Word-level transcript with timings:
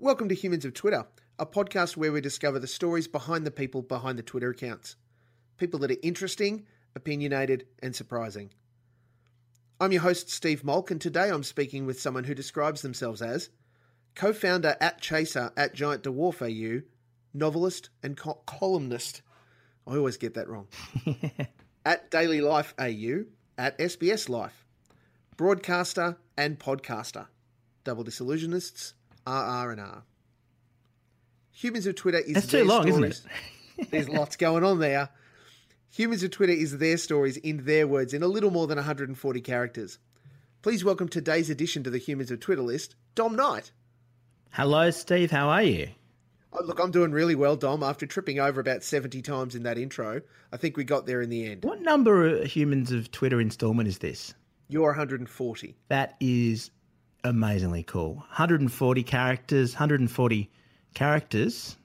Welcome 0.00 0.28
to 0.28 0.34
Humans 0.36 0.64
of 0.64 0.74
Twitter, 0.74 1.08
a 1.40 1.44
podcast 1.44 1.96
where 1.96 2.12
we 2.12 2.20
discover 2.20 2.60
the 2.60 2.68
stories 2.68 3.08
behind 3.08 3.44
the 3.44 3.50
people 3.50 3.82
behind 3.82 4.16
the 4.16 4.22
Twitter 4.22 4.50
accounts. 4.50 4.94
People 5.56 5.80
that 5.80 5.90
are 5.90 5.96
interesting, 6.04 6.66
opinionated, 6.94 7.66
and 7.82 7.96
surprising. 7.96 8.52
I'm 9.80 9.90
your 9.90 10.02
host, 10.02 10.30
Steve 10.30 10.62
Molk, 10.62 10.92
and 10.92 11.00
today 11.00 11.30
I'm 11.30 11.42
speaking 11.42 11.84
with 11.84 12.00
someone 12.00 12.22
who 12.22 12.34
describes 12.36 12.80
themselves 12.80 13.20
as 13.20 13.50
co 14.14 14.32
founder 14.32 14.76
at 14.80 15.00
Chaser 15.00 15.50
at 15.56 15.74
Giant 15.74 16.04
Dwarf 16.04 16.42
AU, 16.42 16.82
novelist 17.34 17.90
and 18.00 18.16
co- 18.16 18.40
columnist. 18.46 19.22
I 19.84 19.96
always 19.96 20.16
get 20.16 20.34
that 20.34 20.48
wrong. 20.48 20.68
at 21.84 22.08
Daily 22.12 22.40
Life 22.40 22.72
AU, 22.78 23.24
at 23.58 23.76
SBS 23.78 24.28
Life, 24.28 24.64
broadcaster 25.36 26.18
and 26.36 26.56
podcaster, 26.56 27.26
double 27.82 28.04
disillusionists, 28.04 28.92
RR 29.28 29.72
and 29.72 29.80
R. 29.80 30.02
Humans 31.52 31.86
of 31.86 31.96
Twitter 31.96 32.18
is 32.18 32.34
That's 32.34 32.46
their 32.46 32.62
too 32.62 32.68
long, 32.68 32.88
isn't 32.88 33.12
stories. 33.12 33.26
There's 33.90 34.08
lots 34.08 34.36
going 34.36 34.64
on 34.64 34.78
there. 34.78 35.10
Humans 35.90 36.22
of 36.22 36.30
Twitter 36.30 36.52
is 36.52 36.78
their 36.78 36.96
stories 36.96 37.36
in 37.36 37.64
their 37.64 37.86
words 37.86 38.14
in 38.14 38.22
a 38.22 38.26
little 38.26 38.50
more 38.50 38.66
than 38.66 38.76
140 38.76 39.40
characters. 39.40 39.98
Please 40.62 40.84
welcome 40.84 41.08
today's 41.08 41.50
addition 41.50 41.82
to 41.84 41.90
the 41.90 41.98
Humans 41.98 42.30
of 42.30 42.40
Twitter 42.40 42.62
list, 42.62 42.94
Dom 43.14 43.36
Knight. 43.36 43.72
Hello, 44.50 44.90
Steve. 44.90 45.30
How 45.30 45.48
are 45.48 45.62
you? 45.62 45.88
Oh, 46.52 46.64
look, 46.64 46.80
I'm 46.80 46.90
doing 46.90 47.12
really 47.12 47.34
well, 47.34 47.56
Dom. 47.56 47.82
After 47.82 48.06
tripping 48.06 48.40
over 48.40 48.60
about 48.60 48.82
70 48.82 49.20
times 49.22 49.54
in 49.54 49.64
that 49.64 49.78
intro, 49.78 50.22
I 50.52 50.56
think 50.56 50.76
we 50.76 50.84
got 50.84 51.06
there 51.06 51.20
in 51.20 51.28
the 51.28 51.46
end. 51.46 51.64
What 51.64 51.82
number 51.82 52.26
of 52.26 52.46
humans 52.46 52.90
of 52.92 53.10
Twitter 53.10 53.40
installment 53.40 53.88
is 53.88 53.98
this? 53.98 54.34
You're 54.68 54.90
140. 54.90 55.76
That 55.88 56.16
is 56.20 56.70
amazingly 57.24 57.82
cool. 57.82 58.14
140 58.16 59.02
characters, 59.02 59.74
140 59.74 60.50
characters. 60.94 61.76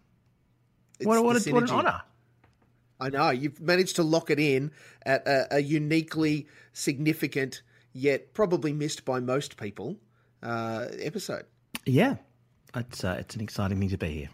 It's 0.99 1.05
What, 1.05 1.23
what, 1.23 1.45
what 1.47 1.63
an 1.63 1.69
honour. 1.69 2.01
I 2.99 3.09
know. 3.09 3.29
You've 3.31 3.59
managed 3.59 3.97
to 3.97 4.03
lock 4.03 4.29
it 4.29 4.39
in 4.39 4.71
at 5.05 5.27
a, 5.27 5.57
a 5.57 5.59
uniquely 5.59 6.47
significant, 6.71 7.61
yet 7.91 8.33
probably 8.33 8.71
missed 8.71 9.03
by 9.03 9.19
most 9.19 9.57
people, 9.57 9.97
uh, 10.41 10.87
episode. 10.99 11.45
Yeah, 11.85 12.15
it's, 12.75 13.03
uh, 13.03 13.17
it's 13.19 13.35
an 13.35 13.41
exciting 13.41 13.79
thing 13.79 13.89
to 13.89 13.97
be 13.97 14.29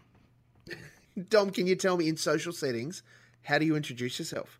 here. 0.68 0.78
Dom, 1.30 1.50
can 1.50 1.66
you 1.66 1.76
tell 1.76 1.98
me 1.98 2.08
in 2.08 2.18
social 2.18 2.54
settings, 2.54 3.02
how 3.42 3.58
do 3.58 3.66
you 3.66 3.76
introduce 3.76 4.20
yourself? 4.20 4.60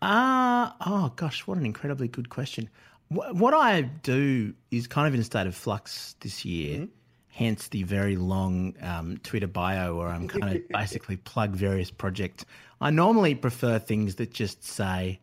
Ah, 0.00 0.76
oh 0.86 1.12
gosh, 1.16 1.46
what 1.46 1.58
an 1.58 1.66
incredibly 1.66 2.08
good 2.08 2.28
question. 2.28 2.68
Wh- 3.08 3.34
What 3.34 3.54
I 3.54 3.82
do 3.82 4.54
is 4.70 4.86
kind 4.86 5.06
of 5.08 5.14
in 5.14 5.20
a 5.20 5.24
state 5.24 5.46
of 5.46 5.54
flux 5.54 6.16
this 6.20 6.44
year, 6.44 6.88
hence 7.28 7.68
the 7.68 7.82
very 7.82 8.16
long 8.16 8.74
um, 8.82 9.18
Twitter 9.22 9.46
bio 9.46 9.96
where 9.96 10.08
I'm 10.08 10.28
kind 10.28 10.56
of 10.56 10.68
basically 10.70 11.16
plug 11.16 11.50
various 11.50 11.90
projects. 11.90 12.44
I 12.80 12.90
normally 12.90 13.34
prefer 13.34 13.78
things 13.78 14.16
that 14.16 14.32
just 14.32 14.64
say 14.64 15.20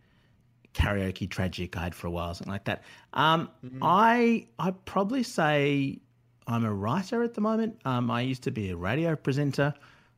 karaoke 0.74 1.30
tragic. 1.30 1.78
I 1.78 1.84
had 1.84 1.96
for 1.96 2.08
a 2.08 2.12
while, 2.12 2.34
something 2.34 2.52
like 2.52 2.66
that. 2.66 2.84
Um, 3.14 3.50
I 3.82 4.48
I 4.58 4.72
probably 4.72 5.24
say 5.24 6.00
I'm 6.48 6.66
a 6.66 6.74
writer 6.74 7.24
at 7.24 7.36
the 7.36 7.42
moment. 7.42 7.80
Um, 7.86 8.10
I 8.10 8.22
used 8.22 8.44
to 8.44 8.52
be 8.52 8.70
a 8.72 8.76
radio 8.76 9.16
presenter. 9.16 9.74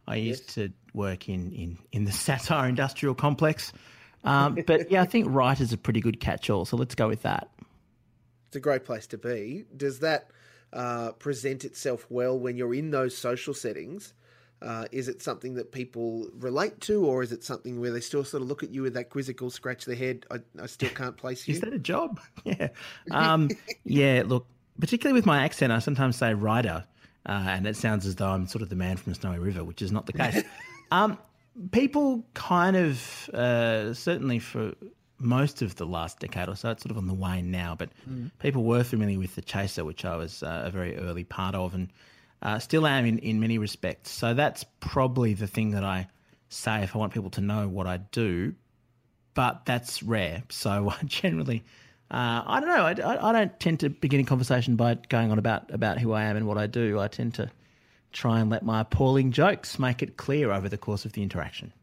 I 0.08 0.16
used 0.18 0.50
to 0.56 0.72
work 0.94 1.28
in, 1.30 1.52
in, 1.52 1.78
in 1.92 2.06
the 2.06 2.12
satire 2.26 2.70
industrial 2.70 3.16
complex. 3.16 3.74
Um, 4.24 4.56
but 4.66 4.90
yeah, 4.90 5.02
I 5.02 5.06
think 5.06 5.28
writer's 5.30 5.74
a 5.74 5.78
pretty 5.78 6.00
good 6.00 6.20
catch-all. 6.20 6.66
So 6.66 6.78
let's 6.78 6.96
go 6.96 7.08
with 7.08 7.22
that. 7.24 7.50
It's 8.56 8.60
a 8.62 8.62
great 8.62 8.86
place 8.86 9.06
to 9.08 9.18
be. 9.18 9.66
Does 9.76 10.00
that 10.00 10.30
uh, 10.72 11.12
present 11.20 11.66
itself 11.66 12.08
well 12.10 12.40
when 12.40 12.56
you're 12.56 12.74
in 12.74 12.90
those 12.90 13.18
social 13.18 13.54
settings? 13.54 14.14
Uh, 14.62 14.86
is 14.94 15.10
it 15.10 15.22
something 15.22 15.56
that 15.56 15.74
people 15.74 16.30
relate 16.40 16.80
to, 16.80 17.06
or 17.06 17.22
is 17.22 17.34
it 17.34 17.44
something 17.44 17.82
where 17.82 17.92
they 17.92 18.00
still 18.00 18.24
sort 18.24 18.42
of 18.42 18.48
look 18.48 18.64
at 18.64 18.70
you 18.70 18.82
with 18.82 18.94
that 18.94 19.10
quizzical 19.10 19.50
scratch 19.50 19.84
their 19.84 19.98
head? 19.98 20.26
I, 20.32 20.38
I 20.58 20.68
still 20.68 20.90
can't 20.92 21.18
place 21.18 21.46
you. 21.50 21.56
Is 21.56 21.60
that 21.60 21.74
a 21.74 21.80
job? 21.80 22.22
Yeah. 22.46 22.70
Um, 23.12 23.50
yeah, 23.84 24.24
look, 24.26 24.48
particularly 24.80 25.18
with 25.18 25.26
my 25.26 25.44
accent, 25.44 25.74
I 25.74 25.80
sometimes 25.80 26.16
say 26.16 26.34
writer, 26.34 26.86
uh, 27.26 27.32
and 27.50 27.68
it 27.68 27.76
sounds 27.76 28.06
as 28.06 28.16
though 28.16 28.30
I'm 28.30 28.48
sort 28.48 28.62
of 28.62 28.70
the 28.70 28.78
man 28.78 28.96
from 28.96 29.12
the 29.12 29.20
Snowy 29.20 29.40
River, 29.40 29.66
which 29.66 29.82
is 29.82 29.92
not 29.92 30.06
the 30.06 30.14
case. 30.14 30.44
um, 30.92 31.18
people 31.72 32.26
kind 32.34 32.78
of, 32.78 33.30
uh, 33.34 33.94
certainly 33.94 34.40
for 34.40 34.72
most 35.18 35.62
of 35.62 35.76
the 35.76 35.86
last 35.86 36.20
decade 36.20 36.50
or 36.50 36.56
so, 36.56 36.72
it's 36.72 36.84
sort 36.84 36.92
of 36.92 36.98
on 36.98 37.08
the 37.08 37.14
wane 37.14 37.52
now, 37.52 37.76
but 37.76 37.90
people 38.40 38.64
were 38.64 38.84
familiar 38.84 39.20
with 39.20 39.36
The 39.36 39.42
Chaser, 39.42 39.86
which 39.86 40.06
I 40.06 40.16
was 40.16 40.44
uh, 40.44 40.64
a 40.66 40.72
very 40.72 40.98
early 40.98 41.24
part 41.24 41.56
of, 41.56 41.74
and 41.74 41.90
uh, 42.42 42.60
still 42.60 42.86
am 42.86 43.06
in, 43.06 43.20
in 43.20 43.40
many 43.40 43.58
respects. 43.58 44.12
So 44.12 44.34
that's 44.34 44.66
probably 44.80 45.34
the 45.34 45.48
thing 45.48 45.72
that 45.72 45.84
I 45.84 46.08
say 46.50 46.84
if 46.84 46.96
I 46.96 47.00
want 47.00 47.14
people 47.14 47.32
to 47.32 47.42
know 47.42 47.68
what 47.68 47.88
I 47.88 47.98
do 47.98 48.54
but 49.36 49.66
that's 49.66 50.02
rare. 50.02 50.42
So 50.50 50.90
I 51.02 51.04
generally, 51.06 51.64
uh, 52.10 52.42
I 52.48 52.60
don't 52.60 52.70
know. 52.70 53.06
I, 53.06 53.14
I, 53.14 53.30
I 53.30 53.32
don't 53.32 53.60
tend 53.60 53.82
to 53.82 53.90
begin 53.90 54.22
a 54.22 54.24
conversation 54.24 54.76
by 54.76 54.96
going 55.10 55.32
on 55.32 55.38
about 55.38 55.70
about 55.72 56.00
who 56.00 56.14
I 56.14 56.24
am 56.24 56.36
and 56.36 56.48
what 56.48 56.58
I 56.58 56.66
do. 56.66 57.00
I 57.00 57.08
tend 57.08 57.36
to 57.36 57.52
try 58.12 58.40
and 58.40 58.50
let 58.50 58.64
my 58.64 58.82
appalling 58.82 59.32
jokes 59.32 59.78
make 59.80 60.02
it 60.02 60.18
clear 60.18 60.52
over 60.52 60.70
the 60.70 60.78
course 60.78 61.06
of 61.06 61.14
the 61.14 61.24
interaction. 61.24 61.74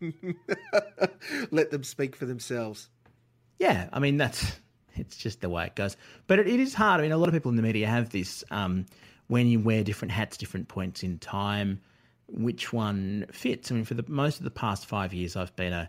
Let 1.50 1.70
them 1.70 1.84
speak 1.84 2.16
for 2.16 2.26
themselves. 2.26 2.88
Yeah, 3.58 3.88
I 3.92 3.98
mean 3.98 4.16
that's 4.16 4.58
it's 4.94 5.16
just 5.16 5.40
the 5.40 5.48
way 5.48 5.66
it 5.66 5.74
goes. 5.74 5.96
But 6.26 6.38
it, 6.38 6.48
it 6.48 6.60
is 6.60 6.74
hard. 6.74 7.00
I 7.00 7.02
mean, 7.02 7.12
a 7.12 7.18
lot 7.18 7.28
of 7.28 7.34
people 7.34 7.50
in 7.50 7.56
the 7.56 7.62
media 7.62 7.86
have 7.86 8.10
this 8.10 8.44
um, 8.50 8.86
when 9.28 9.46
you 9.46 9.60
wear 9.60 9.84
different 9.84 10.12
hats, 10.12 10.36
different 10.36 10.68
points 10.68 11.02
in 11.02 11.18
time. 11.18 11.80
Which 12.28 12.72
one 12.72 13.26
fits? 13.30 13.70
I 13.70 13.74
mean, 13.76 13.84
for 13.84 13.94
the 13.94 14.04
most 14.08 14.38
of 14.38 14.44
the 14.44 14.50
past 14.50 14.86
five 14.86 15.14
years, 15.14 15.36
I've 15.36 15.54
been 15.54 15.72
a 15.72 15.88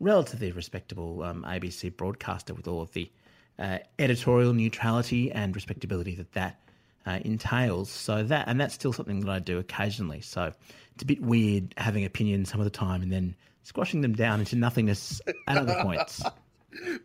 relatively 0.00 0.52
respectable 0.52 1.22
um, 1.22 1.44
ABC 1.48 1.96
broadcaster 1.96 2.54
with 2.54 2.68
all 2.68 2.82
of 2.82 2.92
the 2.92 3.10
uh, 3.58 3.78
editorial 3.98 4.52
neutrality 4.52 5.32
and 5.32 5.54
respectability 5.54 6.14
that 6.16 6.32
that 6.32 6.60
uh, 7.08 7.18
entails. 7.24 7.90
So 7.90 8.22
that 8.24 8.48
and 8.48 8.60
that's 8.60 8.74
still 8.74 8.92
something 8.92 9.20
that 9.20 9.30
I 9.30 9.38
do 9.38 9.58
occasionally. 9.58 10.20
So 10.20 10.52
it's 10.94 11.02
a 11.02 11.06
bit 11.06 11.22
weird 11.22 11.74
having 11.76 12.04
opinions 12.04 12.50
some 12.50 12.60
of 12.60 12.64
the 12.64 12.70
time 12.70 13.02
and 13.02 13.12
then 13.12 13.34
squashing 13.62 14.00
them 14.00 14.14
down 14.14 14.40
into 14.40 14.56
nothingness 14.56 15.20
at 15.46 15.56
other 15.56 15.76
points. 15.82 16.22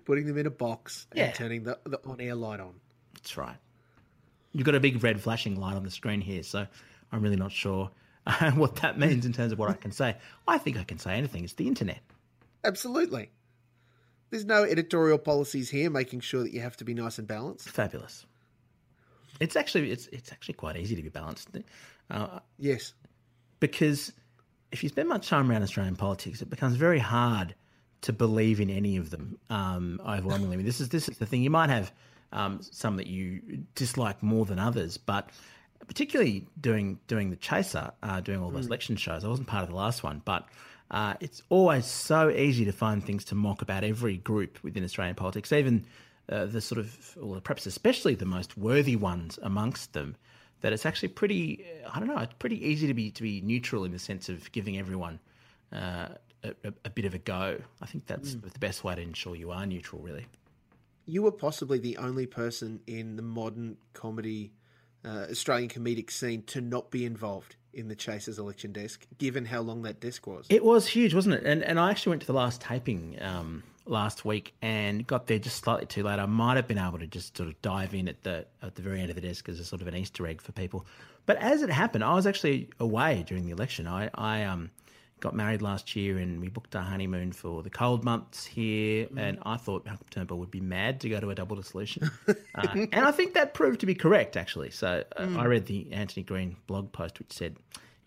Putting 0.05 0.27
them 0.27 0.37
in 0.37 0.45
a 0.45 0.51
box 0.51 1.07
Yeah. 1.13 1.25
and 1.25 1.35
turning 1.35 1.63
the, 1.63 1.77
the 1.85 1.99
on 2.05 2.19
air 2.19 2.35
light 2.35 2.59
on. 2.59 2.73
That's 3.15 3.37
right. 3.37 3.55
You've 4.51 4.65
got 4.65 4.75
a 4.75 4.79
big 4.79 5.03
red 5.03 5.21
flashing 5.21 5.59
light 5.59 5.75
on 5.75 5.83
the 5.83 5.89
screen 5.91 6.21
here, 6.21 6.43
so 6.43 6.67
I'm 7.11 7.21
really 7.21 7.37
not 7.37 7.51
sure 7.51 7.89
uh, 8.27 8.51
what 8.55 8.75
that 8.77 8.99
means 8.99 9.25
in 9.25 9.33
terms 9.33 9.51
of 9.51 9.59
what 9.59 9.69
I 9.69 9.73
can 9.73 9.91
say. 9.91 10.15
I 10.47 10.57
think 10.57 10.77
I 10.77 10.83
can 10.83 10.99
say 10.99 11.13
anything. 11.15 11.43
It's 11.43 11.53
the 11.53 11.67
internet. 11.67 11.99
Absolutely. 12.63 13.29
There's 14.29 14.45
no 14.45 14.63
editorial 14.63 15.17
policies 15.17 15.69
here 15.69 15.89
making 15.89 16.21
sure 16.21 16.43
that 16.43 16.51
you 16.53 16.61
have 16.61 16.77
to 16.77 16.83
be 16.83 16.93
nice 16.93 17.19
and 17.19 17.27
balanced. 17.27 17.69
Fabulous. 17.69 18.25
It's 19.43 19.55
actually 19.55 19.91
it's 19.91 20.07
it's 20.17 20.31
actually 20.31 20.55
quite 20.63 20.75
easy 20.77 20.95
to 20.95 21.01
be 21.01 21.09
balanced 21.09 21.49
uh, 22.09 22.39
Yes. 22.57 22.93
because 23.59 24.11
if 24.71 24.83
you 24.83 24.89
spend 24.89 25.07
much 25.09 25.27
time 25.29 25.49
around 25.49 25.63
Australian 25.63 25.95
politics, 25.95 26.41
it 26.41 26.49
becomes 26.49 26.75
very 26.75 26.99
hard 26.99 27.53
to 28.01 28.11
believe 28.13 28.59
in 28.59 28.69
any 28.69 28.97
of 28.97 29.09
them 29.09 29.37
um, 29.49 30.01
overwhelmingly. 30.05 30.53
I 30.55 30.57
mean, 30.57 30.65
this 30.65 30.81
is 30.81 30.89
this 30.89 31.07
is 31.09 31.17
the 31.17 31.25
thing. 31.25 31.41
You 31.43 31.49
might 31.49 31.69
have 31.69 31.91
um, 32.31 32.59
some 32.61 32.97
that 32.97 33.07
you 33.07 33.41
dislike 33.75 34.21
more 34.23 34.45
than 34.45 34.59
others, 34.59 34.97
but 34.97 35.29
particularly 35.87 36.47
doing 36.59 36.99
doing 37.07 37.29
the 37.29 37.35
chaser, 37.35 37.91
uh, 38.01 38.19
doing 38.21 38.39
all 38.41 38.49
those 38.49 38.67
election 38.67 38.95
shows. 38.95 39.23
I 39.23 39.27
wasn't 39.27 39.47
part 39.47 39.63
of 39.63 39.69
the 39.69 39.75
last 39.75 40.03
one, 40.03 40.21
but 40.25 40.47
uh, 40.91 41.13
it's 41.19 41.41
always 41.49 41.85
so 41.85 42.29
easy 42.29 42.65
to 42.65 42.71
find 42.71 43.03
things 43.03 43.23
to 43.25 43.35
mock 43.35 43.61
about 43.61 43.83
every 43.83 44.17
group 44.17 44.59
within 44.63 44.83
Australian 44.83 45.15
politics, 45.15 45.51
even 45.51 45.85
uh, 46.29 46.45
the 46.45 46.61
sort 46.61 46.79
of, 46.79 47.17
or 47.21 47.39
perhaps 47.41 47.65
especially 47.65 48.15
the 48.15 48.25
most 48.25 48.57
worthy 48.57 48.95
ones 48.95 49.39
amongst 49.41 49.93
them. 49.93 50.15
That 50.61 50.71
it's 50.71 50.85
actually 50.85 51.09
pretty, 51.09 51.65
I 51.93 51.99
don't 51.99 52.07
know, 52.07 52.17
it's 52.19 52.33
pretty 52.39 52.65
easy 52.65 52.87
to 52.87 52.93
be 52.93 53.11
to 53.11 53.21
be 53.21 53.41
neutral 53.41 53.83
in 53.83 53.91
the 53.91 53.99
sense 53.99 54.29
of 54.29 54.49
giving 54.53 54.77
everyone 54.77 55.19
uh, 55.73 56.07
a, 56.43 56.73
a, 56.85 56.89
bit 56.89 57.03
of 57.03 57.13
a 57.13 57.17
go. 57.17 57.59
I 57.81 57.85
think 57.85 58.05
that's 58.07 58.35
the 58.35 58.59
best 58.59 58.83
way 58.83 58.95
to 58.95 59.01
ensure 59.01 59.35
you 59.35 59.51
are 59.51 59.65
neutral, 59.65 60.01
really. 60.01 60.25
You 61.05 61.23
were 61.23 61.31
possibly 61.31 61.79
the 61.79 61.97
only 61.97 62.25
person 62.25 62.79
in 62.87 63.17
the 63.17 63.21
modern 63.21 63.77
comedy, 63.93 64.53
uh, 65.03 65.25
Australian 65.29 65.69
comedic 65.69 66.11
scene 66.11 66.43
to 66.43 66.61
not 66.61 66.91
be 66.91 67.05
involved 67.05 67.57
in 67.73 67.87
the 67.87 67.95
Chasers 67.95 68.39
election 68.39 68.71
desk, 68.71 69.05
given 69.17 69.45
how 69.45 69.59
long 69.61 69.81
that 69.81 69.99
desk 69.99 70.27
was. 70.27 70.45
It 70.49 70.63
was 70.63 70.87
huge, 70.87 71.13
wasn't 71.13 71.35
it? 71.35 71.43
And 71.43 71.63
and 71.63 71.79
I 71.79 71.91
actually 71.91 72.11
went 72.11 72.21
to 72.21 72.27
the 72.27 72.33
last 72.33 72.61
taping 72.61 73.17
um, 73.21 73.63
last 73.85 74.23
week 74.25 74.53
and 74.61 75.05
got 75.05 75.27
there 75.27 75.39
just 75.39 75.63
slightly 75.63 75.85
too 75.85 76.03
late. 76.03 76.19
I 76.19 76.25
might 76.25 76.55
have 76.55 76.67
been 76.67 76.77
able 76.77 76.99
to 76.99 77.07
just 77.07 77.35
sort 77.37 77.49
of 77.49 77.61
dive 77.61 77.93
in 77.93 78.07
at 78.07 78.23
the 78.23 78.45
at 78.61 78.75
the 78.75 78.81
very 78.81 79.01
end 79.01 79.09
of 79.09 79.15
the 79.15 79.21
desk 79.21 79.49
as 79.49 79.59
a 79.59 79.65
sort 79.65 79.81
of 79.81 79.87
an 79.87 79.95
Easter 79.95 80.25
egg 80.27 80.41
for 80.41 80.51
people. 80.51 80.85
But 81.25 81.37
as 81.37 81.61
it 81.61 81.69
happened, 81.69 82.03
I 82.03 82.13
was 82.13 82.25
actually 82.27 82.69
away 82.79 83.23
during 83.27 83.45
the 83.45 83.51
election. 83.51 83.87
I 83.87 84.09
I 84.13 84.43
um 84.43 84.71
got 85.19 85.33
married 85.33 85.61
last 85.61 85.95
year 85.95 86.17
and 86.17 86.41
we 86.41 86.49
booked 86.49 86.75
our 86.75 86.83
honeymoon 86.83 87.31
for 87.31 87.63
the 87.63 87.69
cold 87.69 88.03
months 88.03 88.45
here. 88.45 89.05
Mm. 89.05 89.17
And 89.17 89.39
I 89.45 89.55
thought 89.55 89.85
Malcolm 89.85 90.07
Turnbull 90.09 90.37
would 90.39 90.51
be 90.51 90.59
mad 90.59 90.99
to 90.99 91.07
go 91.09 91.21
to 91.21 91.29
a 91.29 91.35
double 91.35 91.55
dissolution. 91.55 92.11
uh, 92.27 92.33
and 92.73 93.05
I 93.05 93.11
think 93.11 93.33
that 93.35 93.53
proved 93.53 93.79
to 93.79 93.85
be 93.85 93.95
correct, 93.95 94.35
actually. 94.35 94.71
So 94.71 95.03
uh, 95.15 95.21
Mm. 95.23 95.39
I 95.39 95.45
read 95.45 95.65
the 95.65 95.93
Anthony 95.93 96.23
Green 96.23 96.57
blog 96.67 96.91
post, 96.91 97.19
which 97.19 97.31
said 97.31 97.55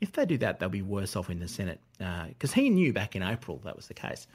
if 0.02 0.12
they 0.12 0.26
do 0.26 0.37
that, 0.38 0.58
they'll 0.58 0.69
be 0.69 0.82
worse 0.82 1.17
off 1.17 1.31
in 1.31 1.40
the 1.40 1.49
Senate. 1.49 1.81
Because 2.28 2.52
he 2.52 2.69
knew 2.69 2.93
back 2.93 3.17
in 3.17 3.23
April 3.23 3.62
that 3.64 3.76
was 3.76 3.87
the 3.87 3.94
case. 3.94 4.26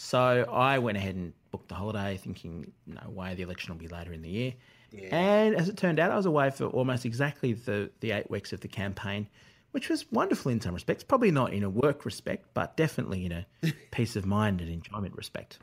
So 0.00 0.46
I 0.48 0.78
went 0.78 0.96
ahead 0.96 1.16
and 1.16 1.32
booked 1.50 1.68
the 1.68 1.74
holiday, 1.74 2.16
thinking, 2.16 2.70
no 2.86 3.10
way, 3.10 3.34
the 3.34 3.42
election 3.42 3.74
will 3.74 3.80
be 3.80 3.88
later 3.88 4.12
in 4.12 4.22
the 4.22 4.28
year. 4.28 4.54
And 5.10 5.56
as 5.56 5.68
it 5.68 5.76
turned 5.76 5.98
out, 5.98 6.12
I 6.12 6.16
was 6.16 6.24
away 6.24 6.50
for 6.50 6.66
almost 6.66 7.04
exactly 7.04 7.52
the, 7.52 7.90
the 7.98 8.12
eight 8.12 8.30
weeks 8.30 8.52
of 8.52 8.60
the 8.60 8.68
campaign, 8.68 9.28
which 9.72 9.88
was 9.88 10.10
wonderful 10.12 10.52
in 10.52 10.60
some 10.60 10.72
respects. 10.72 11.02
Probably 11.02 11.32
not 11.32 11.52
in 11.52 11.64
a 11.64 11.68
work 11.68 12.04
respect, 12.04 12.46
but 12.54 12.76
definitely 12.76 13.26
in 13.26 13.32
a 13.32 13.46
peace 13.90 14.14
of 14.14 14.24
mind 14.24 14.60
and 14.60 14.70
enjoyment 14.70 15.16
respect. 15.16 15.58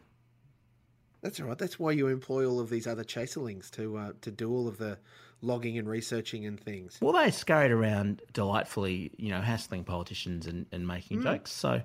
That's 1.21 1.39
all 1.39 1.47
right. 1.47 1.57
That's 1.57 1.79
why 1.79 1.91
you 1.91 2.07
employ 2.07 2.45
all 2.45 2.59
of 2.59 2.69
these 2.69 2.87
other 2.87 3.05
chaserlings 3.05 3.71
to 3.71 3.97
uh, 3.97 4.11
to 4.21 4.31
do 4.31 4.51
all 4.51 4.67
of 4.67 4.77
the 4.77 4.99
logging 5.41 5.77
and 5.77 5.87
researching 5.87 6.45
and 6.45 6.59
things. 6.59 6.99
Well, 7.01 7.13
they 7.13 7.31
scurried 7.31 7.71
around 7.71 8.21
delightfully, 8.33 9.11
you 9.17 9.29
know, 9.29 9.41
hassling 9.41 9.85
politicians 9.85 10.45
and, 10.45 10.65
and 10.73 10.85
making 10.85 11.23
jokes. 11.23 11.51
So 11.51 11.81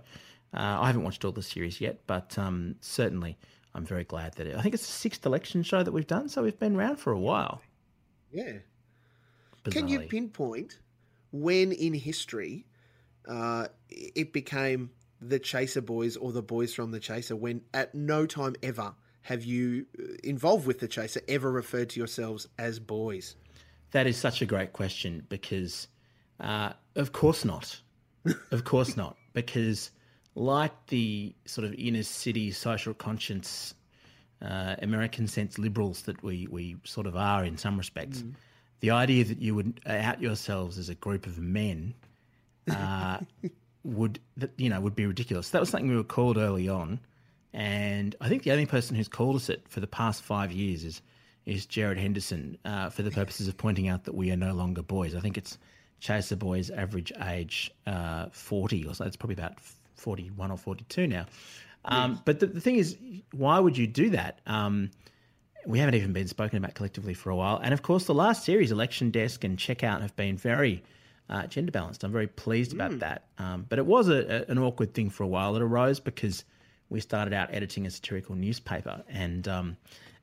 uh, 0.55 0.79
I 0.81 0.87
haven't 0.87 1.05
watched 1.05 1.25
all 1.25 1.32
the 1.32 1.43
series 1.43 1.81
yet, 1.81 2.00
but 2.06 2.38
um, 2.38 2.76
certainly 2.81 3.38
I'm 3.75 3.85
very 3.85 4.05
glad 4.05 4.35
that 4.35 4.47
it, 4.47 4.56
I 4.56 4.62
think 4.62 4.75
it's 4.75 4.87
the 4.87 4.93
sixth 4.93 5.25
election 5.25 5.62
show 5.62 5.82
that 5.82 5.93
we've 5.93 6.06
done. 6.06 6.29
So 6.29 6.43
we've 6.43 6.58
been 6.58 6.76
around 6.76 6.97
for 6.97 7.12
a 7.12 7.19
while. 7.19 7.62
Yeah. 8.32 8.58
Can 9.70 9.88
you 9.88 10.00
pinpoint 10.00 10.79
when 11.32 11.73
in 11.73 11.94
history 11.94 12.67
uh, 13.29 13.67
it 13.88 14.32
became 14.32 14.91
the 15.20 15.38
Chaser 15.38 15.82
Boys 15.82 16.17
or 16.17 16.32
the 16.32 16.43
Boys 16.43 16.75
from 16.75 16.91
the 16.91 17.00
Chaser? 17.00 17.37
When 17.37 17.62
at 17.75 17.94
no 17.94 18.26
time 18.26 18.56
ever 18.62 18.94
have 19.23 19.44
you 19.44 19.87
uh, 19.99 20.14
involved 20.25 20.67
with 20.67 20.81
the 20.81 20.88
Chaser 20.88 21.20
ever 21.29 21.50
referred 21.50 21.91
to 21.91 22.00
yourselves 22.00 22.49
as 22.58 22.79
boys? 22.79 23.37
That 23.93 24.06
is 24.06 24.17
such 24.17 24.41
a 24.41 24.47
great 24.47 24.73
question 24.73 25.26
because, 25.29 25.88
uh, 26.38 26.73
of 26.97 27.12
course 27.12 27.44
not. 27.44 27.81
of 28.50 28.64
course 28.64 28.97
not. 28.97 29.17
Because, 29.32 29.91
like 30.35 30.73
the 30.87 31.35
sort 31.44 31.67
of 31.67 31.75
inner 31.75 32.03
city 32.03 32.50
social 32.50 32.94
conscience, 32.94 33.75
uh, 34.43 34.77
American 34.81 35.27
sense 35.27 35.59
liberals 35.59 36.03
that 36.03 36.23
we, 36.23 36.47
we 36.50 36.77
sort 36.85 37.06
of 37.06 37.17
are 37.17 37.44
in 37.44 37.56
some 37.56 37.77
respects, 37.77 38.23
the 38.81 38.91
idea 38.91 39.25
that 39.25 39.41
you 39.41 39.55
would 39.55 39.81
out 39.87 40.21
yourselves 40.21 40.79
as 40.79 40.88
a 40.88 40.94
group 40.94 41.27
of 41.27 41.38
men 41.38 41.94
uh, 42.71 43.19
would 43.85 44.19
that 44.37 44.50
you 44.56 44.69
know 44.69 44.81
would 44.81 44.97
be 44.97 45.06
ridiculous. 45.06 45.50
That 45.50 45.61
was 45.61 45.71
something 45.71 45.88
we 45.88 45.97
were 45.97 46.05
called 46.05 46.37
early 46.37 46.69
on, 46.69 47.00
and 47.53 48.15
I 48.21 48.29
think 48.29 48.43
the 48.43 48.53
only 48.53 48.67
person 48.67 48.97
who's 48.97 49.09
called 49.09 49.37
us 49.37 49.49
it 49.49 49.67
for 49.69 49.81
the 49.81 49.87
past 49.87 50.23
five 50.23 50.53
years 50.53 50.85
is 50.85 51.03
is 51.47 51.67
Gerard 51.67 51.99
Henderson 51.99 52.59
uh, 52.65 52.91
for 52.91 53.03
the 53.03 53.11
purposes 53.11 53.49
of 53.49 53.56
pointing 53.56 53.88
out 53.88 54.05
that 54.05 54.15
we 54.15 54.31
are 54.31 54.37
no 54.37 54.53
longer 54.53 54.83
boys. 54.83 55.15
I 55.15 55.21
think 55.21 55.38
it's 55.38 55.59
Chaser 56.00 56.37
Boys 56.37 56.70
average 56.70 57.12
age 57.23 57.70
uh, 57.87 58.26
forty 58.32 58.85
or 58.87 58.94
so. 58.94 59.05
It's 59.05 59.17
probably 59.17 59.35
about 59.35 59.61
forty 59.94 60.31
one 60.31 60.50
or 60.50 60.58
forty 60.58 60.85
two 60.88 61.06
now. 61.06 61.26
Um, 61.85 62.20
But 62.25 62.41
the, 62.41 62.47
the 62.47 62.61
thing 62.61 62.76
is, 62.76 62.97
why 63.32 63.58
would 63.58 63.76
you 63.79 63.87
do 63.87 64.11
that? 64.11 64.41
Um, 64.47 64.91
we 65.67 65.79
haven't 65.79 65.94
even 65.94 66.12
been 66.12 66.29
spoken 66.29 66.58
about 66.58 66.75
collectively 66.75 67.14
for 67.14 67.31
a 67.31 67.37
while. 67.37 67.58
And 67.62 67.73
of 67.73 67.82
course, 67.82 68.06
the 68.06 68.14
last 68.14 68.44
series, 68.44 68.73
Election 68.73 69.11
Desk 69.11 69.44
and 69.44 69.58
Checkout, 69.58 70.00
have 70.00 70.17
been 70.17 70.37
very 70.37 70.82
uh, 71.29 71.47
gender 71.47 71.70
balanced. 71.70 72.02
I'm 72.02 72.12
very 72.12 72.26
pleased 72.26 72.73
about 72.73 72.99
that. 73.00 73.26
Um, 73.38 73.67
but 73.69 73.79
it 73.79 73.87
was 73.87 74.08
a, 74.08 74.47
a, 74.49 74.50
an 74.50 74.58
awkward 74.58 74.94
thing 74.94 75.11
for 75.11 75.23
a 75.23 75.29
while. 75.29 75.55
It 75.56 75.62
arose 75.62 76.00
because 76.00 76.44
we 76.88 77.00
started 77.00 77.32
out 77.35 77.52
editing 77.52 77.87
a 77.87 77.91
satirical 77.91 78.35
newspaper. 78.35 79.02
And 79.08 79.47
um, 79.49 79.76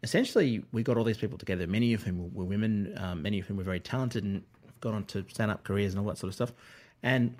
essentially, 0.03 0.63
we 0.71 0.83
got 0.83 0.97
all 0.97 1.03
these 1.03 1.17
people 1.17 1.37
together, 1.37 1.65
many 1.67 1.93
of 1.93 2.03
whom 2.03 2.33
were 2.33 2.43
women, 2.43 2.93
um, 2.97 3.21
many 3.21 3.39
of 3.39 3.45
whom 3.47 3.57
were 3.57 3.63
very 3.63 3.79
talented 3.79 4.23
and 4.23 4.43
got 4.79 4.93
on 4.93 5.05
to 5.05 5.25
stand 5.29 5.51
up 5.51 5.63
careers 5.63 5.93
and 5.93 5.99
all 5.99 6.07
that 6.07 6.17
sort 6.17 6.29
of 6.29 6.35
stuff. 6.35 6.53
And 7.03 7.35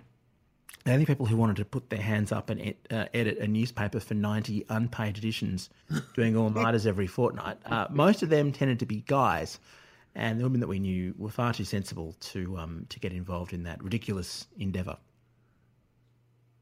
the 0.85 0.93
only 0.93 1.05
people 1.05 1.25
who 1.25 1.35
wanted 1.35 1.57
to 1.57 1.65
put 1.65 1.89
their 1.89 2.01
hands 2.01 2.31
up 2.31 2.49
and 2.49 2.61
ed- 2.61 2.75
uh, 2.89 3.05
edit 3.13 3.39
a 3.39 3.47
newspaper 3.47 3.99
for 3.99 4.13
90 4.13 4.65
unpaid 4.69 5.17
editions, 5.17 5.69
doing 6.15 6.37
all 6.37 6.49
nighters 6.49 6.87
every 6.87 7.07
fortnight, 7.07 7.57
uh, 7.65 7.87
most 7.89 8.23
of 8.23 8.29
them 8.29 8.51
tended 8.51 8.79
to 8.79 8.85
be 8.85 9.01
guys. 9.01 9.59
And 10.15 10.39
the 10.39 10.43
women 10.43 10.61
that 10.61 10.67
we 10.67 10.79
knew 10.79 11.13
were 11.17 11.29
far 11.29 11.53
too 11.53 11.63
sensible 11.63 12.15
to 12.21 12.57
um, 12.57 12.87
to 12.89 12.99
get 12.99 13.11
involved 13.11 13.53
in 13.53 13.63
that 13.63 13.83
ridiculous 13.83 14.47
endeavour. 14.57 14.97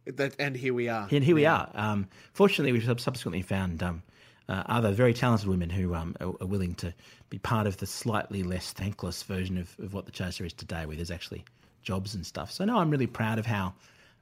That, 0.06 0.36
and 0.40 0.58
here 0.58 0.74
we 0.74 0.90
are. 0.90 1.08
And 1.10 1.24
here 1.24 1.36
we 1.36 1.46
are. 1.46 1.70
Um, 1.74 2.08
fortunately, 2.34 2.74
we've 2.74 2.84
subsequently 2.84 3.42
found 3.42 3.82
um, 3.82 4.04
uh, 4.48 4.64
other 4.68 4.92
very 4.92 5.14
talented 5.14 5.48
women 5.48 5.70
who 5.70 5.96
um, 5.96 6.16
are, 6.22 6.34
are 6.42 6.48
willing 6.48 6.76
to 6.76 6.94
be 7.30 7.38
part 7.40 7.68
of 7.68 7.78
the 7.78 7.86
slightly 7.86 8.44
less 8.44 8.74
thankless 8.74 9.24
version 9.24 9.58
of, 9.58 9.76
of 9.80 9.94
what 9.94 10.06
the 10.06 10.12
Chaser 10.12 10.46
is 10.46 10.54
today, 10.54 10.86
where 10.86 10.96
there's 10.96 11.12
actually 11.12 11.44
jobs 11.82 12.16
and 12.16 12.26
stuff. 12.26 12.52
So, 12.52 12.66
no, 12.66 12.78
I'm 12.78 12.90
really 12.90 13.08
proud 13.08 13.40
of 13.40 13.46
how 13.46 13.74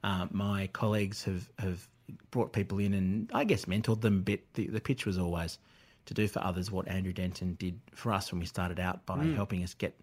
uh, 0.02 0.26
my 0.30 0.68
colleagues 0.72 1.24
have, 1.24 1.48
have 1.58 1.86
brought 2.30 2.52
people 2.52 2.78
in 2.78 2.94
and 2.94 3.30
I 3.34 3.44
guess 3.44 3.64
mentored 3.66 4.00
them 4.00 4.18
a 4.18 4.20
bit. 4.22 4.52
The, 4.54 4.66
the 4.68 4.80
pitch 4.80 5.06
was 5.06 5.18
always 5.18 5.58
to 6.06 6.14
do 6.14 6.28
for 6.28 6.40
others 6.40 6.70
what 6.70 6.88
Andrew 6.88 7.12
Denton 7.12 7.54
did 7.54 7.80
for 7.94 8.12
us 8.12 8.30
when 8.30 8.40
we 8.40 8.46
started 8.46 8.78
out 8.78 9.06
by 9.06 9.24
helping 9.24 9.62
us 9.62 9.74
get 9.74 9.98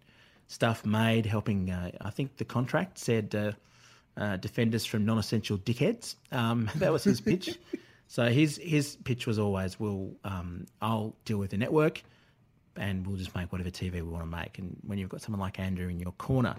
stuff 0.48 0.84
made, 0.84 1.26
helping, 1.26 1.70
uh, 1.70 1.92
I 2.00 2.10
think 2.10 2.36
the 2.36 2.44
contract 2.44 2.98
said, 2.98 3.34
uh, 3.34 3.52
uh, 4.16 4.36
defend 4.36 4.74
us 4.74 4.84
from 4.84 5.04
non-essential 5.04 5.58
dickheads. 5.58 6.16
Um, 6.30 6.70
that 6.76 6.92
was 6.92 7.04
his 7.04 7.20
pitch. 7.20 7.58
So 8.12 8.28
his 8.28 8.58
his 8.58 8.96
pitch 9.04 9.26
was 9.26 9.38
always, 9.38 9.80
"We'll 9.80 10.14
um, 10.22 10.66
I'll 10.82 11.16
deal 11.24 11.38
with 11.38 11.48
the 11.48 11.56
network, 11.56 12.02
and 12.76 13.06
we'll 13.06 13.16
just 13.16 13.34
make 13.34 13.50
whatever 13.50 13.70
TV 13.70 13.94
we 13.94 14.02
want 14.02 14.22
to 14.22 14.26
make." 14.26 14.58
And 14.58 14.76
when 14.86 14.98
you've 14.98 15.08
got 15.08 15.22
someone 15.22 15.40
like 15.40 15.58
Andrew 15.58 15.88
in 15.88 15.98
your 15.98 16.12
corner, 16.12 16.54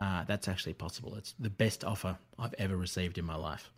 uh, 0.00 0.22
that's 0.28 0.46
actually 0.46 0.74
possible. 0.74 1.16
It's 1.16 1.34
the 1.40 1.50
best 1.50 1.82
offer 1.82 2.16
I've 2.38 2.54
ever 2.56 2.76
received 2.76 3.18
in 3.18 3.24
my 3.24 3.34
life. 3.34 3.72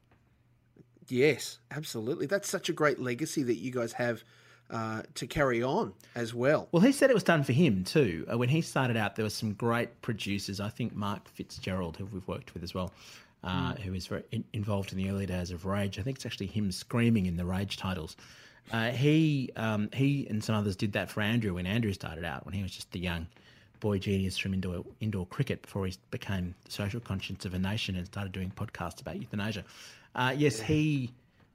Yes, 1.09 1.61
absolutely. 1.71 2.27
That's 2.27 2.47
such 2.47 2.69
a 2.69 2.75
great 2.75 3.01
legacy 3.01 3.43
that 3.43 3.57
you 3.57 3.71
guys 3.71 3.95
have 3.95 4.23
uh, 4.69 5.01
to 5.15 5.27
carry 5.27 5.63
on 5.63 5.95
as 6.15 6.35
well. 6.35 6.69
Well, 6.73 6.83
he 6.83 6.93
said 6.93 7.09
it 7.09 7.15
was 7.15 7.23
done 7.23 7.43
for 7.43 7.55
him 7.55 7.85
too. 7.85 8.27
Uh, 8.31 8.37
when 8.37 8.51
he 8.51 8.61
started 8.61 8.99
out, 8.99 9.17
there 9.17 9.25
were 9.25 9.31
some 9.31 9.55
great 9.55 10.03
producers. 10.03 10.61
I 10.61 10.69
think 10.69 10.95
Mark 10.95 11.27
Fitzgerald, 11.29 11.97
who 11.97 12.05
we've 12.05 12.29
worked 12.29 12.53
with 12.53 12.63
as 12.63 12.75
well, 12.75 12.93
uh, 13.45 13.75
who 13.75 13.93
was 13.93 14.07
very 14.07 14.23
in- 14.33 14.45
involved 14.53 14.91
in 14.91 14.99
the 14.99 15.11
early 15.11 15.27
days 15.27 15.51
of 15.51 15.67
Rage. 15.67 15.99
I 15.99 16.03
think 16.03 16.17
it's 16.17 16.27
actually 16.27 16.47
him 16.47 16.73
screaming 16.73 17.27
in 17.27 17.37
the 17.37 17.45
Rage 17.45 17.77
titles. 17.77 18.17
Uh, 18.73 18.91
he 18.91 19.51
um, 19.57 19.91
he 19.93 20.27
and 20.29 20.43
some 20.43 20.55
others 20.55 20.75
did 20.75 20.93
that 20.95 21.11
for 21.11 21.21
Andrew 21.21 21.55
when 21.55 21.67
Andrew 21.67 21.93
started 21.93 22.25
out, 22.25 22.47
when 22.47 22.55
he 22.55 22.63
was 22.63 22.73
just 22.73 22.95
a 22.95 22.99
young 22.99 23.27
boy 23.81 23.99
genius 23.99 24.39
from 24.39 24.55
indoor 24.55 24.85
indoor 25.01 25.27
cricket 25.27 25.61
before 25.61 25.87
he 25.87 25.95
became 26.11 26.55
the 26.65 26.71
social 26.71 27.01
conscience 27.01 27.45
of 27.45 27.53
a 27.53 27.59
nation 27.59 27.97
and 27.97 28.07
started 28.07 28.33
doing 28.33 28.51
podcasts 28.57 29.03
about 29.03 29.21
euthanasia. 29.21 29.65
Uh, 30.15 30.35
yes, 30.37 30.61
he. 30.61 31.13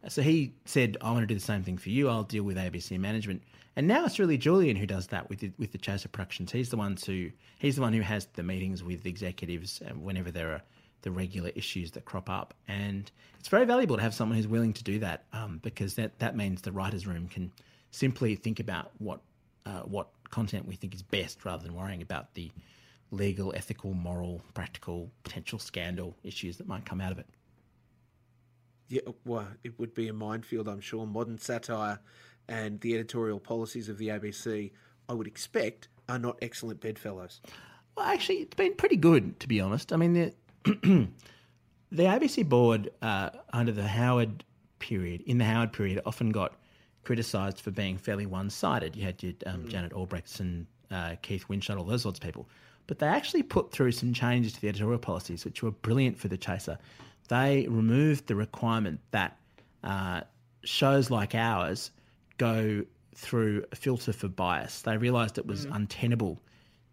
So 0.07 0.21
he 0.21 0.53
said, 0.65 0.95
"I 1.01 1.11
want 1.11 1.23
to 1.23 1.27
do 1.27 1.33
the 1.33 1.39
same 1.39 1.63
thing 1.63 1.77
for 1.77 1.89
you. 1.89 2.07
I'll 2.07 2.23
deal 2.23 2.43
with 2.43 2.57
ABC 2.57 2.97
management." 2.99 3.41
And 3.75 3.87
now 3.87 4.05
it's 4.05 4.19
really 4.19 4.37
Julian 4.37 4.75
who 4.75 4.85
does 4.85 5.07
that 5.07 5.29
with 5.29 5.39
the, 5.39 5.51
with 5.57 5.71
the 5.71 5.77
Chaser 5.77 6.09
Productions. 6.09 6.51
He's 6.51 6.69
the 6.69 6.77
one 6.77 6.97
who 7.05 7.31
he's 7.57 7.77
the 7.77 7.81
one 7.81 7.93
who 7.93 8.01
has 8.01 8.25
the 8.35 8.43
meetings 8.43 8.83
with 8.83 9.05
executives 9.05 9.81
uh, 9.81 9.93
whenever 9.93 10.31
there 10.31 10.51
are 10.51 10.61
the 11.01 11.11
regular 11.11 11.49
issues 11.55 11.91
that 11.91 12.05
crop 12.05 12.29
up. 12.29 12.53
And 12.67 13.09
it's 13.39 13.49
very 13.49 13.65
valuable 13.65 13.97
to 13.97 14.01
have 14.01 14.13
someone 14.13 14.37
who's 14.37 14.47
willing 14.47 14.73
to 14.73 14.83
do 14.83 14.99
that 14.99 15.25
um, 15.33 15.59
because 15.61 15.95
that 15.95 16.19
that 16.19 16.35
means 16.35 16.61
the 16.61 16.71
writers' 16.71 17.07
room 17.07 17.27
can 17.27 17.51
simply 17.91 18.35
think 18.35 18.59
about 18.59 18.91
what 18.97 19.21
uh, 19.65 19.81
what 19.81 20.09
content 20.29 20.67
we 20.67 20.75
think 20.75 20.93
is 20.93 21.01
best 21.01 21.43
rather 21.45 21.63
than 21.63 21.75
worrying 21.75 22.01
about 22.01 22.33
the 22.35 22.51
legal, 23.11 23.53
ethical, 23.55 23.93
moral, 23.93 24.41
practical, 24.53 25.09
potential 25.23 25.59
scandal 25.59 26.15
issues 26.23 26.57
that 26.57 26.67
might 26.67 26.85
come 26.85 27.01
out 27.01 27.11
of 27.11 27.19
it. 27.19 27.25
Yeah, 28.87 29.01
well, 29.25 29.47
it 29.63 29.77
would 29.79 29.93
be 29.93 30.07
a 30.07 30.13
minefield, 30.13 30.67
I'm 30.67 30.81
sure. 30.81 31.05
Modern 31.05 31.37
satire 31.37 31.99
and 32.47 32.79
the 32.81 32.95
editorial 32.95 33.39
policies 33.39 33.89
of 33.89 33.97
the 33.97 34.09
ABC, 34.09 34.71
I 35.07 35.13
would 35.13 35.27
expect, 35.27 35.87
are 36.07 36.19
not 36.19 36.37
excellent 36.41 36.81
bedfellows. 36.81 37.41
Well, 37.95 38.07
actually, 38.07 38.37
it's 38.37 38.55
been 38.55 38.75
pretty 38.75 38.95
good, 38.95 39.39
to 39.41 39.47
be 39.47 39.61
honest. 39.61 39.93
I 39.93 39.97
mean, 39.97 40.13
the 40.13 40.33
the 40.65 41.07
ABC 41.91 42.47
board 42.47 42.91
uh, 43.01 43.29
under 43.53 43.71
the 43.71 43.87
Howard 43.87 44.43
period, 44.79 45.21
in 45.25 45.37
the 45.37 45.45
Howard 45.45 45.73
period, 45.73 46.01
often 46.05 46.31
got 46.31 46.53
criticised 47.03 47.61
for 47.61 47.71
being 47.71 47.97
fairly 47.97 48.25
one 48.25 48.49
sided. 48.49 48.95
You 48.95 49.03
had 49.03 49.21
your 49.23 49.33
um, 49.45 49.67
Janet 49.67 49.93
Albrechtsen 49.93 50.39
and 50.39 50.67
uh, 50.91 51.15
Keith 51.21 51.45
Windschuttle, 51.49 51.79
all 51.79 51.85
those 51.85 52.01
sorts 52.01 52.19
of 52.19 52.23
people. 52.23 52.47
But 52.87 52.99
they 52.99 53.07
actually 53.07 53.43
put 53.43 53.71
through 53.71 53.91
some 53.91 54.13
changes 54.13 54.53
to 54.53 54.61
the 54.61 54.67
editorial 54.67 54.99
policies, 54.99 55.45
which 55.45 55.61
were 55.61 55.71
brilliant 55.71 56.17
for 56.17 56.27
the 56.27 56.37
Chaser. 56.37 56.77
They 57.27 57.67
removed 57.69 58.27
the 58.27 58.35
requirement 58.35 58.99
that 59.11 59.37
uh, 59.83 60.21
shows 60.63 61.11
like 61.11 61.35
ours 61.35 61.91
go 62.37 62.83
through 63.15 63.65
a 63.71 63.75
filter 63.75 64.13
for 64.13 64.27
bias. 64.27 64.81
They 64.81 64.97
realised 64.97 65.37
it 65.37 65.45
was 65.45 65.65
untenable 65.65 66.39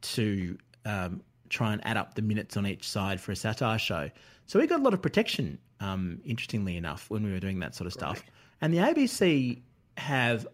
to 0.02 0.58
um, 0.84 1.22
try 1.50 1.72
and 1.72 1.84
add 1.86 1.96
up 1.96 2.14
the 2.14 2.22
minutes 2.22 2.56
on 2.56 2.66
each 2.66 2.88
side 2.88 3.20
for 3.20 3.32
a 3.32 3.36
satire 3.36 3.78
show. 3.78 4.10
So 4.46 4.58
we 4.60 4.66
got 4.66 4.80
a 4.80 4.82
lot 4.82 4.94
of 4.94 5.02
protection 5.02 5.58
um, 5.80 6.20
interestingly 6.24 6.76
enough, 6.76 7.10
when 7.10 7.22
we 7.24 7.30
were 7.32 7.40
doing 7.40 7.58
that 7.60 7.74
sort 7.74 7.86
of 7.86 7.92
stuff. 7.92 8.22
And 8.62 8.72
the 8.72 8.78
ABC 8.78 9.60
have 9.98 10.46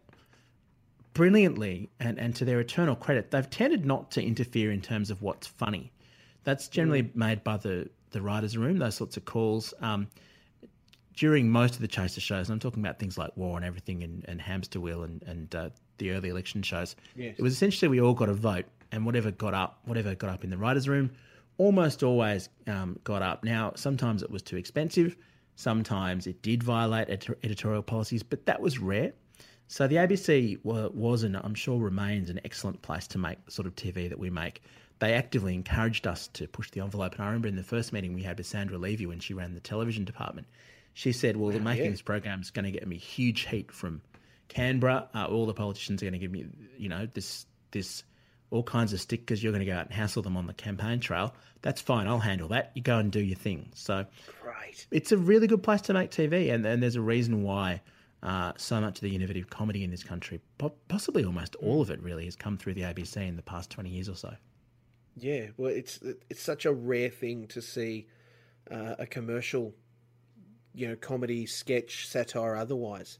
brilliantly, 1.15 1.91
and, 2.01 2.19
and 2.19 2.35
to 2.37 2.45
their 2.45 2.61
eternal 2.61 2.97
credit, 2.97 3.31
they've 3.31 3.49
tended 3.51 3.85
not 3.85 4.11
to 4.13 4.23
interfere 4.23 4.73
in 4.73 4.81
terms 4.81 5.11
of 5.11 5.21
what's 5.23 5.47
funny. 5.47 5.93
That's 6.45 6.69
generally 6.69 7.03
Mm. 7.05 7.15
made 7.17 7.45
by 7.45 7.57
the, 7.59 7.89
the 8.11 8.23
writer's 8.23 8.57
room, 8.57 8.79
those 8.79 8.95
sorts 8.97 9.17
of 9.17 9.25
calls. 9.25 9.75
Um, 9.81 10.09
during 11.15 11.49
most 11.51 11.75
of 11.75 11.81
the 11.83 11.89
Chaser 11.89 12.21
shows, 12.23 12.49
and 12.49 12.55
I'm 12.55 12.61
talking 12.61 12.83
about 12.83 12.99
things 12.99 13.19
like 13.19 13.37
War 13.37 13.57
and 13.57 13.65
Everything 13.67 14.03
and, 14.03 14.25
and 14.27 14.41
Hamster 14.41 14.81
Wheel 14.81 15.03
and, 15.03 15.23
and 15.25 15.55
uh, 15.55 15.69
the 15.99 16.11
early 16.13 16.31
election 16.31 16.63
shows, 16.63 16.97
Yes. 17.15 17.37
it 17.39 17.43
was 17.43 17.53
essentially 17.53 17.89
we 17.89 18.01
all 18.01 18.15
got 18.15 18.31
a 18.31 18.35
vote, 18.35 18.65
and 18.93 19.05
whatever 19.07 19.31
got 19.31 19.55
up, 19.55 19.81
whatever 19.85 20.15
got 20.15 20.31
up 20.31 20.45
in 20.45 20.51
the 20.51 20.59
writers' 20.59 20.89
room, 20.89 21.11
almost 21.59 22.03
always 22.03 22.49
um, 22.67 22.99
got 23.03 23.23
up. 23.23 23.43
Now, 23.43 23.73
sometimes 23.75 24.23
it 24.23 24.31
was 24.31 24.43
too 24.43 24.57
expensive, 24.57 25.17
sometimes 25.57 26.27
it 26.27 26.43
did 26.43 26.63
violate 26.63 27.11
ed- 27.11 27.37
editorial 27.43 27.83
policies, 27.83 28.23
but 28.23 28.47
that 28.47 28.61
was 28.61 28.79
rare. 28.79 29.13
So 29.69 29.87
the 29.87 29.97
ABC 29.97 30.63
was, 30.63 31.23
and 31.23 31.37
I'm 31.37 31.55
sure 31.55 31.79
remains, 31.79 32.29
an 32.29 32.41
excellent 32.45 32.83
place 32.83 33.07
to 33.09 33.19
make 33.19 33.43
the 33.47 33.51
sort 33.51 33.67
of 33.67 33.75
TV 33.75 34.09
that 34.11 34.19
we 34.19 34.29
make. 34.29 34.63
They 34.99 35.15
actively 35.15 35.55
encouraged 35.55 36.07
us 36.07 36.29
to 36.35 36.47
push 36.47 36.71
the 36.71 36.81
envelope, 36.81 37.15
and 37.15 37.23
I 37.23 37.27
remember 37.27 37.49
in 37.49 37.57
the 37.57 37.63
first 37.63 37.93
meeting 37.93 38.13
we 38.13 38.23
had 38.23 38.37
with 38.37 38.47
Sandra 38.47 38.77
Levy 38.77 39.07
when 39.07 39.19
she 39.19 39.35
ran 39.35 39.55
the 39.55 39.61
television 39.61 40.05
department, 40.05 40.47
she 40.95 41.13
said, 41.13 41.37
"Well, 41.39 41.51
the 41.51 41.59
making 41.59 41.87
yeah. 41.87 41.91
this 41.91 42.03
program 42.03 42.43
is 42.43 42.51
going 42.51 42.67
to 42.67 42.71
get 42.71 42.87
me 42.87 42.99
huge 42.99 43.47
heat 43.47 43.73
from 43.73 44.03
Canberra. 44.49 45.09
Uh, 45.15 45.25
all 45.25 45.47
the 45.47 45.55
politicians 45.55 46.03
are 46.03 46.05
going 46.05 46.13
to 46.13 46.19
give 46.19 46.31
me, 46.31 46.47
you 46.77 46.89
know, 46.89 47.07
this 47.07 47.47
this 47.71 48.05
all 48.53 48.63
kinds 48.63 48.93
of 48.93 49.01
stick 49.01 49.21
because 49.21 49.43
you're 49.43 49.53
going 49.53 49.65
to 49.65 49.71
go 49.71 49.77
out 49.77 49.87
and 49.87 49.95
hassle 49.95 50.23
them 50.23 50.37
on 50.37 50.47
the 50.47 50.55
campaign 50.55 51.01
trail. 51.01 51.35
That's 51.63 51.81
fine. 51.81 52.07
I'll 52.07 52.19
handle 52.19 52.49
that. 52.49 52.71
You 52.75 52.83
go 52.83 52.99
and 52.99 53.11
do 53.11 53.21
your 53.21 53.37
thing." 53.37 53.71
So 53.75 54.07
Great. 54.43 54.87
it's 54.91 55.11
a 55.11 55.17
really 55.17 55.47
good 55.47 55.63
place 55.63 55.81
to 55.83 55.95
make 55.95 56.11
TV, 56.11 56.53
and, 56.53 56.65
and 56.65 56.83
there's 56.83 56.97
a 56.97 57.01
reason 57.01 57.43
why 57.43 57.81
uh, 58.23 58.53
so 58.57 58.81
much 58.81 58.99
of 58.99 59.01
the 59.01 59.15
innovative 59.15 59.51
comedy 59.51 59.83
in 59.83 59.91
this 59.91 60.05
country, 60.05 60.41
possibly 60.89 61.25
almost 61.25 61.57
all 61.57 61.81
of 61.83 61.91
it, 61.91 62.01
really, 62.01 62.25
has 62.27 62.37
come 62.37 62.57
through 62.57 62.75
the 62.75 62.83
ABC 62.83 63.17
in 63.17 63.37
the 63.37 63.43
past 63.43 63.71
20 63.71 63.91
years 63.91 64.09
or 64.09 64.15
so. 64.15 64.33
Yeah, 65.17 65.47
well, 65.57 65.71
it's 65.71 65.99
it's 66.31 66.41
such 66.41 66.65
a 66.65 66.73
rare 66.73 67.11
thing 67.11 67.47
to 67.49 67.61
see 67.61 68.07
uh, 68.71 68.95
a 68.99 69.07
commercial, 69.07 69.75
you 70.75 70.89
know, 70.89 70.97
comedy, 70.97 71.47
sketch, 71.47 72.09
satire, 72.09 72.57
otherwise, 72.57 73.19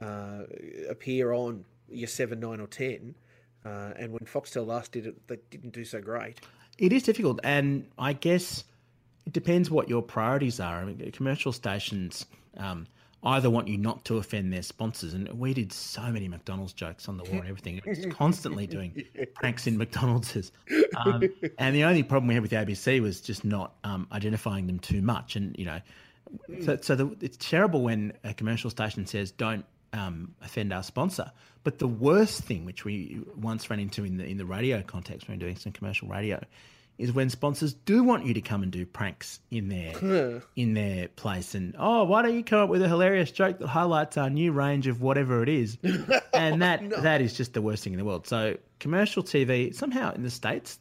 uh, 0.00 0.44
appear 0.88 1.32
on 1.32 1.64
your 1.88 2.08
seven, 2.08 2.40
nine, 2.40 2.60
or 2.60 2.66
ten. 2.66 3.14
Uh, 3.64 3.92
and 3.96 4.12
when 4.12 4.20
Foxtel 4.20 4.66
last 4.66 4.92
did 4.92 5.06
it, 5.06 5.26
they 5.28 5.38
didn't 5.50 5.72
do 5.72 5.84
so 5.84 6.00
great. 6.00 6.40
It 6.78 6.92
is 6.92 7.02
difficult, 7.02 7.40
and 7.42 7.86
I 7.98 8.12
guess 8.12 8.64
it 9.26 9.32
depends 9.32 9.70
what 9.70 9.88
your 9.88 10.02
priorities 10.02 10.60
are. 10.60 10.76
I 10.76 10.84
mean, 10.84 11.10
commercial 11.12 11.52
stations 11.52 12.24
um, 12.56 12.86
either 13.24 13.50
want 13.50 13.66
you 13.66 13.76
not 13.76 14.04
to 14.04 14.18
offend 14.18 14.52
their 14.52 14.62
sponsors, 14.62 15.12
and 15.12 15.28
we 15.38 15.52
did 15.52 15.72
so 15.72 16.02
many 16.02 16.28
McDonald's 16.28 16.72
jokes 16.72 17.08
on 17.08 17.16
the 17.16 17.24
war 17.24 17.40
and 17.40 17.48
everything. 17.48 17.78
It 17.78 17.86
was 17.86 18.06
constantly 18.06 18.66
doing 18.66 19.04
pranks 19.34 19.66
in 19.66 19.76
McDonald's. 19.76 20.52
Um, 20.96 21.24
and 21.58 21.74
the 21.74 21.84
only 21.84 22.04
problem 22.04 22.28
we 22.28 22.34
had 22.34 22.42
with 22.42 22.50
the 22.50 22.56
ABC 22.56 23.02
was 23.02 23.20
just 23.20 23.44
not 23.44 23.74
um, 23.82 24.06
identifying 24.12 24.68
them 24.68 24.78
too 24.78 25.02
much, 25.02 25.34
and 25.34 25.56
you 25.58 25.64
know, 25.64 25.80
so, 26.64 26.78
so 26.80 26.94
the, 26.94 27.16
it's 27.20 27.36
terrible 27.38 27.82
when 27.82 28.12
a 28.24 28.34
commercial 28.34 28.70
station 28.70 29.06
says 29.06 29.30
don't 29.30 29.64
um, 29.92 30.34
offend 30.42 30.72
our 30.72 30.82
sponsor. 30.82 31.30
But 31.64 31.78
the 31.78 31.88
worst 31.88 32.42
thing, 32.42 32.64
which 32.64 32.84
we 32.84 33.20
once 33.36 33.68
ran 33.68 33.80
into 33.80 34.04
in 34.04 34.16
the 34.16 34.24
in 34.24 34.38
the 34.38 34.46
radio 34.46 34.82
context 34.82 35.28
when 35.28 35.38
doing 35.38 35.56
some 35.56 35.72
commercial 35.72 36.08
radio, 36.08 36.40
is 36.98 37.12
when 37.12 37.30
sponsors 37.30 37.74
do 37.74 38.02
want 38.02 38.24
you 38.24 38.34
to 38.34 38.40
come 38.40 38.62
and 38.62 38.72
do 38.72 38.86
pranks 38.86 39.40
in 39.50 39.68
their 39.68 39.92
in 40.56 40.74
their 40.74 41.08
place. 41.08 41.54
And 41.54 41.74
oh, 41.78 42.04
why 42.04 42.22
don't 42.22 42.34
you 42.34 42.44
come 42.44 42.60
up 42.60 42.68
with 42.68 42.82
a 42.82 42.88
hilarious 42.88 43.30
joke 43.30 43.58
that 43.58 43.66
highlights 43.66 44.16
our 44.16 44.30
new 44.30 44.52
range 44.52 44.86
of 44.86 45.02
whatever 45.02 45.42
it 45.42 45.48
is? 45.48 45.78
And 46.32 46.62
that 46.62 46.88
that 47.02 47.20
is 47.20 47.34
just 47.34 47.52
the 47.52 47.60
worst 47.60 47.82
thing 47.82 47.92
in 47.92 47.98
the 47.98 48.04
world. 48.04 48.26
So 48.26 48.56
commercial 48.78 49.24
TV 49.24 49.74
somehow 49.74 50.14
in 50.14 50.22
the 50.22 50.30
states 50.30 50.78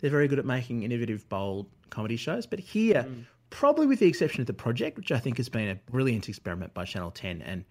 they're 0.00 0.10
very 0.10 0.28
good 0.28 0.38
at 0.38 0.44
making 0.44 0.82
innovative, 0.82 1.28
bold 1.28 1.66
comedy 1.90 2.16
shows. 2.16 2.46
But 2.46 2.60
here, 2.60 3.06
probably 3.50 3.86
with 3.86 3.98
the 3.98 4.06
exception 4.06 4.40
of 4.40 4.46
the 4.46 4.54
project, 4.54 4.96
which 4.96 5.12
I 5.12 5.18
think 5.18 5.36
has 5.36 5.48
been 5.48 5.68
a 5.68 5.74
brilliant 5.90 6.28
experiment 6.28 6.74
by 6.74 6.84
Channel 6.84 7.10
Ten, 7.10 7.42
and 7.42 7.64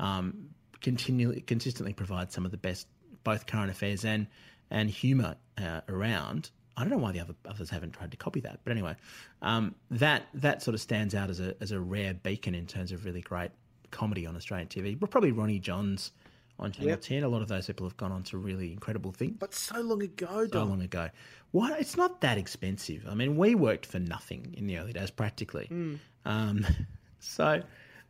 um, 0.00 0.48
continually, 0.80 1.40
consistently 1.40 1.92
provides 1.92 2.34
some 2.34 2.44
of 2.44 2.50
the 2.50 2.56
best 2.56 2.86
both 3.24 3.46
current 3.46 3.70
affairs 3.70 4.04
and 4.04 4.26
and 4.70 4.90
humour 4.90 5.36
uh, 5.58 5.80
around. 5.88 6.50
I 6.76 6.82
don't 6.82 6.90
know 6.90 6.98
why 6.98 7.12
the 7.12 7.20
other 7.20 7.34
others 7.46 7.70
haven't 7.70 7.92
tried 7.92 8.10
to 8.10 8.16
copy 8.16 8.40
that, 8.40 8.60
but 8.64 8.70
anyway, 8.70 8.96
um, 9.42 9.74
that 9.90 10.26
that 10.34 10.62
sort 10.62 10.74
of 10.74 10.80
stands 10.80 11.14
out 11.14 11.30
as 11.30 11.40
a 11.40 11.54
as 11.60 11.70
a 11.70 11.80
rare 11.80 12.14
beacon 12.14 12.54
in 12.54 12.66
terms 12.66 12.92
of 12.92 13.04
really 13.04 13.20
great 13.20 13.50
comedy 13.90 14.26
on 14.26 14.36
Australian 14.36 14.68
TV. 14.68 14.98
But 14.98 15.10
probably 15.10 15.32
Ronnie 15.32 15.58
Johns 15.58 16.12
on 16.62 16.72
Channel 16.72 16.90
Yep. 16.90 17.00
Ten. 17.02 17.22
A 17.24 17.28
lot 17.28 17.42
of 17.42 17.48
those 17.48 17.66
people 17.66 17.86
have 17.86 17.96
gone 17.96 18.12
on 18.12 18.22
to 18.24 18.38
really 18.38 18.72
incredible 18.72 19.12
things 19.12 19.36
But 19.38 19.54
so 19.54 19.80
long 19.80 20.02
ago, 20.02 20.44
so 20.44 20.46
Dom. 20.46 20.70
long 20.70 20.82
ago. 20.82 21.10
Why? 21.50 21.76
It's 21.78 21.96
not 21.96 22.20
that 22.22 22.38
expensive. 22.38 23.04
I 23.08 23.14
mean, 23.14 23.36
we 23.36 23.54
worked 23.54 23.84
for 23.86 23.98
nothing 23.98 24.54
in 24.56 24.66
the 24.66 24.78
early 24.78 24.92
days, 24.92 25.10
practically. 25.10 25.68
Um, 26.24 26.66
so, 27.20 27.62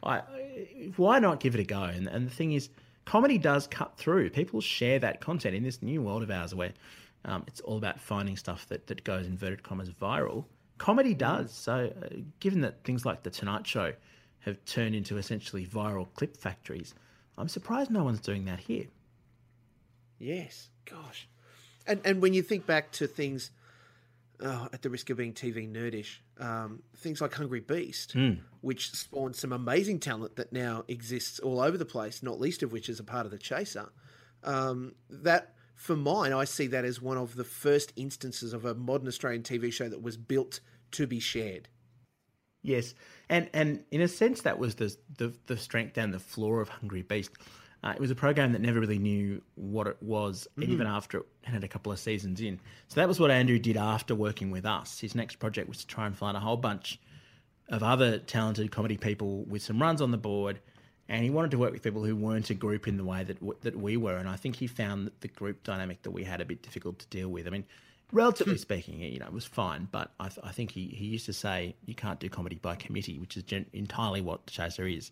I, 0.04 0.16
I- 0.18 0.92
why 0.97 1.18
not 1.18 1.40
give 1.40 1.54
it 1.54 1.61
a 1.61 1.64
go? 1.64 1.82
And, 1.82 2.06
and 2.09 2.26
the 2.26 2.30
thing 2.35 2.52
is, 2.52 2.68
comedy 3.04 3.38
does 3.38 3.66
cut 3.66 3.97
through. 3.97 4.30
People 4.30 4.61
share 4.61 4.99
that 5.00 5.21
content 5.21 5.54
in 5.56 5.62
this 5.64 5.82
new 5.82 6.02
world 6.02 6.23
of 6.23 6.30
ours, 6.30 6.54
where 6.54 6.73
um, 7.25 7.44
it's 7.47 7.61
all 7.61 7.78
about 7.78 8.00
finding 8.00 8.37
stuff 8.37 8.66
that 8.68 8.87
that 8.88 9.02
goes 9.04 9.26
inverted 9.26 9.62
commas 9.62 9.90
viral. 9.90 10.44
Comedy 10.78 11.14
does. 11.14 11.52
So, 11.52 11.92
uh, 12.02 12.09
given 12.40 12.61
that 12.62 12.82
things 12.85 13.04
like 13.06 13.23
the 13.23 13.30
Tonight 13.30 13.66
Show 13.66 13.92
have 14.40 14.64
turned 14.64 14.94
into 14.97 15.16
essentially 15.18 15.64
viral 15.66 16.06
clip 16.14 16.37
factories, 16.37 16.94
I'm 17.37 17.49
surprised 17.49 17.91
no 17.91 18.05
one's 18.05 18.21
doing 18.21 18.45
that 18.47 18.61
here. 18.61 18.87
Yes, 20.19 20.69
gosh. 20.85 21.29
And 21.87 22.01
and 22.05 22.23
when 22.23 22.35
you 22.35 22.43
think 22.43 22.67
back 22.67 22.93
to 22.93 23.07
things, 23.07 23.51
oh, 24.41 24.69
at 24.73 24.83
the 24.83 24.91
risk 24.91 25.11
of 25.11 25.17
being 25.17 25.33
TV 25.33 25.71
nerdish, 25.71 26.19
um, 26.39 26.83
things 26.97 27.21
like 27.21 27.35
Hungry 27.35 27.61
Beast, 27.61 28.15
which 28.61 28.93
spawned 28.93 29.35
some 29.35 29.53
amazing 29.53 29.99
talent 29.99 30.37
that 30.37 30.53
now 30.53 30.85
exists 30.89 31.41
all 31.41 31.61
over 31.61 31.77
the 31.77 31.85
place. 31.85 32.23
Not 32.23 32.39
least 32.41 32.62
of 32.62 32.73
which 32.73 32.89
is 32.89 33.01
a 33.01 33.05
part 33.05 33.25
of 33.27 33.33
the 33.33 33.39
Chaser. 33.39 33.89
Um, 34.45 34.95
that 35.09 35.55
for 35.75 35.97
mine, 35.97 36.33
I 36.33 36.45
see 36.45 36.69
that 36.69 36.85
as 36.85 37.03
one 37.03 37.17
of 37.17 37.35
the 37.35 37.45
first 37.45 37.93
instances 37.97 38.53
of 38.53 38.65
a 38.65 38.75
modern 38.75 39.09
Australian 39.09 39.43
TV 39.43 39.73
show 39.73 39.89
that 39.89 40.03
was 40.03 40.17
built 40.17 40.61
to 40.93 41.07
be 41.07 41.19
shared. 41.19 41.69
Yes, 42.62 42.95
and 43.28 43.50
and 43.52 43.85
in 43.90 44.00
a 44.00 44.09
sense, 44.09 44.42
that 44.42 44.59
was 44.59 44.76
the 44.76 44.95
the, 45.16 45.35
the 45.47 45.57
strength 45.57 45.99
and 45.99 46.14
the 46.14 46.21
flaw 46.21 46.54
of 46.54 46.69
Hungry 46.69 47.02
Beast. 47.02 47.31
Uh, 47.85 47.92
it 47.97 48.00
was 48.00 48.12
a 48.12 48.14
program 48.14 48.52
that 48.52 48.61
never 48.61 48.78
really 48.78 48.99
knew 48.99 49.42
what 49.57 49.88
it 49.88 49.97
was, 50.00 50.47
even 50.61 50.87
after 50.87 51.19
it 51.19 51.26
had 51.42 51.64
a 51.64 51.69
couple 51.69 51.90
of 51.90 51.99
seasons 51.99 52.40
in. 52.40 52.61
So 52.87 53.00
that 53.00 53.09
was 53.09 53.19
what 53.19 53.33
Andrew 53.33 53.59
did 53.59 53.76
after 53.76 54.14
working 54.14 54.52
with 54.52 54.64
us. 54.64 55.00
His 55.00 55.16
next 55.16 55.40
project 55.40 55.69
was 55.69 55.78
to 55.78 55.87
try 55.88 56.07
and 56.07 56.16
find 56.16 56.37
a 56.37 56.40
whole 56.40 56.57
bunch 56.57 57.00
of 57.69 57.83
other 57.83 58.19
talented 58.19 58.71
comedy 58.71 58.97
people 58.97 59.45
with 59.47 59.62
some 59.62 59.83
runs 59.83 60.00
on 60.00 60.12
the 60.12 60.16
board, 60.16 60.61
and 61.09 61.25
he 61.25 61.31
wanted 61.31 61.50
to 61.50 61.59
work 61.59 61.73
with 61.73 61.83
people 61.83 62.04
who 62.04 62.14
weren't 62.14 62.50
a 62.50 62.54
group 62.54 62.87
in 62.87 62.97
the 62.97 63.04
way 63.04 63.25
that 63.25 63.40
w- 63.40 63.59
that 63.62 63.76
we 63.76 63.97
were. 63.97 64.16
And 64.16 64.28
I 64.28 64.37
think 64.37 64.54
he 64.54 64.69
found 64.69 65.07
that 65.09 65.21
the 65.21 65.28
group 65.28 65.64
dynamic 65.64 66.02
that 66.02 66.12
we 66.12 66.23
had 66.23 66.40
a 66.40 66.45
bit 66.45 66.62
difficult 66.62 67.00
to 67.00 67.07
deal 67.09 67.31
with. 67.31 67.49
I 67.49 67.50
mean, 67.50 67.64
relatively 68.12 68.59
speaking, 68.59 69.00
you 69.00 69.19
know, 69.19 69.26
it 69.26 69.33
was 69.33 69.45
fine, 69.45 69.88
but 69.90 70.12
I, 70.21 70.28
th- 70.28 70.45
I 70.45 70.52
think 70.52 70.71
he, 70.71 70.87
he 70.88 71.07
used 71.07 71.26
to 71.26 71.33
say 71.33 71.75
you 71.87 71.95
can't 71.95 72.21
do 72.21 72.28
comedy 72.28 72.57
by 72.57 72.76
committee, 72.76 73.19
which 73.19 73.37
is 73.37 73.42
gen- 73.42 73.66
entirely 73.73 74.21
what 74.21 74.47
the 74.47 74.52
Chaser 74.52 74.87
is. 74.87 75.11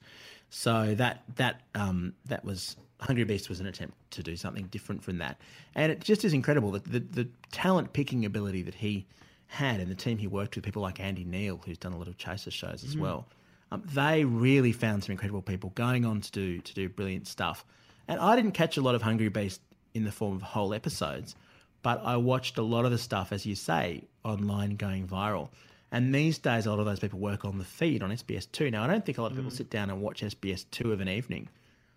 So 0.51 0.95
that 0.97 1.23
that 1.37 1.63
um, 1.75 2.15
that 2.27 2.45
was 2.45 2.77
Hungry 3.01 3.25
Beast 3.25 3.49
was 3.49 3.61
an 3.61 3.67
attempt 3.67 3.97
to 4.13 4.23
do 4.23 4.37
something 4.37 4.67
different 4.67 5.03
from 5.03 5.19
that, 5.19 5.41
and 5.75 5.91
it 5.91 6.01
just 6.01 6.25
is 6.25 6.33
incredible 6.33 6.71
that 6.73 6.85
the, 6.85 7.01
the 7.01 7.29
talent 7.51 7.93
picking 7.93 8.25
ability 8.25 8.63
that 8.63 8.75
he 8.75 9.07
had 9.47 9.81
and 9.81 9.91
the 9.91 9.97
team 9.97 10.19
he 10.19 10.27
worked 10.27 10.55
with, 10.55 10.65
people 10.65 10.83
like 10.83 11.01
Andy 11.01 11.25
Nehl, 11.25 11.65
who's 11.65 11.79
done 11.79 11.93
a 11.93 11.99
lot 11.99 12.07
of 12.07 12.17
Chaser 12.17 12.51
shows 12.53 12.85
as 12.85 12.97
well. 12.97 13.27
Um, 13.73 13.83
they 13.95 14.25
really 14.25 14.73
found 14.73 15.05
some 15.05 15.13
incredible 15.13 15.43
people 15.43 15.71
going 15.75 16.05
on 16.05 16.21
to 16.21 16.31
do 16.31 16.61
to 16.61 16.75
do 16.75 16.89
brilliant 16.89 17.27
stuff. 17.27 17.65
And 18.09 18.19
I 18.19 18.35
didn't 18.37 18.53
catch 18.53 18.77
a 18.77 18.81
lot 18.81 18.95
of 18.95 19.03
Hungry 19.03 19.29
Beast 19.29 19.61
in 19.95 20.05
the 20.05 20.13
form 20.13 20.37
of 20.37 20.43
whole 20.43 20.75
episodes, 20.75 21.35
but 21.83 22.03
I 22.05 22.17
watched 22.17 22.59
a 22.59 22.63
lot 22.63 22.85
of 22.85 22.91
the 22.91 22.99
stuff, 22.99 23.33
as 23.33 23.47
you 23.47 23.55
say, 23.55 24.05
online 24.25 24.77
going 24.77 25.07
viral. 25.07 25.49
And 25.93 26.15
these 26.15 26.39
days, 26.39 26.67
a 26.67 26.71
lot 26.71 26.79
of 26.79 26.87
those 26.87 27.01
people 27.01 27.19
work 27.19 27.45
on 27.45 27.59
the 27.59 27.65
feed 27.65 28.03
on 28.03 28.11
SBS2. 28.11 28.71
Now, 28.71 28.85
I 28.85 28.87
don't 28.87 29.05
think 29.05 29.19
a 29.19 29.23
lot 29.23 29.33
of 29.33 29.37
people 29.37 29.51
sit 29.51 29.71
down 29.71 29.91
and 29.91 30.01
watch 30.01 30.23
SBS2 30.23 30.93
of 30.93 31.01
an 31.01 31.09
evening, 31.09 31.49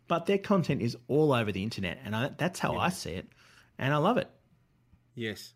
but 0.08 0.26
their 0.26 0.40
content 0.40 0.82
is 0.82 0.98
all 1.08 1.32
over 1.32 1.52
the 1.52 1.62
internet, 1.62 2.00
and 2.04 2.16
I, 2.16 2.32
that's 2.38 2.60
how 2.60 2.78
I 2.78 2.90
see 2.90 3.12
it, 3.12 3.28
and 3.78 3.94
I 3.94 3.98
love 3.98 4.18
it. 4.18 4.30
Yes. 5.16 5.54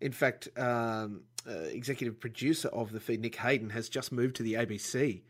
In 0.00 0.12
fact, 0.12 0.48
um, 0.56 1.22
uh, 1.46 1.52
executive 1.52 2.18
producer 2.18 2.68
of 2.68 2.92
the 2.92 3.00
feed, 3.00 3.20
Nick 3.20 3.36
Hayden, 3.36 3.70
has 3.70 3.88
just 3.88 4.10
moved 4.10 4.36
to 4.36 4.42
the 4.42 4.54
ABC 4.54 5.22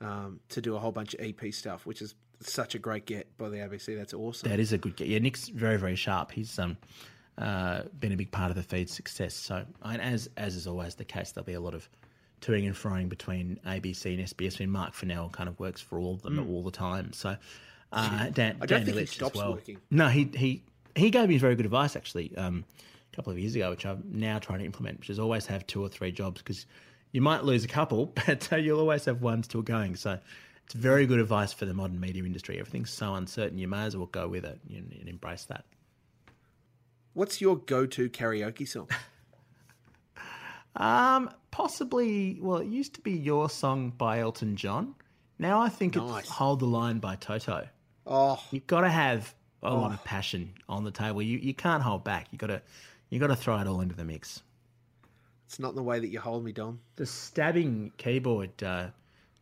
um, 0.00 0.40
to 0.50 0.60
do 0.60 0.76
a 0.76 0.78
whole 0.78 0.92
bunch 0.92 1.14
of 1.14 1.20
EP 1.20 1.52
stuff, 1.52 1.86
which 1.86 2.02
is 2.02 2.14
such 2.40 2.74
a 2.74 2.78
great 2.78 3.06
get 3.06 3.36
by 3.38 3.48
the 3.48 3.56
ABC. 3.58 3.96
That's 3.96 4.14
awesome. 4.14 4.50
That 4.50 4.60
is 4.60 4.72
a 4.72 4.78
good 4.78 4.96
get. 4.96 5.08
Yeah, 5.08 5.18
Nick's 5.18 5.48
very, 5.48 5.78
very 5.78 5.96
sharp. 5.96 6.32
He's 6.32 6.58
um, 6.58 6.76
uh, 7.38 7.82
been 7.98 8.12
a 8.12 8.16
big 8.16 8.30
part 8.30 8.50
of 8.50 8.56
the 8.56 8.62
feed's 8.62 8.92
success. 8.92 9.34
So, 9.34 9.64
and 9.82 10.00
as 10.00 10.28
as 10.36 10.54
is 10.54 10.66
always 10.66 10.94
the 10.94 11.04
case, 11.04 11.32
there'll 11.32 11.46
be 11.46 11.54
a 11.54 11.60
lot 11.60 11.74
of 11.74 11.88
toing 12.40 12.66
and 12.66 12.74
froing 12.74 13.08
between 13.08 13.58
ABC 13.66 14.18
and 14.18 14.28
SBS. 14.28 14.60
I 14.60 14.64
mean, 14.64 14.70
Mark 14.70 14.94
Fennell 14.94 15.30
kind 15.30 15.48
of 15.48 15.58
works 15.58 15.80
for 15.80 15.98
all 15.98 16.14
of 16.14 16.22
them 16.22 16.38
all 16.48 16.62
the 16.62 16.70
time. 16.70 17.12
So, 17.12 17.36
uh, 17.92 18.28
Dan, 18.30 18.56
I 18.60 18.66
don't 18.66 18.84
Dan 18.84 18.84
think 18.84 18.98
he 18.98 19.06
stops 19.06 19.36
well. 19.36 19.54
working. 19.54 19.78
No, 19.90 20.08
he 20.08 20.30
he 20.34 20.62
he 20.94 21.10
gave 21.10 21.28
me 21.28 21.38
very 21.38 21.56
good 21.56 21.66
advice 21.66 21.96
actually 21.96 22.36
um, 22.36 22.64
a 23.12 23.16
couple 23.16 23.32
of 23.32 23.38
years 23.38 23.54
ago, 23.54 23.70
which 23.70 23.84
I'm 23.84 24.04
now 24.12 24.38
trying 24.38 24.60
to 24.60 24.64
implement, 24.64 25.00
which 25.00 25.10
is 25.10 25.18
always 25.18 25.46
have 25.46 25.66
two 25.66 25.82
or 25.82 25.88
three 25.88 26.12
jobs 26.12 26.40
because 26.40 26.66
you 27.12 27.20
might 27.20 27.44
lose 27.44 27.64
a 27.64 27.68
couple, 27.68 28.06
but 28.26 28.52
uh, 28.52 28.56
you'll 28.56 28.80
always 28.80 29.04
have 29.06 29.22
one 29.22 29.42
still 29.42 29.62
going. 29.62 29.96
So. 29.96 30.18
It's 30.66 30.72
very 30.72 31.04
good 31.04 31.20
advice 31.20 31.52
for 31.52 31.66
the 31.66 31.74
modern 31.74 32.00
media 32.00 32.24
industry. 32.24 32.58
Everything's 32.58 32.88
so 32.88 33.14
uncertain, 33.14 33.58
you 33.58 33.68
may 33.68 33.84
as 33.84 33.98
well 33.98 34.06
go 34.06 34.28
with 34.28 34.46
it 34.46 34.58
and, 34.70 34.96
and 34.98 35.10
embrace 35.10 35.44
that. 35.44 35.66
What's 37.14 37.40
your 37.40 37.56
go-to 37.56 38.08
karaoke 38.10 38.68
song? 38.68 38.88
Um, 40.76 41.30
possibly. 41.50 42.38
Well, 42.40 42.58
it 42.58 42.66
used 42.66 42.94
to 42.94 43.00
be 43.00 43.12
your 43.12 43.48
song 43.48 43.90
by 43.96 44.18
Elton 44.20 44.56
John. 44.56 44.94
Now 45.38 45.60
I 45.60 45.68
think 45.68 45.94
Nice. 45.96 46.24
it's 46.24 46.30
"Hold 46.32 46.60
the 46.60 46.66
Line" 46.66 46.98
by 46.98 47.16
Toto. 47.16 47.68
Oh, 48.06 48.42
You've 48.50 48.66
got 48.66 48.80
to 48.80 48.88
have 48.88 49.32
a 49.62 49.72
lot 49.72 49.92
of 49.92 50.02
passion 50.04 50.52
on 50.68 50.82
the 50.84 50.90
table. 50.90 51.22
You 51.22 51.38
you 51.38 51.54
can't 51.54 51.82
hold 51.82 52.02
back. 52.04 52.26
You 52.32 52.38
got 52.38 52.48
to 52.48 52.60
you 53.08 53.20
got 53.20 53.28
to 53.28 53.36
throw 53.36 53.56
it 53.58 53.66
all 53.68 53.80
into 53.80 53.94
the 53.94 54.04
mix. 54.04 54.42
it's 55.46 55.60
not 55.60 55.76
the 55.76 55.82
way 55.82 56.00
that 56.00 56.08
you 56.08 56.18
hold 56.18 56.44
me, 56.44 56.50
Dom. 56.52 56.80
The 56.96 57.06
stabbing 57.06 57.92
keyboard 57.96 58.60
uh, 58.62 58.88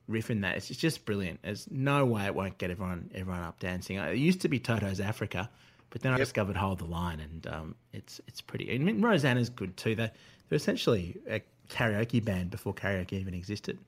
riff 0.08 0.30
in 0.30 0.42
that 0.42 0.56
it's 0.58 0.68
just 0.68 1.04
brilliant. 1.06 1.40
There's 1.42 1.66
no 1.70 2.04
way 2.04 2.26
it 2.26 2.34
won't 2.34 2.58
get 2.58 2.70
everyone 2.70 3.10
everyone 3.14 3.40
up 3.42 3.58
dancing. 3.58 3.96
It 3.96 4.18
used 4.18 4.42
to 4.42 4.48
be 4.48 4.58
Toto's 4.60 5.00
Africa, 5.00 5.48
but 5.92 6.00
then 6.00 6.14
I 6.14 6.16
discovered 6.16 6.56
Hold 6.56 6.78
the 6.78 6.87
Line, 6.87 7.20
and 7.20 7.46
um, 7.46 7.75
it's 7.92 8.18
it's 8.26 8.40
pretty. 8.40 8.75
I 8.75 8.78
mean, 8.78 9.02
Rosanna's 9.02 9.50
good 9.50 9.76
too. 9.76 9.94
They 9.94 10.11
they're 10.49 10.56
essentially 10.56 11.18
a 11.28 11.42
karaoke 11.68 12.25
band 12.25 12.50
before 12.50 12.75
karaoke 12.75 13.12
even 13.12 13.34
existed. 13.34 13.78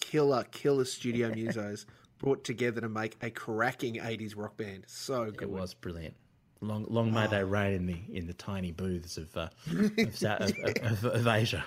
Killer, 0.00 0.44
killer 0.50 0.84
studio 0.84 1.30
musos 1.30 1.86
brought 2.18 2.42
together 2.42 2.80
to 2.80 2.88
make 2.88 3.16
a 3.22 3.30
cracking 3.30 3.94
'80s 3.94 4.36
rock 4.36 4.56
band. 4.56 4.84
So 4.88 5.30
good. 5.30 5.42
It 5.42 5.50
was 5.50 5.72
brilliant. 5.72 6.14
Long, 6.62 6.84
long 6.90 7.14
may 7.14 7.28
they 7.28 7.44
reign 7.44 7.74
in 7.74 7.86
the 7.86 8.00
in 8.12 8.26
the 8.26 8.34
tiny 8.34 8.72
booths 8.72 9.16
of 9.16 9.34
uh, 9.36 9.48
of, 9.70 10.22
of, 10.24 10.52
of, 10.82 11.04
of 11.04 11.26
Asia. 11.28 11.64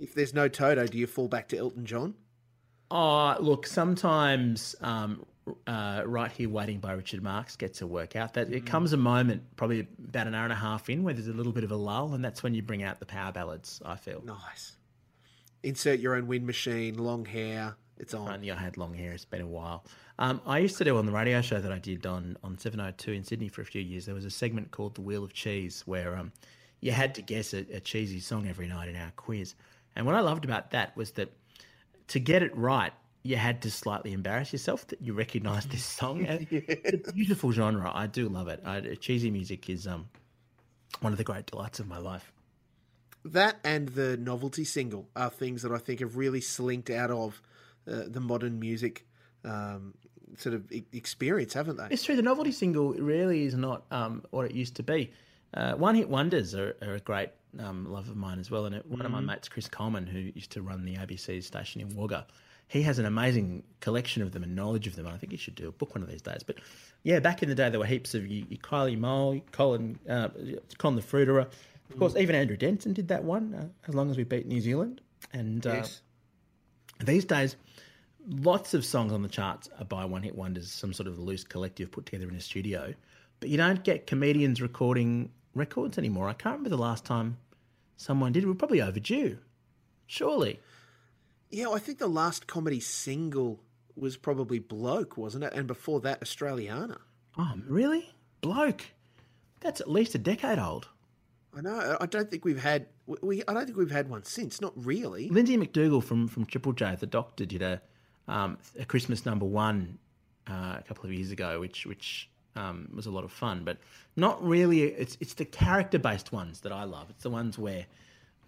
If 0.00 0.14
there's 0.14 0.34
no 0.34 0.48
Toto, 0.48 0.86
do 0.86 0.98
you 0.98 1.06
fall 1.06 1.28
back 1.28 1.48
to 1.48 1.56
Elton 1.56 1.86
John? 1.86 2.14
Oh, 2.90 3.36
look, 3.38 3.66
sometimes 3.66 4.74
um, 4.80 5.24
uh, 5.66 6.02
right 6.06 6.30
here, 6.30 6.48
waiting 6.48 6.78
by 6.78 6.92
Richard 6.92 7.22
Marx 7.22 7.56
gets 7.56 7.82
a 7.82 7.86
workout. 7.86 8.34
That 8.34 8.52
it 8.52 8.66
comes 8.66 8.92
a 8.92 8.96
moment, 8.96 9.42
probably 9.56 9.86
about 10.08 10.26
an 10.26 10.34
hour 10.34 10.44
and 10.44 10.52
a 10.52 10.56
half 10.56 10.88
in, 10.88 11.02
where 11.02 11.14
there's 11.14 11.28
a 11.28 11.32
little 11.32 11.52
bit 11.52 11.64
of 11.64 11.70
a 11.70 11.76
lull, 11.76 12.14
and 12.14 12.24
that's 12.24 12.42
when 12.42 12.54
you 12.54 12.62
bring 12.62 12.82
out 12.82 13.00
the 13.00 13.06
power 13.06 13.32
ballads. 13.32 13.80
I 13.84 13.96
feel. 13.96 14.22
Nice. 14.24 14.76
Insert 15.62 16.00
your 16.00 16.14
own 16.14 16.26
wind 16.26 16.46
machine, 16.46 16.98
long 16.98 17.24
hair. 17.24 17.76
It's 17.98 18.14
on. 18.14 18.32
Only 18.32 18.50
I 18.50 18.56
had 18.56 18.76
long 18.76 18.94
hair. 18.94 19.12
It's 19.12 19.24
been 19.24 19.40
a 19.40 19.46
while. 19.46 19.84
Um, 20.20 20.40
I 20.46 20.58
used 20.58 20.78
to 20.78 20.84
do 20.84 20.96
on 20.98 21.06
the 21.06 21.12
radio 21.12 21.40
show 21.40 21.60
that 21.60 21.72
I 21.72 21.78
did 21.78 22.06
on 22.06 22.36
on 22.44 22.58
seven 22.58 22.78
hundred 22.78 22.98
two 22.98 23.12
in 23.12 23.24
Sydney 23.24 23.48
for 23.48 23.62
a 23.62 23.66
few 23.66 23.82
years. 23.82 24.06
There 24.06 24.14
was 24.14 24.24
a 24.24 24.30
segment 24.30 24.70
called 24.70 24.94
the 24.94 25.00
Wheel 25.02 25.24
of 25.24 25.32
Cheese 25.32 25.82
where 25.86 26.16
um, 26.16 26.32
you 26.80 26.92
had 26.92 27.14
to 27.16 27.22
guess 27.22 27.54
a, 27.54 27.66
a 27.72 27.80
cheesy 27.80 28.20
song 28.20 28.48
every 28.48 28.68
night 28.68 28.88
in 28.88 28.96
our 28.96 29.10
quiz. 29.16 29.54
And 29.96 30.06
what 30.06 30.14
I 30.14 30.20
loved 30.20 30.44
about 30.44 30.70
that 30.70 30.96
was 30.96 31.10
that 31.12 31.32
to 32.08 32.20
get 32.20 32.42
it 32.42 32.56
right, 32.56 32.92
you 33.22 33.36
had 33.36 33.62
to 33.62 33.70
slightly 33.70 34.12
embarrass 34.12 34.52
yourself 34.52 34.86
that 34.88 35.00
you 35.02 35.12
recognised 35.12 35.70
this 35.70 35.84
song. 35.84 36.24
And 36.28 36.46
It's 36.50 37.08
a 37.08 37.12
beautiful 37.12 37.52
genre. 37.52 37.90
I 37.94 38.06
do 38.06 38.28
love 38.28 38.48
it. 38.48 38.62
I, 38.64 38.80
cheesy 39.00 39.30
music 39.30 39.68
is 39.68 39.86
um, 39.86 40.08
one 41.00 41.12
of 41.12 41.18
the 41.18 41.24
great 41.24 41.46
delights 41.46 41.80
of 41.80 41.88
my 41.88 41.98
life. 41.98 42.32
That 43.24 43.58
and 43.64 43.88
the 43.88 44.16
novelty 44.16 44.64
single 44.64 45.08
are 45.16 45.28
things 45.30 45.62
that 45.62 45.72
I 45.72 45.78
think 45.78 46.00
have 46.00 46.16
really 46.16 46.40
slinked 46.40 46.88
out 46.90 47.10
of 47.10 47.42
uh, 47.90 48.04
the 48.06 48.20
modern 48.20 48.58
music 48.60 49.06
um, 49.44 49.94
sort 50.36 50.54
of 50.54 50.70
e- 50.72 50.84
experience, 50.92 51.52
haven't 51.52 51.76
they? 51.76 51.88
It's 51.90 52.04
true. 52.04 52.16
The 52.16 52.22
novelty 52.22 52.52
single 52.52 52.92
really 52.94 53.44
is 53.44 53.54
not 53.54 53.84
um, 53.90 54.22
what 54.30 54.46
it 54.46 54.52
used 54.52 54.76
to 54.76 54.82
be. 54.82 55.10
Uh, 55.52 55.72
One 55.72 55.94
hit 55.94 56.08
wonders 56.08 56.54
are, 56.54 56.76
are 56.82 56.94
a 56.94 57.00
great 57.00 57.30
um, 57.58 57.90
love 57.90 58.08
of 58.08 58.16
mine 58.16 58.38
as 58.38 58.50
well. 58.50 58.66
And 58.66 58.74
it, 58.74 58.86
one 58.86 59.04
of 59.04 59.10
my 59.10 59.20
mates, 59.20 59.48
Chris 59.48 59.68
Coleman, 59.68 60.06
who 60.06 60.18
used 60.18 60.52
to 60.52 60.62
run 60.62 60.84
the 60.84 60.96
ABC 60.96 61.42
station 61.42 61.80
in 61.80 61.88
Wagga, 61.96 62.26
he 62.68 62.82
has 62.82 62.98
an 62.98 63.06
amazing 63.06 63.62
collection 63.80 64.22
of 64.22 64.32
them 64.32 64.42
and 64.42 64.54
knowledge 64.54 64.86
of 64.86 64.94
them. 64.94 65.06
I 65.06 65.16
think 65.16 65.32
he 65.32 65.38
should 65.38 65.54
do 65.54 65.68
a 65.68 65.72
book 65.72 65.94
one 65.94 66.02
of 66.02 66.10
these 66.10 66.22
days. 66.22 66.42
But 66.46 66.56
yeah, 67.02 67.18
back 67.18 67.42
in 67.42 67.48
the 67.48 67.54
day, 67.54 67.70
there 67.70 67.80
were 67.80 67.86
heaps 67.86 68.14
of 68.14 68.26
you, 68.26 68.44
you 68.48 68.58
Kylie 68.58 68.98
Mole, 68.98 69.40
Colin, 69.52 69.98
uh, 70.08 70.28
Colin 70.76 70.96
the 70.96 71.02
Fruiterer. 71.02 71.46
Of 71.90 71.98
course, 71.98 72.14
even 72.16 72.34
Andrew 72.36 72.56
Denton 72.56 72.92
did 72.92 73.08
that 73.08 73.24
one, 73.24 73.54
uh, 73.54 73.68
as 73.88 73.94
long 73.94 74.10
as 74.10 74.18
we 74.18 74.24
beat 74.24 74.46
New 74.46 74.60
Zealand. 74.60 75.00
And 75.32 75.66
uh, 75.66 75.72
Yes. 75.72 76.02
these 77.00 77.24
days, 77.24 77.56
lots 78.28 78.74
of 78.74 78.84
songs 78.84 79.12
on 79.12 79.22
the 79.22 79.28
charts 79.28 79.70
are 79.78 79.86
by 79.86 80.04
one 80.04 80.22
hit 80.22 80.34
wonders, 80.34 80.70
some 80.70 80.92
sort 80.92 81.06
of 81.06 81.18
loose 81.18 81.44
collective 81.44 81.90
put 81.90 82.04
together 82.04 82.28
in 82.28 82.34
a 82.34 82.40
studio. 82.40 82.92
But 83.40 83.48
you 83.48 83.56
don't 83.56 83.82
get 83.84 84.06
comedians 84.06 84.60
recording 84.60 85.30
records 85.54 85.96
anymore. 85.96 86.28
I 86.28 86.34
can't 86.34 86.56
remember 86.56 86.68
the 86.70 86.76
last 86.76 87.06
time 87.06 87.38
someone 87.96 88.32
did. 88.32 88.46
We're 88.46 88.54
probably 88.54 88.82
overdue. 88.82 89.38
Surely. 90.06 90.60
Yeah, 91.50 91.70
I 91.70 91.78
think 91.78 91.98
the 91.98 92.08
last 92.08 92.46
comedy 92.46 92.80
single 92.80 93.60
was 93.96 94.16
probably 94.16 94.58
Bloke, 94.58 95.16
wasn't 95.16 95.44
it? 95.44 95.52
And 95.54 95.66
before 95.66 96.00
that, 96.00 96.20
Australiana. 96.20 96.98
Oh, 97.36 97.54
really? 97.66 98.10
Bloke. 98.40 98.84
That's 99.60 99.80
at 99.80 99.90
least 99.90 100.14
a 100.14 100.18
decade 100.18 100.58
old. 100.58 100.88
I 101.56 101.60
know. 101.60 101.96
I 102.00 102.06
don't 102.06 102.30
think 102.30 102.44
we've 102.44 102.62
had. 102.62 102.86
We. 103.06 103.42
I 103.48 103.54
don't 103.54 103.64
think 103.64 103.78
we've 103.78 103.90
had 103.90 104.08
one 104.08 104.22
since. 104.24 104.60
Not 104.60 104.72
really. 104.76 105.28
Lindsay 105.28 105.56
McDougall 105.56 106.04
from, 106.04 106.28
from 106.28 106.44
Triple 106.44 106.72
J, 106.72 106.96
the 106.98 107.06
doctor, 107.06 107.46
did 107.46 107.62
a 107.62 107.80
um, 108.28 108.58
a 108.78 108.84
Christmas 108.84 109.24
number 109.26 109.46
one 109.46 109.98
uh, 110.48 110.76
a 110.78 110.84
couple 110.86 111.06
of 111.06 111.12
years 111.12 111.30
ago, 111.30 111.58
which 111.58 111.86
which 111.86 112.28
um, 112.54 112.88
was 112.94 113.06
a 113.06 113.10
lot 113.10 113.24
of 113.24 113.32
fun, 113.32 113.64
but 113.64 113.78
not 114.14 114.42
really. 114.44 114.82
It's 114.82 115.16
it's 115.20 115.34
the 115.34 115.46
character 115.46 115.98
based 115.98 116.32
ones 116.32 116.60
that 116.60 116.72
I 116.72 116.84
love. 116.84 117.10
It's 117.10 117.22
the 117.22 117.30
ones 117.30 117.58
where, 117.58 117.86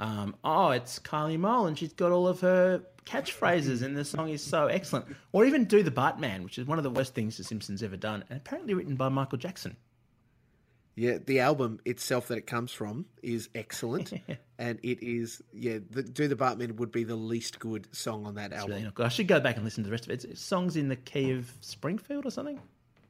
um, 0.00 0.34
oh, 0.42 0.70
it's 0.70 0.98
Kylie 0.98 1.38
Mole 1.38 1.66
and 1.66 1.78
she's 1.78 1.92
got 1.92 2.10
all 2.10 2.26
of 2.26 2.40
her 2.40 2.82
catchphrases, 3.04 3.82
and 3.82 3.96
the 3.96 4.04
song 4.04 4.30
is 4.30 4.42
so 4.42 4.66
excellent. 4.66 5.06
Or 5.32 5.44
even 5.44 5.64
Do 5.64 5.82
the 5.82 5.90
Bartman, 5.90 6.42
which 6.42 6.58
is 6.58 6.66
one 6.66 6.78
of 6.78 6.84
the 6.84 6.90
worst 6.90 7.14
things 7.14 7.36
The 7.36 7.44
Simpsons 7.44 7.82
ever 7.82 7.96
done, 7.96 8.24
and 8.28 8.38
apparently 8.38 8.74
written 8.74 8.96
by 8.96 9.08
Michael 9.08 9.38
Jackson. 9.38 9.76
Yeah, 10.96 11.18
the 11.24 11.40
album 11.40 11.80
itself 11.84 12.28
that 12.28 12.38
it 12.38 12.46
comes 12.46 12.72
from 12.72 13.06
is 13.22 13.48
excellent, 13.54 14.12
and 14.58 14.78
it 14.82 15.02
is 15.02 15.42
yeah. 15.52 15.78
The, 15.90 16.02
Do 16.02 16.28
the 16.28 16.36
Bartman 16.36 16.76
would 16.76 16.92
be 16.92 17.04
the 17.04 17.16
least 17.16 17.58
good 17.58 17.86
song 17.94 18.26
on 18.26 18.34
that 18.34 18.52
album. 18.52 18.82
Really. 18.82 18.92
I 18.98 19.08
should 19.08 19.28
go 19.28 19.40
back 19.40 19.56
and 19.56 19.64
listen 19.64 19.84
to 19.84 19.88
the 19.88 19.92
rest 19.92 20.04
of 20.04 20.10
it. 20.10 20.14
It's, 20.14 20.24
it's 20.24 20.42
songs 20.42 20.76
in 20.76 20.88
the 20.88 20.96
key 20.96 21.32
of 21.32 21.50
Springfield 21.60 22.26
or 22.26 22.30
something. 22.30 22.60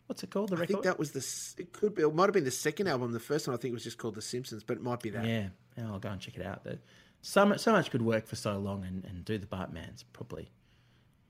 What's 0.06 0.22
it 0.22 0.30
called? 0.30 0.50
The 0.50 0.56
record. 0.56 0.70
I 0.70 0.74
think 0.74 0.84
that 0.84 0.98
was 0.98 1.12
the. 1.12 1.62
It 1.62 1.72
could 1.72 1.94
be. 1.94 2.02
It 2.02 2.14
might 2.14 2.24
have 2.24 2.32
been 2.32 2.44
the 2.44 2.50
second 2.50 2.88
album. 2.88 3.12
The 3.12 3.20
first 3.20 3.48
one 3.48 3.56
I 3.56 3.60
think 3.60 3.72
was 3.74 3.84
just 3.84 3.98
called 3.98 4.14
The 4.14 4.22
Simpsons, 4.22 4.62
but 4.62 4.76
it 4.76 4.82
might 4.82 5.00
be 5.00 5.10
that. 5.10 5.24
Yeah, 5.24 5.48
yeah, 5.80 5.90
I'll 5.92 5.98
go 5.98 6.10
and 6.10 6.20
check 6.20 6.36
it 6.36 6.44
out. 6.44 6.64
The- 6.64 6.78
So 7.22 7.44
much, 7.46 7.60
so 7.60 7.72
much 7.72 7.90
good 7.90 8.02
work 8.02 8.26
for 8.26 8.36
so 8.36 8.58
long, 8.58 8.84
and, 8.84 9.04
and 9.04 9.24
do 9.24 9.38
the 9.38 9.46
Bartman's 9.46 10.04
probably 10.12 10.50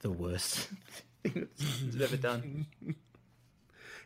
the 0.00 0.10
worst 0.10 0.68
thing 1.24 1.48
that 1.58 1.92
have 1.92 2.00
ever 2.02 2.16
done. 2.16 2.66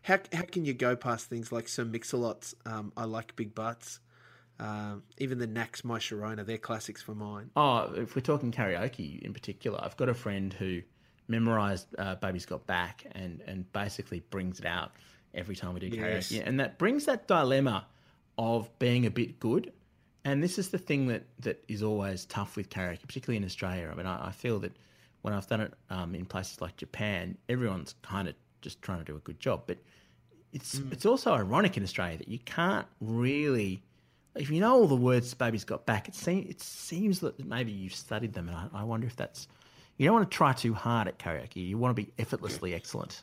How 0.03 0.19
how 0.35 0.43
can 0.43 0.67
you 0.67 0.75
go 0.75 0.97
past 0.97 1.31
things 1.31 1.51
like 1.51 1.67
Sir 1.67 1.85
Mix-a-Lot's 1.85 2.55
um, 2.67 2.93
I 2.95 3.05
like 3.05 3.35
big 3.37 3.55
butts, 3.55 4.01
um, 4.61 5.03
even 5.17 5.39
the 5.39 5.47
Knack's 5.47 5.83
My 5.83 5.99
Sharona, 5.99 6.45
they're 6.45 6.59
classics 6.59 7.01
for 7.01 7.15
mine. 7.15 7.51
Oh, 7.57 7.91
if 7.97 8.15
we're 8.15 8.21
talking 8.21 8.53
karaoke 8.53 9.23
in 9.23 9.33
particular, 9.33 9.81
I've 9.83 9.97
got 9.97 10.11
a 10.11 10.15
friend 10.15 10.53
who 10.53 10.83
memorized 11.27 11.87
uh, 11.97 12.17
"Baby's 12.17 12.45
Got 12.45 12.67
Back" 12.67 13.07
and 13.13 13.41
and 13.47 13.71
basically 13.73 14.21
brings 14.29 14.61
it 14.61 14.67
out 14.67 14.93
every 15.33 15.57
time 15.57 15.73
we 15.73 15.81
do 15.81 15.87
Yes. 15.87 16.31
Yeah, 16.31 16.43
and 16.45 16.61
that 16.61 16.77
brings 16.77 17.07
that 17.07 17.27
dilemma 17.27 17.87
of 18.37 18.79
being 18.79 19.07
a 19.07 19.11
bit 19.11 19.41
good. 19.41 19.73
And 20.25 20.43
this 20.43 20.59
is 20.59 20.71
the 20.71 20.79
thing 20.79 21.07
that 21.09 21.25
that 21.41 21.63
is 21.69 21.83
always 21.83 22.25
tough 22.25 22.57
with 22.57 22.71
karaoke, 22.71 23.07
particularly 23.07 23.37
in 23.37 23.45
Australia. 23.45 23.91
I 23.93 23.95
mean, 23.95 24.07
I, 24.07 24.29
I 24.29 24.31
feel 24.31 24.59
that 24.61 24.73
when 25.23 25.35
I've 25.35 25.47
done 25.47 25.61
it 25.61 25.75
um, 25.91 26.15
in 26.15 26.25
places 26.25 26.61
like 26.61 26.77
Japan, 26.77 27.37
everyone's 27.49 27.95
kind 28.03 28.29
of 28.29 28.35
just 28.63 28.81
trying 28.83 28.99
to 28.99 29.05
do 29.05 29.17
a 29.17 29.21
good 29.21 29.39
job, 29.39 29.65
but 29.67 29.79
it's 30.53 30.81
it's 30.91 31.05
also 31.05 31.33
ironic 31.33 31.77
in 31.77 31.83
Australia 31.83 32.17
that 32.17 32.29
you 32.29 32.39
can't 32.39 32.87
really, 33.01 33.83
if 34.37 34.51
you 34.51 34.61
know 34.61 34.73
all 34.73 34.87
the 34.87 34.97
words 34.97 35.35
"Baby's 35.35 35.65
Got 35.65 35.85
Back," 35.85 36.09
it 36.09 36.15
seems 36.15 36.49
it 36.49 36.63
seems 36.63 37.21
that 37.21 37.45
maybe 37.45 37.73
you've 37.73 37.95
studied 37.95 38.33
them, 38.33 38.49
and 38.49 38.57
I, 38.57 38.69
I 38.73 38.85
wonder 38.85 39.07
if 39.07 39.17
that's 39.17 39.49
you 39.99 40.07
don't 40.07 40.15
want 40.15 40.31
to 40.31 40.37
try 40.37 40.53
too 40.53 40.73
hard 40.73 41.09
at 41.09 41.19
karaoke. 41.19 41.67
You 41.69 41.77
want 41.77 41.95
to 41.95 42.03
be 42.03 42.13
effortlessly 42.19 42.73
excellent. 42.73 43.23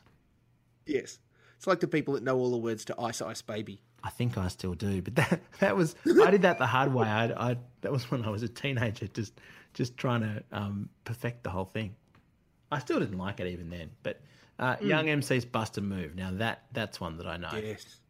Yes, 0.86 1.18
it's 1.56 1.66
like 1.66 1.80
the 1.80 1.88
people 1.88 2.14
that 2.14 2.22
know 2.22 2.36
all 2.36 2.50
the 2.50 2.58
words 2.58 2.84
to 2.86 3.00
Ice 3.00 3.22
Ice 3.22 3.42
Baby. 3.42 3.80
I 4.04 4.10
think 4.10 4.36
I 4.36 4.48
still 4.48 4.74
do, 4.74 5.02
but 5.02 5.14
that 5.16 5.40
that 5.60 5.76
was 5.76 5.94
I 6.24 6.30
did 6.30 6.42
that 6.42 6.58
the 6.58 6.66
hard 6.66 6.92
way. 6.92 7.06
I, 7.06 7.50
I 7.50 7.56
that 7.82 7.92
was 7.92 8.10
when 8.10 8.24
I 8.24 8.30
was 8.30 8.42
a 8.42 8.48
teenager, 8.48 9.06
just 9.08 9.32
just 9.74 9.96
trying 9.96 10.20
to 10.20 10.42
um, 10.52 10.88
perfect 11.04 11.44
the 11.44 11.50
whole 11.50 11.64
thing. 11.64 11.94
I 12.70 12.78
still 12.78 12.98
didn't 12.98 13.18
like 13.18 13.40
it 13.40 13.46
even 13.46 13.70
then, 13.70 13.90
but 14.02 14.20
uh, 14.58 14.76
Young 14.80 15.06
MC's 15.06 15.44
Bust 15.44 15.78
a 15.78 15.80
Move. 15.80 16.14
Now 16.14 16.30
that 16.32 16.64
that's 16.72 17.00
one 17.00 17.18
that 17.18 17.26
I 17.26 17.36
know. 17.36 17.50
Yes, 17.52 18.00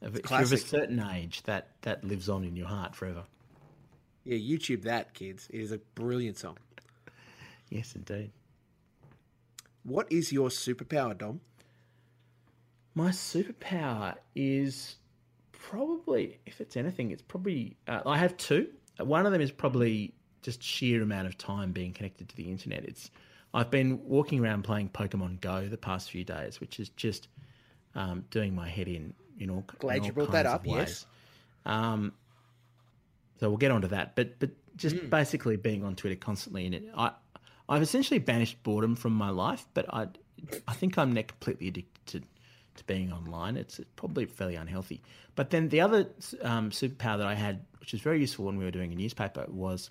If, 0.00 0.16
if 0.16 0.30
you're 0.30 0.42
of 0.42 0.52
a 0.52 0.56
certain 0.56 1.00
age, 1.00 1.42
that 1.42 1.68
that 1.82 2.04
lives 2.04 2.28
on 2.28 2.44
in 2.44 2.56
your 2.56 2.68
heart 2.68 2.94
forever. 2.94 3.24
Yeah, 4.24 4.38
YouTube 4.38 4.82
that, 4.82 5.14
kids. 5.14 5.48
It 5.52 5.60
is 5.60 5.72
a 5.72 5.78
brilliant 5.94 6.36
song. 6.36 6.58
Yes, 7.70 7.94
indeed. 7.94 8.30
What 9.84 10.10
is 10.10 10.32
your 10.32 10.48
superpower, 10.48 11.16
Dom? 11.16 11.40
My 12.96 13.10
superpower 13.10 14.14
is 14.34 14.96
probably, 15.52 16.38
if 16.46 16.62
it's 16.62 16.78
anything, 16.78 17.10
it's 17.10 17.20
probably. 17.20 17.76
Uh, 17.86 18.00
I 18.06 18.16
have 18.16 18.38
two. 18.38 18.68
One 18.98 19.26
of 19.26 19.32
them 19.32 19.42
is 19.42 19.52
probably 19.52 20.14
just 20.40 20.62
sheer 20.62 21.02
amount 21.02 21.26
of 21.26 21.36
time 21.36 21.72
being 21.72 21.92
connected 21.92 22.30
to 22.30 22.36
the 22.36 22.50
internet. 22.50 22.84
It's 22.84 23.10
I've 23.52 23.70
been 23.70 24.02
walking 24.02 24.42
around 24.42 24.62
playing 24.62 24.88
Pokemon 24.88 25.42
Go 25.42 25.68
the 25.68 25.76
past 25.76 26.10
few 26.10 26.24
days, 26.24 26.58
which 26.58 26.80
is 26.80 26.88
just 26.90 27.28
um, 27.94 28.24
doing 28.30 28.54
my 28.54 28.66
head 28.66 28.88
in. 28.88 29.12
You 29.36 29.46
know, 29.46 29.64
glad 29.78 30.06
you 30.06 30.12
brought 30.12 30.32
that 30.32 30.46
up. 30.46 30.66
Yes. 30.66 31.04
Um, 31.66 32.14
so 33.38 33.50
we'll 33.50 33.58
get 33.58 33.72
onto 33.72 33.88
that, 33.88 34.16
but 34.16 34.38
but 34.38 34.48
just 34.74 34.96
mm. 34.96 35.10
basically 35.10 35.56
being 35.56 35.84
on 35.84 35.96
Twitter 35.96 36.16
constantly, 36.16 36.64
and 36.64 36.74
it, 36.74 36.84
I 36.96 37.10
I've 37.68 37.82
essentially 37.82 38.20
banished 38.20 38.62
boredom 38.62 38.96
from 38.96 39.12
my 39.12 39.28
life, 39.28 39.66
but 39.74 39.84
I 39.92 40.06
I 40.66 40.72
think 40.72 40.96
I'm 40.96 41.12
not 41.12 41.26
completely 41.26 41.68
addicted 41.68 42.24
to 42.76 42.84
being 42.84 43.12
online. 43.12 43.56
It's 43.56 43.80
probably 43.96 44.26
fairly 44.26 44.56
unhealthy. 44.56 45.02
But 45.34 45.50
then 45.50 45.68
the 45.68 45.80
other 45.80 46.08
um, 46.42 46.70
superpower 46.70 47.18
that 47.18 47.26
I 47.26 47.34
had, 47.34 47.64
which 47.80 47.92
was 47.92 48.00
very 48.00 48.20
useful 48.20 48.46
when 48.46 48.56
we 48.56 48.64
were 48.64 48.70
doing 48.70 48.92
a 48.92 48.96
newspaper, 48.96 49.44
was 49.48 49.90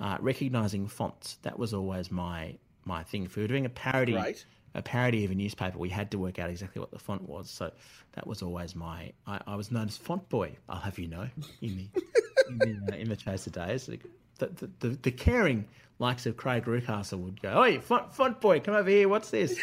uh, 0.00 0.18
recognizing 0.20 0.88
fonts. 0.88 1.38
That 1.42 1.58
was 1.58 1.72
always 1.72 2.10
my 2.10 2.56
my 2.84 3.04
thing. 3.04 3.24
If 3.24 3.36
we 3.36 3.42
were 3.42 3.48
doing 3.48 3.66
a 3.66 3.70
parody, 3.70 4.14
right. 4.14 4.44
a 4.74 4.82
parody 4.82 5.24
of 5.24 5.30
a 5.30 5.34
newspaper, 5.34 5.78
we 5.78 5.88
had 5.88 6.10
to 6.10 6.18
work 6.18 6.38
out 6.38 6.50
exactly 6.50 6.80
what 6.80 6.90
the 6.90 6.98
font 6.98 7.28
was. 7.28 7.48
So 7.48 7.70
that 8.14 8.26
was 8.26 8.42
always 8.42 8.74
my. 8.74 9.12
I, 9.26 9.40
I 9.46 9.56
was 9.56 9.70
known 9.70 9.86
as 9.86 9.96
font 9.96 10.28
boy. 10.28 10.56
I'll 10.68 10.80
have 10.80 10.98
you 10.98 11.08
know 11.08 11.28
in 11.60 11.76
the 11.76 12.02
in 12.48 12.58
the, 12.58 12.92
uh, 12.92 12.96
in 12.96 13.08
the 13.08 13.16
Chaser 13.16 13.50
days. 13.50 13.86
The, 13.86 13.98
the, 14.38 14.70
the, 14.80 14.88
the, 15.02 15.10
caring 15.12 15.68
likes 16.00 16.26
of 16.26 16.36
Craig 16.36 16.64
Reucassel 16.64 17.18
would 17.20 17.40
go, 17.40 17.62
"Hey, 17.62 17.78
font, 17.78 18.12
font 18.12 18.40
boy, 18.40 18.60
come 18.60 18.74
over 18.74 18.90
here. 18.90 19.08
What's 19.08 19.30
this?" 19.30 19.56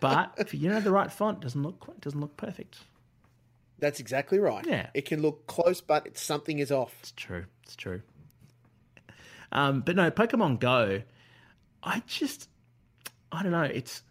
But 0.00 0.34
if 0.38 0.54
you 0.54 0.68
know 0.68 0.80
the 0.80 0.90
right 0.90 1.10
font, 1.10 1.40
doesn't 1.40 1.62
look 1.62 2.00
doesn't 2.00 2.20
look 2.20 2.36
perfect. 2.36 2.78
That's 3.78 4.00
exactly 4.00 4.38
right. 4.38 4.64
Yeah, 4.66 4.88
it 4.94 5.06
can 5.06 5.20
look 5.22 5.46
close, 5.46 5.80
but 5.80 6.16
something 6.16 6.58
is 6.58 6.70
off. 6.70 6.94
It's 7.00 7.12
true. 7.12 7.44
It's 7.64 7.76
true. 7.76 8.02
Um, 9.52 9.80
but 9.80 9.96
no, 9.96 10.10
Pokemon 10.10 10.58
Go, 10.58 11.02
I 11.82 12.02
just, 12.06 12.48
I 13.30 13.42
don't 13.42 13.52
know. 13.52 13.62
It's 13.62 14.02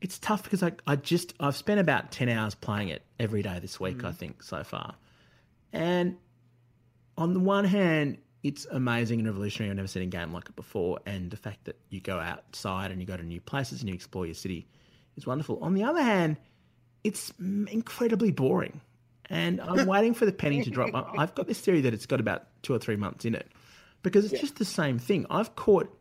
it's 0.00 0.18
tough 0.18 0.42
because 0.42 0.62
I, 0.62 0.72
I 0.86 0.96
just 0.96 1.34
I've 1.38 1.56
spent 1.56 1.80
about 1.80 2.10
ten 2.10 2.28
hours 2.28 2.54
playing 2.54 2.88
it 2.88 3.02
every 3.18 3.42
day 3.42 3.58
this 3.60 3.78
week. 3.78 3.98
Mm. 3.98 4.08
I 4.08 4.12
think 4.12 4.42
so 4.42 4.64
far, 4.64 4.94
and 5.72 6.16
on 7.16 7.34
the 7.34 7.40
one 7.40 7.64
hand, 7.64 8.18
it's 8.42 8.66
amazing 8.70 9.20
and 9.20 9.28
revolutionary. 9.28 9.70
I've 9.70 9.76
never 9.76 9.88
seen 9.88 10.02
a 10.02 10.06
game 10.06 10.32
like 10.32 10.48
it 10.48 10.56
before, 10.56 11.00
and 11.04 11.30
the 11.30 11.36
fact 11.36 11.64
that 11.64 11.78
you 11.90 12.00
go 12.00 12.18
outside 12.18 12.90
and 12.90 13.00
you 13.00 13.06
go 13.06 13.16
to 13.16 13.22
new 13.22 13.40
places 13.40 13.80
and 13.80 13.88
you 13.88 13.94
explore 13.94 14.24
your 14.24 14.34
city 14.34 14.66
is 15.16 15.26
wonderful. 15.26 15.58
On 15.62 15.74
the 15.74 15.84
other 15.84 16.02
hand, 16.02 16.36
it's 17.04 17.32
incredibly 17.38 18.30
boring, 18.30 18.80
and 19.28 19.60
I'm 19.60 19.86
waiting 19.88 20.14
for 20.14 20.24
the 20.24 20.32
penny 20.32 20.62
to 20.62 20.70
drop. 20.70 20.90
I've 21.18 21.34
got 21.34 21.46
this 21.46 21.60
theory 21.60 21.82
that 21.82 21.92
it's 21.92 22.06
got 22.06 22.20
about 22.20 22.46
two 22.62 22.74
or 22.74 22.78
three 22.78 22.96
months 22.96 23.24
in 23.24 23.34
it 23.34 23.48
because 24.02 24.24
it's 24.24 24.34
yeah. 24.34 24.40
just 24.40 24.56
the 24.56 24.64
same 24.64 24.98
thing. 24.98 25.26
I've 25.28 25.54
caught 25.56 25.94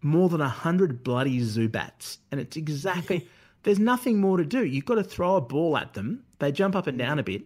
more 0.00 0.28
than 0.28 0.40
a 0.40 0.48
hundred 0.48 1.04
bloody 1.04 1.40
Zubats, 1.40 2.18
and 2.30 2.40
it's 2.40 2.56
exactly. 2.56 3.28
there's 3.64 3.78
nothing 3.78 4.20
more 4.20 4.38
to 4.38 4.44
do. 4.44 4.64
You've 4.64 4.84
got 4.86 4.94
to 4.94 5.04
throw 5.04 5.36
a 5.36 5.40
ball 5.40 5.76
at 5.76 5.94
them. 5.94 6.24
They 6.38 6.52
jump 6.52 6.76
up 6.76 6.86
and 6.86 6.96
mm. 6.96 7.02
down 7.02 7.18
a 7.18 7.22
bit, 7.22 7.42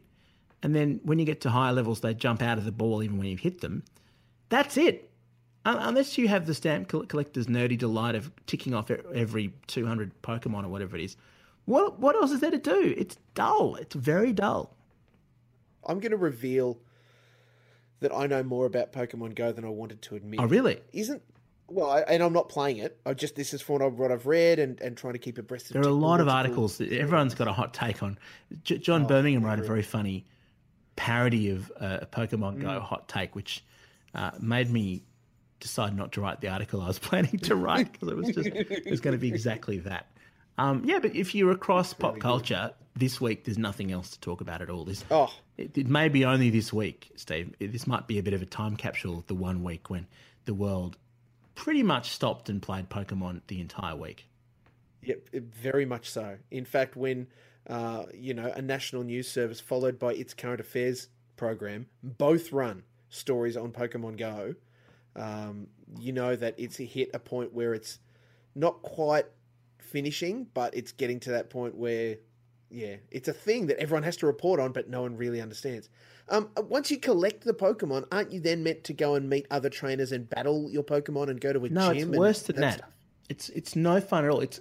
and 0.62 0.77
then 0.77 1.01
when 1.03 1.19
you 1.19 1.25
get 1.25 1.40
to 1.40 1.51
higher 1.51 1.73
levels, 1.73 2.01
they 2.01 2.14
jump 2.14 2.43
out 2.43 2.59
of 2.59 2.64
the 2.64 2.73
ball 2.73 3.03
even 3.03 3.19
when 3.19 3.27
you've 3.27 3.40
hit 3.40 3.61
them. 3.61 3.83
That's 4.50 4.76
it. 4.76 5.10
Unless 5.64 6.16
you 6.16 6.28
have 6.28 6.46
the 6.46 6.54
stamp 6.54 6.88
collector's 6.88 7.46
nerdy 7.46 7.76
delight 7.76 8.14
of 8.14 8.30
ticking 8.46 8.74
off 8.74 8.90
every 8.90 9.52
200 9.66 10.22
Pokemon 10.22 10.64
or 10.64 10.68
whatever 10.68 10.96
it 10.96 11.04
is, 11.04 11.16
what 11.66 11.98
what 11.98 12.16
else 12.16 12.30
is 12.30 12.40
there 12.40 12.50
to 12.50 12.58
do? 12.58 12.94
It's 12.96 13.16
dull. 13.34 13.76
It's 13.76 13.94
very 13.94 14.32
dull. 14.32 14.74
I'm 15.86 16.00
going 16.00 16.10
to 16.10 16.16
reveal 16.16 16.78
that 18.00 18.12
I 18.12 18.26
know 18.26 18.42
more 18.42 18.66
about 18.66 18.92
Pokemon 18.92 19.34
Go 19.34 19.52
than 19.52 19.64
I 19.64 19.68
wanted 19.68 20.02
to 20.02 20.16
admit. 20.16 20.40
Oh, 20.40 20.46
really? 20.46 20.80
Isn't 20.92 21.22
well, 21.68 21.90
I, 21.90 22.00
and 22.00 22.22
I'm 22.22 22.32
not 22.32 22.48
playing 22.48 22.78
it. 22.78 22.98
I 23.06 23.14
just 23.14 23.36
this 23.36 23.54
is 23.54 23.62
from 23.62 23.80
what 23.96 24.10
I've 24.10 24.26
read 24.26 24.58
and, 24.58 24.80
and 24.80 24.96
trying 24.96 25.12
to 25.12 25.18
keep 25.18 25.38
abreast. 25.38 25.72
There 25.72 25.82
are 25.82 25.88
a 25.88 25.92
lot 25.92 26.20
of 26.20 26.28
articles 26.28 26.78
that 26.78 26.90
everyone's 26.92 27.34
got 27.34 27.48
a 27.48 27.52
hot 27.52 27.74
take 27.74 28.02
on. 28.02 28.18
J- 28.64 28.78
John 28.78 29.04
oh, 29.04 29.08
Birmingham 29.08 29.44
wrote 29.44 29.60
a 29.60 29.62
very 29.62 29.82
funny 29.82 30.24
parody 30.96 31.50
of 31.50 31.70
uh, 31.80 31.98
a 32.02 32.06
Pokemon 32.06 32.56
mm. 32.56 32.62
Go 32.62 32.80
hot 32.80 33.08
take, 33.08 33.36
which 33.36 33.62
uh, 34.14 34.33
made 34.40 34.70
me 34.70 35.03
decide 35.61 35.96
not 35.96 36.12
to 36.12 36.20
write 36.20 36.40
the 36.40 36.49
article 36.49 36.81
I 36.81 36.88
was 36.88 36.99
planning 37.11 37.38
to 37.40 37.55
write 37.55 37.92
because 37.92 38.09
it 38.09 38.16
was 38.16 38.29
just 38.29 38.49
it 38.49 38.90
was 38.90 39.01
going 39.01 39.12
to 39.12 39.18
be 39.18 39.29
exactly 39.29 39.79
that. 39.81 40.07
Um, 40.59 40.83
yeah, 40.85 40.99
but 40.99 41.14
if 41.14 41.35
you're 41.35 41.53
across 41.53 41.94
pop 41.94 42.18
culture 42.18 42.73
this 42.94 43.20
week, 43.20 43.44
there's 43.44 43.59
nothing 43.59 43.92
else 43.92 44.11
to 44.11 44.20
talk 44.20 44.40
about 44.40 44.61
at 44.61 44.68
all. 44.68 44.85
This 44.85 45.05
oh. 45.11 45.33
it, 45.57 45.77
it 45.77 45.87
may 45.87 46.09
be 46.09 46.25
only 46.25 46.51
this 46.51 46.73
week, 46.73 47.11
Steve. 47.16 47.55
This 47.59 47.87
might 47.87 48.07
be 48.07 48.18
a 48.18 48.23
bit 48.23 48.35
of 48.35 48.42
a 48.42 48.46
time 48.46 48.77
capsule 48.77 49.18
of 49.18 49.27
the 49.27 49.35
one 49.35 49.62
week 49.62 49.88
when 49.88 50.07
the 50.44 50.55
world 50.55 50.99
pretty 51.55 51.83
much 51.83 52.11
stopped 52.11 52.49
and 52.49 52.61
played 52.61 52.90
Pokemon 52.90 53.40
the 53.46 53.61
entire 53.61 53.96
week. 53.96 54.27
Yep, 55.03 55.29
very 55.33 55.87
much 55.87 56.11
so. 56.11 56.37
In 56.51 56.64
fact, 56.66 56.94
when 56.94 57.27
uh, 57.68 58.05
you 58.12 58.35
know 58.35 58.53
a 58.55 58.61
national 58.61 59.03
news 59.05 59.31
service 59.31 59.61
followed 59.61 59.99
by 59.99 60.12
its 60.12 60.35
current 60.35 60.61
affairs 60.61 61.09
program 61.37 61.87
both 62.03 62.53
run 62.53 62.83
stories 63.11 63.57
on 63.57 63.73
Pokemon 63.73 64.16
Go, 64.16 64.55
um, 65.16 65.66
you 65.99 66.12
know 66.12 66.35
that 66.37 66.55
it's 66.57 66.77
hit 66.77 67.11
a 67.12 67.18
point 67.18 67.53
where 67.53 67.75
it's 67.75 67.99
not 68.55 68.83
quite 68.83 69.27
finishing, 69.79 70.46
but 70.55 70.75
it's 70.75 70.92
getting 70.92 71.20
to 71.20 71.31
that 71.33 71.51
point 71.51 71.75
where, 71.75 72.16
yeah, 72.70 72.96
it's 73.11 73.29
a 73.29 73.33
thing 73.33 73.66
that 73.66 73.79
everyone 73.79 74.05
has 74.05 74.16
to 74.18 74.27
report 74.27 74.61
on, 74.61 74.73
but 74.73 74.88
no 74.88 75.03
one 75.03 75.16
really 75.16 75.40
understands. 75.40 75.88
Um, 76.29 76.49
uh, 76.57 76.62
once 76.62 76.90
you 76.90 76.99
collect 76.99 77.44
the 77.44 77.53
Pokemon, 77.53 78.07
aren't 78.12 78.33
you 78.33 78.40
then 78.40 78.62
meant 78.62 78.85
to 78.85 78.92
go 78.92 79.16
and 79.16 79.29
meet 79.29 79.46
other 79.51 79.68
trainers 79.68 80.12
and 80.12 80.31
battle 80.31 80.70
your 80.70 80.85
Pokemon 80.85 81.29
and 81.29 81.40
go 81.40 81.53
to 81.53 81.64
a 81.64 81.68
no, 81.68 81.92
gym? 81.92 82.11
No, 82.11 82.12
it's 82.12 82.18
worse 82.18 82.42
than 82.42 82.57
that. 82.61 82.79
Stuff? 82.79 82.90
It's 83.29 83.49
it's 83.51 83.77
no 83.77 84.01
fun 84.01 84.25
at 84.25 84.31
all. 84.31 84.40
It's 84.40 84.61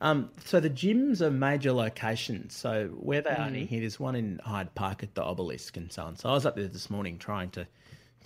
um, 0.00 0.30
so 0.44 0.60
the 0.60 0.70
gyms 0.70 1.22
are 1.22 1.30
major 1.30 1.72
locations. 1.72 2.54
So 2.54 2.88
where 2.98 3.22
they 3.22 3.30
mm. 3.30 3.50
are 3.50 3.66
here, 3.66 3.80
there's 3.80 3.98
one 3.98 4.14
in 4.14 4.40
Hyde 4.44 4.74
Park 4.74 5.02
at 5.02 5.14
the 5.14 5.22
Obelisk 5.22 5.76
and 5.76 5.90
so 5.90 6.02
on. 6.02 6.16
So 6.16 6.28
I 6.28 6.32
was 6.32 6.44
up 6.44 6.56
there 6.56 6.68
this 6.68 6.90
morning 6.90 7.18
trying 7.18 7.50
to 7.50 7.66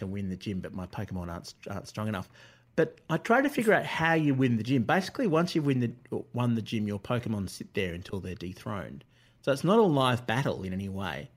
to 0.01 0.07
win 0.07 0.29
the 0.29 0.37
gym, 0.37 0.61
but 0.61 0.75
my 0.75 0.87
Pokemon 0.87 1.29
aren't, 1.31 1.55
aren't 1.71 1.89
strong 1.89 2.09
enough. 2.09 2.29
But 2.77 2.99
I 3.09 3.17
try 3.17 3.41
to 3.43 3.49
figure 3.49 3.73
out 3.73 3.85
how 3.85 4.15
you 4.15 4.35
win 4.35 4.57
the 4.57 4.63
gym. 4.63 4.85
Basically, 4.85 5.27
once 5.27 5.55
you've 5.55 5.67
win 5.67 5.81
the, 5.81 6.25
won 6.33 6.55
the 6.55 6.63
gym, 6.63 6.87
your 6.87 6.99
Pokemon 6.99 7.49
sit 7.51 7.75
there 7.75 7.95
until 7.95 8.21
they're 8.21 8.35
dethroned. 8.35 9.05
So 9.43 9.53
it's 9.53 9.65
not 9.65 9.79
a 9.79 9.83
live 9.83 10.27
battle 10.27 10.63
in 10.63 10.73
any 10.73 10.89
way. 10.89 11.31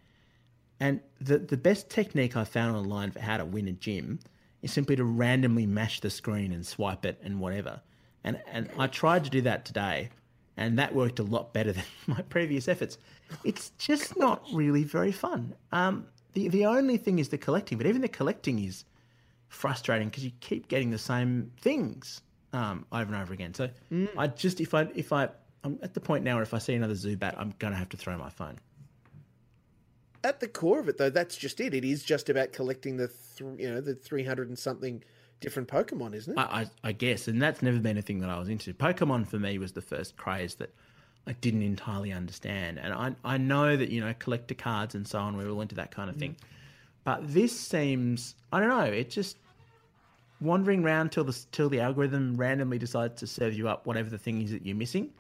And 0.80 1.00
the, 1.22 1.38
the 1.38 1.58
best 1.58 1.90
technique 1.90 2.36
I 2.36 2.44
found 2.44 2.76
online 2.76 3.12
for 3.12 3.20
how 3.20 3.38
to 3.38 3.46
win 3.46 3.68
a 3.68 3.72
gym 3.72 4.20
is 4.62 4.72
simply 4.72 4.96
to 4.96 5.04
randomly 5.04 5.66
mash 5.66 6.00
the 6.00 6.10
screen 6.10 6.52
and 6.52 6.66
swipe 6.66 7.06
it 7.06 7.20
and 7.24 7.40
whatever. 7.40 7.82
And, 8.24 8.42
and 8.52 8.70
I 8.78 8.88
tried 8.88 9.24
to 9.26 9.30
do 9.30 9.42
that 9.42 9.66
today, 9.66 10.10
and 10.58 10.80
that 10.80 10.96
worked 10.96 11.20
a 11.20 11.24
lot 11.24 11.54
better 11.54 11.72
than 11.74 11.84
my 12.08 12.22
previous 12.24 12.68
efforts. 12.68 12.98
It's 13.44 13.72
just 13.78 14.18
not 14.18 14.44
really 14.54 14.84
very 14.84 15.12
fun. 15.12 15.56
Um, 15.72 16.08
the 16.34 16.48
the 16.50 16.66
only 16.66 16.98
thing 16.98 17.20
is 17.20 17.30
the 17.30 17.38
collecting, 17.38 17.78
but 17.78 17.88
even 17.88 18.02
the 18.02 18.08
collecting 18.08 18.60
is 18.60 18.86
frustrating 19.48 20.10
because 20.10 20.26
you 20.26 20.32
keep 20.40 20.68
getting 20.68 20.90
the 20.90 20.98
same 20.98 21.52
things 21.62 22.22
um, 22.54 22.86
over 22.92 23.14
and 23.14 23.22
over 23.22 23.34
again. 23.34 23.54
So 23.54 23.70
mm. 23.92 24.10
I 24.18 24.28
just 24.28 24.60
if 24.62 24.74
I 24.74 24.88
if 24.96 25.14
I 25.14 25.30
I'm 25.64 25.80
at 25.82 25.94
the 25.94 26.00
point 26.00 26.24
now 26.24 26.36
where 26.36 26.44
if 26.44 26.54
I 26.54 26.58
see 26.58 26.74
another 26.74 26.96
Zubat, 26.96 27.36
I'm 27.38 27.54
going 27.60 27.74
to 27.74 27.80
have 27.80 27.90
to 27.90 27.98
throw 27.98 28.18
my 28.18 28.30
phone. 28.30 28.60
At 30.24 30.40
the 30.40 30.48
core 30.48 30.80
of 30.80 30.88
it, 30.88 30.98
though, 30.98 31.10
that's 31.10 31.36
just 31.36 31.60
it. 31.60 31.74
It 31.74 31.84
is 31.84 32.02
just 32.04 32.30
about 32.30 32.54
collecting 32.54 32.98
the 32.98 33.08
th- 33.08 33.60
you 33.60 33.70
know 33.70 33.82
the 33.82 33.96
three 33.96 34.24
hundred 34.24 34.50
and 34.50 34.58
something 34.58 35.04
different 35.40 35.68
Pokemon, 35.68 36.16
isn't 36.16 36.38
it? 36.38 36.42
I, 36.42 36.62
I, 36.62 36.66
I 36.86 36.92
guess, 36.94 37.28
and 37.28 37.42
that's 37.42 37.62
never 37.62 37.80
been 37.80 37.98
a 37.98 38.02
thing 38.02 38.20
that 38.20 38.30
I 38.30 38.40
was 38.40 38.48
into. 38.48 38.74
Pokemon 38.74 39.28
for 39.28 39.38
me 39.38 39.58
was 39.58 39.74
the 39.74 39.82
first 39.82 40.16
craze 40.16 40.56
that 40.56 40.74
I 41.26 41.34
didn't 41.34 41.62
entirely 41.62 42.12
understand. 42.12 42.80
And 42.80 42.94
I, 42.94 43.16
I 43.24 43.38
know 43.38 43.78
that, 43.78 43.90
you 43.90 44.02
know, 44.02 44.14
collector 44.20 44.56
cards 44.56 44.94
and 44.96 45.08
so 45.08 45.20
on, 45.20 45.38
we're 45.38 45.50
all 45.50 45.62
into 45.62 45.76
that 45.76 45.92
kind 45.92 46.10
of 46.10 46.18
thing. 46.18 46.36
But 47.04 47.34
this 47.34 47.58
seems, 47.58 48.36
I 48.52 48.60
don't 48.60 48.70
know, 48.70 48.82
it 48.82 49.10
just 49.10 49.38
wandering 50.42 50.84
around 50.84 51.12
till 51.12 51.24
the, 51.24 51.38
till 51.52 51.70
the 51.70 51.80
algorithm 51.80 52.36
randomly 52.36 52.78
decides 52.78 53.20
to 53.22 53.28
serve 53.28 53.54
you 53.54 53.70
up 53.70 53.86
whatever 53.86 54.10
the 54.10 54.18
thing 54.18 54.42
is 54.42 54.52
that 54.52 54.66
you're 54.66 54.76
missing 54.76 55.12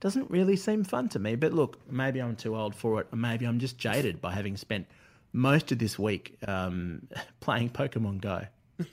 doesn't 0.00 0.30
really 0.30 0.56
seem 0.56 0.84
fun 0.84 1.08
to 1.10 1.18
me. 1.18 1.34
But 1.34 1.52
look, 1.52 1.78
maybe 1.90 2.20
I'm 2.20 2.36
too 2.36 2.56
old 2.56 2.74
for 2.74 3.00
it, 3.00 3.08
or 3.12 3.16
maybe 3.16 3.46
I'm 3.46 3.58
just 3.58 3.78
jaded 3.78 4.20
by 4.20 4.32
having 4.32 4.56
spent 4.56 4.86
most 5.32 5.72
of 5.72 5.78
this 5.78 5.98
week 5.98 6.36
um, 6.46 7.08
playing 7.40 7.70
Pokemon 7.70 8.20
Go. 8.20 8.46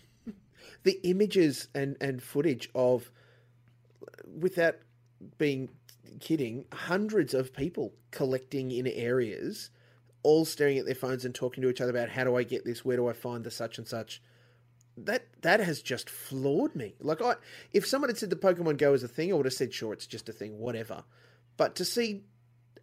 the 0.83 0.99
images 1.03 1.67
and, 1.75 1.95
and 2.01 2.21
footage 2.21 2.69
of, 2.73 3.09
without 4.39 4.77
being 5.37 5.69
kidding, 6.19 6.65
hundreds 6.71 7.33
of 7.33 7.53
people 7.53 7.93
collecting 8.11 8.71
in 8.71 8.87
areas 8.87 9.69
all 10.25 10.43
staring 10.43 10.79
at 10.79 10.85
their 10.85 10.95
phones 10.95 11.23
and 11.23 11.35
talking 11.35 11.61
to 11.61 11.69
each 11.69 11.79
other 11.79 11.91
about 11.91 12.09
how 12.09 12.23
do 12.23 12.35
I 12.35 12.43
get 12.43 12.65
this, 12.65 12.83
where 12.83 12.97
do 12.97 13.07
I 13.07 13.13
find 13.13 13.43
the 13.43 13.51
such 13.51 13.77
and 13.77 13.87
such. 13.87 14.21
That 14.97 15.27
that 15.41 15.59
has 15.59 15.81
just 15.81 16.09
floored 16.09 16.75
me. 16.75 16.95
Like 16.99 17.21
I, 17.21 17.35
if 17.73 17.85
someone 17.85 18.09
had 18.09 18.17
said 18.17 18.31
the 18.31 18.35
Pokemon 18.35 18.77
Go 18.77 18.93
is 18.93 19.03
a 19.03 19.07
thing, 19.07 19.31
I 19.31 19.35
would 19.35 19.45
have 19.45 19.53
said 19.53 19.73
sure, 19.73 19.93
it's 19.93 20.07
just 20.07 20.29
a 20.29 20.33
thing, 20.33 20.57
whatever. 20.57 21.03
But 21.57 21.75
to 21.75 21.85
see 21.85 22.23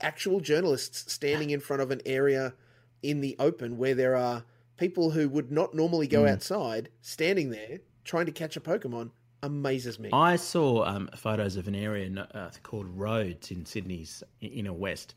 actual 0.01 0.41
journalists 0.41 1.13
standing 1.13 1.51
in 1.51 1.61
front 1.61 1.83
of 1.83 1.91
an 1.91 2.03
area 2.07 2.55
in 3.03 3.21
the 3.21 3.35
open 3.39 3.77
where 3.77 3.95
there 3.95 4.17
are 4.17 4.45
people 4.77 5.11
who 5.11 5.29
would 5.29 5.51
not 5.51 5.75
normally 5.75 6.07
go 6.07 6.23
mm. 6.23 6.31
outside 6.31 6.91
standing 7.01 7.51
there 7.51 7.79
trying 8.05 8.27
to 8.27 8.33
catch 8.33 8.57
a 8.57 8.61
Pokemon 8.61 9.11
amazes 9.43 9.99
me. 9.99 10.11
I 10.13 10.37
saw 10.37 10.85
um, 10.85 11.09
photos 11.17 11.57
of 11.57 11.69
an 11.69 11.75
area 11.75 12.29
uh, 12.35 12.51
called 12.63 12.87
Rhodes 12.89 13.51
in 13.51 13.65
Sydney's 13.65 14.23
inner 14.41 14.73
west, 14.73 15.15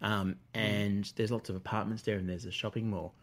um, 0.00 0.36
and 0.54 1.04
mm. 1.04 1.14
there's 1.14 1.30
lots 1.30 1.48
of 1.48 1.56
apartments 1.56 2.02
there, 2.02 2.16
and 2.16 2.28
there's 2.28 2.44
a 2.44 2.52
shopping 2.52 2.90
mall. 2.90 3.14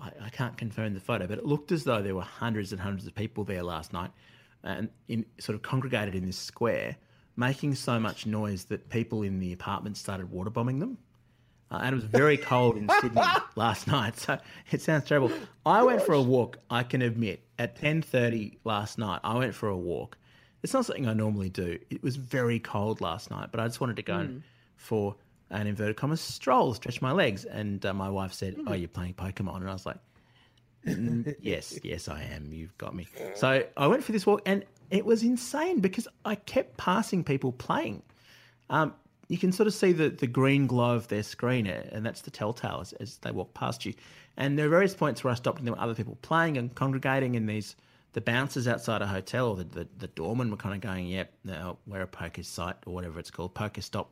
I, 0.00 0.10
I, 0.24 0.28
can't 0.28 0.56
confirm 0.56 0.92
the 0.92 1.00
photo, 1.00 1.26
but 1.26 1.38
it 1.38 1.46
looked 1.46 1.72
as 1.72 1.84
though 1.84 2.02
there 2.02 2.14
were 2.14 2.22
hundreds 2.22 2.72
and 2.72 2.80
hundreds 2.80 3.06
of 3.06 3.14
people 3.14 3.44
there 3.44 3.62
last 3.62 3.92
night, 3.92 4.10
and 4.62 4.88
in, 5.08 5.24
sort 5.38 5.56
of 5.56 5.62
congregated 5.62 6.14
in 6.14 6.26
this 6.26 6.38
square, 6.38 6.96
making 7.36 7.74
so 7.74 7.98
much 7.98 8.26
noise 8.26 8.64
that 8.64 8.88
people 8.90 9.22
in 9.22 9.38
the 9.40 9.52
apartments 9.52 10.00
started 10.00 10.30
water 10.30 10.50
bombing 10.50 10.78
them. 10.78 10.98
Uh, 11.70 11.80
and 11.82 11.94
it 11.94 11.96
was 11.96 12.04
very 12.04 12.36
cold 12.36 12.76
in 12.76 12.88
Sydney 13.00 13.22
last 13.56 13.88
night, 13.88 14.16
so 14.18 14.38
it 14.70 14.80
sounds 14.80 15.04
terrible. 15.04 15.32
I 15.64 15.82
went 15.82 16.02
for 16.02 16.12
a 16.12 16.22
walk. 16.22 16.58
I 16.70 16.84
can 16.84 17.02
admit, 17.02 17.42
at 17.58 17.76
ten 17.76 18.02
thirty 18.02 18.58
last 18.64 18.98
night, 18.98 19.20
I 19.24 19.36
went 19.36 19.54
for 19.54 19.68
a 19.68 19.76
walk. 19.76 20.16
It's 20.62 20.72
not 20.72 20.86
something 20.86 21.08
I 21.08 21.12
normally 21.12 21.50
do. 21.50 21.78
It 21.90 22.02
was 22.02 22.16
very 22.16 22.60
cold 22.60 23.00
last 23.00 23.30
night, 23.30 23.48
but 23.50 23.60
I 23.60 23.66
just 23.66 23.80
wanted 23.80 23.96
to 23.96 24.02
go 24.02 24.14
mm. 24.14 24.42
for 24.76 25.16
an 25.50 25.66
inverted 25.66 25.96
commas 25.96 26.20
stroll, 26.20 26.72
stretch 26.74 27.02
my 27.02 27.12
legs. 27.12 27.44
And 27.44 27.84
uh, 27.84 27.92
my 27.92 28.08
wife 28.10 28.32
said, 28.32 28.56
"Oh, 28.66 28.72
you're 28.72 28.88
playing 28.88 29.14
Pokemon," 29.14 29.56
and 29.56 29.68
I 29.68 29.72
was 29.72 29.86
like, 29.86 29.98
mm, 30.86 31.34
"Yes, 31.40 31.80
yes, 31.82 32.08
I 32.08 32.22
am. 32.22 32.52
You've 32.52 32.76
got 32.78 32.94
me." 32.94 33.08
So 33.34 33.64
I 33.76 33.86
went 33.88 34.04
for 34.04 34.12
this 34.12 34.24
walk, 34.24 34.42
and 34.46 34.64
it 34.90 35.04
was 35.04 35.24
insane 35.24 35.80
because 35.80 36.06
I 36.24 36.36
kept 36.36 36.76
passing 36.76 37.24
people 37.24 37.50
playing. 37.50 38.02
Um, 38.70 38.94
you 39.28 39.38
can 39.38 39.52
sort 39.52 39.66
of 39.66 39.74
see 39.74 39.92
the, 39.92 40.08
the 40.08 40.26
green 40.26 40.66
glow 40.66 40.94
of 40.94 41.08
their 41.08 41.22
screen, 41.22 41.66
uh, 41.66 41.82
and 41.92 42.04
that's 42.04 42.22
the 42.22 42.30
telltale 42.30 42.78
as, 42.80 42.92
as 42.94 43.18
they 43.18 43.30
walk 43.30 43.54
past 43.54 43.84
you. 43.84 43.94
And 44.36 44.58
there 44.58 44.66
are 44.66 44.70
various 44.70 44.94
points 44.94 45.24
where 45.24 45.32
I 45.32 45.34
stopped 45.34 45.58
and 45.58 45.66
there 45.66 45.74
were 45.74 45.80
other 45.80 45.94
people 45.94 46.16
playing 46.22 46.58
and 46.58 46.74
congregating, 46.74 47.34
in 47.34 47.46
these 47.46 47.76
the 48.12 48.20
bouncers 48.20 48.66
outside 48.66 49.02
a 49.02 49.06
hotel 49.06 49.48
or 49.48 49.56
the, 49.56 49.64
the, 49.64 49.88
the 49.98 50.06
doorman 50.08 50.50
were 50.50 50.56
kind 50.56 50.74
of 50.74 50.80
going, 50.80 51.06
yep, 51.06 51.32
no, 51.44 51.76
we're 51.86 52.00
a 52.00 52.06
poker 52.06 52.42
site 52.42 52.76
or 52.86 52.94
whatever 52.94 53.18
it's 53.18 53.30
called, 53.30 53.54
PokeStop. 53.54 54.06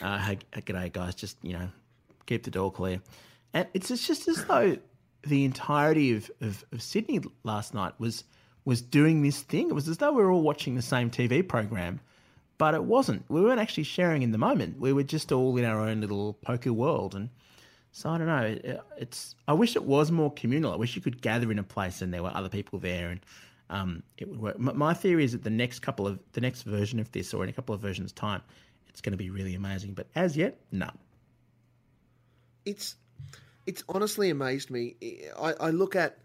Uh, 0.00 0.18
hey, 0.18 0.38
g'day, 0.54 0.92
guys, 0.92 1.16
just, 1.16 1.36
you 1.42 1.52
know, 1.52 1.68
keep 2.26 2.44
the 2.44 2.52
door 2.52 2.70
clear. 2.70 3.00
And 3.52 3.66
it's, 3.74 3.90
it's 3.90 4.06
just 4.06 4.28
as 4.28 4.44
though 4.44 4.76
the 5.26 5.44
entirety 5.44 6.12
of, 6.12 6.30
of, 6.40 6.64
of 6.72 6.82
Sydney 6.82 7.20
last 7.42 7.74
night 7.74 7.94
was 7.98 8.24
was 8.64 8.80
doing 8.80 9.22
this 9.22 9.40
thing. 9.42 9.70
It 9.70 9.74
was 9.74 9.88
as 9.88 9.98
though 9.98 10.12
we 10.12 10.22
were 10.22 10.30
all 10.30 10.42
watching 10.42 10.76
the 10.76 10.82
same 10.82 11.10
TV 11.10 11.46
program– 11.46 11.98
but 12.58 12.74
it 12.74 12.84
wasn't. 12.84 13.24
We 13.28 13.40
weren't 13.40 13.60
actually 13.60 13.84
sharing 13.84 14.22
in 14.22 14.32
the 14.32 14.38
moment. 14.38 14.78
We 14.78 14.92
were 14.92 15.02
just 15.02 15.32
all 15.32 15.56
in 15.56 15.64
our 15.64 15.80
own 15.80 16.00
little 16.00 16.34
poker 16.34 16.72
world, 16.72 17.14
and 17.14 17.28
so 17.92 18.10
I 18.10 18.18
don't 18.18 18.26
know. 18.26 18.80
It's 18.96 19.34
I 19.48 19.52
wish 19.52 19.76
it 19.76 19.84
was 19.84 20.10
more 20.10 20.32
communal. 20.32 20.72
I 20.72 20.76
wish 20.76 20.96
you 20.96 21.02
could 21.02 21.20
gather 21.20 21.50
in 21.50 21.58
a 21.58 21.62
place 21.62 22.02
and 22.02 22.12
there 22.12 22.22
were 22.22 22.32
other 22.34 22.48
people 22.48 22.78
there, 22.78 23.10
and 23.10 23.20
um, 23.70 24.02
it 24.18 24.28
would 24.28 24.40
work. 24.40 24.58
My 24.58 24.94
theory 24.94 25.24
is 25.24 25.32
that 25.32 25.44
the 25.44 25.50
next 25.50 25.80
couple 25.80 26.06
of 26.06 26.18
the 26.32 26.40
next 26.40 26.62
version 26.62 26.98
of 27.00 27.10
this, 27.12 27.34
or 27.34 27.42
in 27.42 27.50
a 27.50 27.52
couple 27.52 27.74
of 27.74 27.80
versions' 27.80 28.12
time, 28.12 28.42
it's 28.88 29.00
going 29.00 29.12
to 29.12 29.18
be 29.18 29.30
really 29.30 29.54
amazing. 29.54 29.94
But 29.94 30.06
as 30.14 30.36
yet, 30.36 30.58
no. 30.70 30.90
It's 32.64 32.96
it's 33.66 33.82
honestly 33.88 34.30
amazed 34.30 34.70
me. 34.70 34.96
I, 35.38 35.54
I 35.54 35.70
look 35.70 35.96
at 35.96 36.18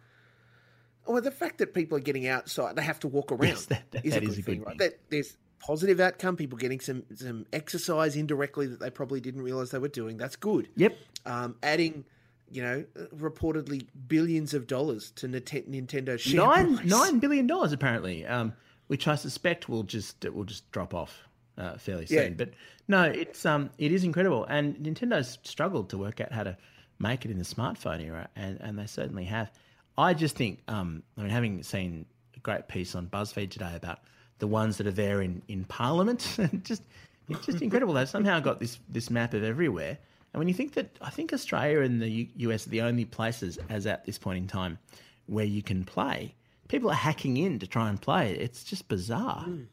well, 1.07 1.21
the 1.21 1.31
fact 1.31 1.59
that 1.59 1.73
people 1.73 1.97
are 1.97 2.01
getting 2.01 2.27
outside, 2.27 2.75
they 2.75 2.83
have 2.83 2.99
to 2.99 3.07
walk 3.07 3.31
around. 3.31 3.47
Yes, 3.47 3.65
that, 3.65 3.89
that, 3.91 4.05
is, 4.05 4.13
that 4.13 4.23
a 4.23 4.27
is 4.27 4.37
a 4.37 4.41
good 4.41 4.45
thing, 4.45 4.63
right? 4.63 4.77
That, 4.77 4.99
there's 5.09 5.37
positive 5.59 5.99
outcome, 5.99 6.35
people 6.35 6.57
getting 6.57 6.79
some 6.79 7.03
some 7.15 7.45
exercise 7.53 8.15
indirectly 8.15 8.67
that 8.67 8.79
they 8.79 8.89
probably 8.89 9.19
didn't 9.19 9.41
realize 9.41 9.71
they 9.71 9.79
were 9.79 9.87
doing. 9.87 10.17
That's 10.17 10.35
good. 10.35 10.69
Yep. 10.75 10.97
Um, 11.25 11.55
adding, 11.63 12.05
you 12.49 12.61
know, 12.61 12.85
reportedly 13.15 13.87
billions 14.07 14.53
of 14.53 14.67
dollars 14.67 15.11
to 15.11 15.27
Nintendo 15.27 16.17
share 16.19 16.41
nine 16.41 16.77
price. 16.77 16.89
nine 16.89 17.19
billion 17.19 17.47
dollars 17.47 17.73
apparently, 17.73 18.25
um, 18.25 18.53
which 18.87 19.07
I 19.07 19.15
suspect 19.15 19.69
will 19.69 19.83
just 19.83 20.25
it 20.25 20.33
will 20.33 20.45
just 20.45 20.69
drop 20.71 20.93
off. 20.93 21.23
Uh, 21.57 21.75
fairly 21.75 22.05
soon, 22.05 22.17
yeah. 22.19 22.29
but 22.37 22.51
no, 22.87 23.01
it's 23.01 23.43
um, 23.43 23.71
it 23.79 23.91
is 23.91 24.03
incredible, 24.03 24.45
and 24.45 24.75
Nintendo's 24.75 25.39
struggled 25.41 25.89
to 25.89 25.97
work 25.97 26.21
out 26.21 26.31
how 26.31 26.43
to 26.43 26.55
make 26.99 27.25
it 27.25 27.31
in 27.31 27.37
the 27.37 27.43
smartphone 27.43 28.01
era, 28.01 28.29
and, 28.35 28.59
and 28.61 28.77
they 28.77 28.85
certainly 28.85 29.25
have. 29.25 29.51
I 29.97 30.13
just 30.13 30.35
think, 30.35 30.61
um, 30.67 31.03
I 31.17 31.21
mean, 31.21 31.29
having 31.31 31.63
seen 31.63 32.05
a 32.35 32.39
great 32.39 32.67
piece 32.67 32.95
on 32.95 33.07
BuzzFeed 33.07 33.49
today 33.49 33.73
about 33.75 33.99
the 34.39 34.47
ones 34.47 34.77
that 34.77 34.87
are 34.87 34.91
there 34.91 35.21
in, 35.21 35.41
in 35.47 35.65
Parliament. 35.65 36.37
just 36.63 36.83
it's 37.29 37.45
just 37.45 37.61
incredible. 37.61 37.93
They've 37.93 38.07
somehow 38.07 38.39
got 38.39 38.59
this 38.59 38.79
this 38.89 39.09
map 39.09 39.33
of 39.33 39.43
everywhere. 39.43 39.97
And 40.33 40.39
when 40.39 40.47
you 40.47 40.53
think 40.53 40.73
that, 40.73 40.89
I 41.01 41.09
think 41.09 41.33
Australia 41.33 41.81
and 41.81 42.01
the 42.01 42.29
US 42.37 42.67
are 42.67 42.69
the 42.69 42.81
only 42.81 43.05
places, 43.05 43.57
as 43.69 43.85
at 43.85 44.05
this 44.05 44.17
point 44.17 44.37
in 44.37 44.47
time, 44.47 44.77
where 45.25 45.45
you 45.45 45.63
can 45.63 45.83
play. 45.83 46.35
People 46.67 46.89
are 46.89 46.95
hacking 46.95 47.37
in 47.37 47.59
to 47.59 47.67
try 47.67 47.89
and 47.89 47.99
play. 47.99 48.33
It's 48.33 48.63
just 48.63 48.87
bizarre. 48.87 49.45
Mm. 49.47 49.67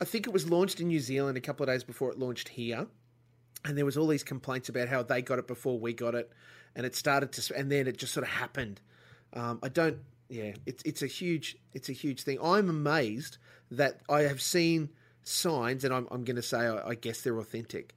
I 0.00 0.04
think 0.04 0.26
it 0.26 0.32
was 0.32 0.48
launched 0.48 0.80
in 0.80 0.88
New 0.88 1.00
Zealand 1.00 1.36
a 1.36 1.40
couple 1.40 1.64
of 1.64 1.68
days 1.68 1.84
before 1.84 2.10
it 2.10 2.18
launched 2.18 2.48
here, 2.48 2.86
and 3.64 3.76
there 3.76 3.84
was 3.84 3.96
all 3.96 4.06
these 4.06 4.24
complaints 4.24 4.68
about 4.68 4.88
how 4.88 5.02
they 5.02 5.22
got 5.22 5.38
it 5.38 5.46
before 5.46 5.78
we 5.78 5.92
got 5.92 6.14
it, 6.14 6.30
and 6.76 6.86
it 6.86 6.94
started 6.94 7.32
to, 7.32 7.56
and 7.56 7.70
then 7.70 7.86
it 7.86 7.96
just 7.96 8.12
sort 8.12 8.24
of 8.26 8.32
happened. 8.32 8.80
Um, 9.32 9.58
I 9.62 9.68
don't 9.68 9.98
yeah, 10.28 10.52
it's 10.66 10.82
it's 10.84 11.02
a 11.02 11.06
huge 11.06 11.56
it's 11.72 11.88
a 11.88 11.92
huge 11.92 12.22
thing. 12.22 12.38
I'm 12.42 12.68
amazed 12.68 13.38
that 13.70 14.00
I 14.08 14.22
have 14.22 14.40
seen 14.40 14.90
signs, 15.22 15.84
and 15.84 15.94
I'm 15.94 16.06
I'm 16.10 16.24
going 16.24 16.36
to 16.36 16.42
say 16.42 16.58
I, 16.58 16.90
I, 16.90 16.94
guess 16.94 17.22
they're 17.22 17.38
authentic. 17.38 17.94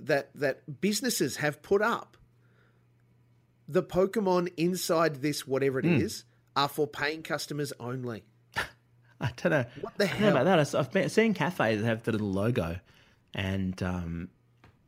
That 0.00 0.30
that 0.34 0.80
businesses 0.80 1.36
have 1.36 1.62
put 1.62 1.82
up 1.82 2.16
the 3.68 3.82
Pokemon 3.82 4.52
inside 4.56 5.16
this 5.16 5.46
whatever 5.46 5.78
it 5.78 5.84
mm. 5.84 6.00
is 6.00 6.24
are 6.56 6.68
for 6.68 6.86
paying 6.86 7.22
customers 7.22 7.72
only. 7.80 8.24
I 9.20 9.30
don't 9.36 9.50
know 9.50 9.64
what 9.80 9.96
the 9.96 10.06
hell 10.06 10.36
about 10.36 10.44
that. 10.44 10.74
I've 10.74 10.90
been 10.90 11.08
seeing 11.08 11.34
cafes 11.34 11.80
that 11.80 11.86
have 11.86 12.02
the 12.02 12.12
little 12.12 12.30
logo, 12.30 12.78
and 13.34 13.82
um, 13.82 14.28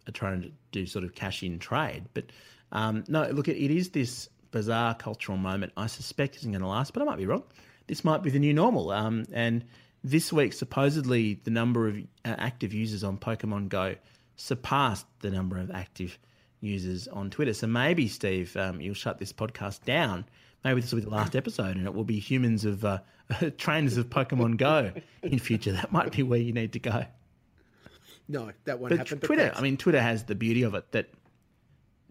are 0.07 0.13
trying 0.13 0.43
to 0.43 0.51
do 0.73 0.87
sort 0.87 1.05
of 1.05 1.15
cash 1.15 1.43
in 1.43 1.59
trade. 1.59 2.05
But 2.13 2.27
um, 2.71 3.05
no, 3.09 3.29
look, 3.31 3.49
it, 3.49 3.57
it 3.57 3.71
is 3.71 3.91
this 3.91 4.29
bizarre 4.53 4.95
cultural 4.95 5.39
moment. 5.39 5.73
I 5.77 5.87
suspect 5.87 6.37
isn't 6.37 6.53
going 6.53 6.63
to 6.63 6.69
last, 6.69 6.93
but 6.93 7.03
I 7.03 7.07
might 7.07 7.19
be 7.19 7.27
wrong. 7.27 7.43
This 7.89 8.05
might 8.05 8.23
be 8.23 8.31
the 8.31 8.39
new 8.39 8.55
normal. 8.55 8.93
Um, 8.93 9.25
and 9.33 9.65
this 10.05 10.33
week, 10.33 10.53
supposedly, 10.53 11.41
the 11.43 11.51
number 11.51 11.89
of 11.89 11.97
uh, 11.97 12.03
active 12.25 12.73
users 12.73 13.03
on 13.03 13.19
Pokemon 13.19 13.69
Go 13.69 13.97
surpassed 14.37 15.07
the 15.21 15.31
number 15.31 15.59
of 15.59 15.71
active 15.71 16.19
users 16.61 17.09
on 17.09 17.31
Twitter. 17.31 17.55
So 17.55 17.67
maybe, 17.67 18.09
Steve, 18.09 18.57
um, 18.57 18.81
you'll 18.81 18.95
shut 18.95 19.19
this 19.19 19.33
podcast 19.33 19.85
down. 19.85 20.25
Maybe 20.65 20.81
this 20.81 20.93
will 20.93 21.01
be 21.01 21.05
the 21.05 21.11
last 21.11 21.35
episode, 21.35 21.77
and 21.77 21.87
it 21.87 21.95
will 21.95 22.05
be 22.05 22.21
humans 22.21 22.65
of 22.65 22.85
uh, 22.85 22.99
trainers 23.59 23.97
of 23.97 24.09
Pokemon 24.09 24.57
Go 24.59 24.93
in 25.23 25.39
future. 25.41 25.73
That 25.73 25.91
might 25.91 26.13
be 26.13 26.23
where 26.23 26.39
you 26.39 26.53
need 26.53 26.75
to 26.75 26.79
go. 26.79 27.05
No, 28.29 28.51
that 28.65 28.79
won't 28.79 28.91
but 28.91 28.99
happen. 28.99 29.19
Twitter, 29.19 29.53
I 29.55 29.61
mean, 29.61 29.77
Twitter 29.77 30.01
has 30.01 30.25
the 30.25 30.37
beauty 30.37 30.63
of 30.63 30.75
it 30.75 30.91
that 30.93 31.11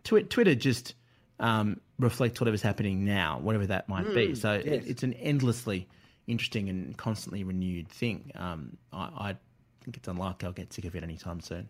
tw- 0.04 0.30
Twitter 0.30 0.56
just 0.56 0.93
um, 1.39 1.80
reflect 2.01 2.41
whatever's 2.41 2.61
happening 2.61 3.05
now, 3.05 3.39
whatever 3.39 3.67
that 3.67 3.87
might 3.87 4.05
mm, 4.05 4.15
be. 4.15 4.35
So 4.35 4.53
yes. 4.53 4.83
it's 4.85 5.03
an 5.03 5.13
endlessly 5.13 5.87
interesting 6.27 6.69
and 6.69 6.97
constantly 6.97 7.43
renewed 7.43 7.87
thing. 7.89 8.31
Um, 8.35 8.77
I, 8.91 9.03
I, 9.03 9.35
think 9.83 9.97
it's 9.97 10.07
unlikely 10.07 10.45
I'll 10.45 10.53
get 10.53 10.71
sick 10.71 10.85
of 10.85 10.95
it 10.95 11.03
anytime 11.03 11.41
soon. 11.41 11.67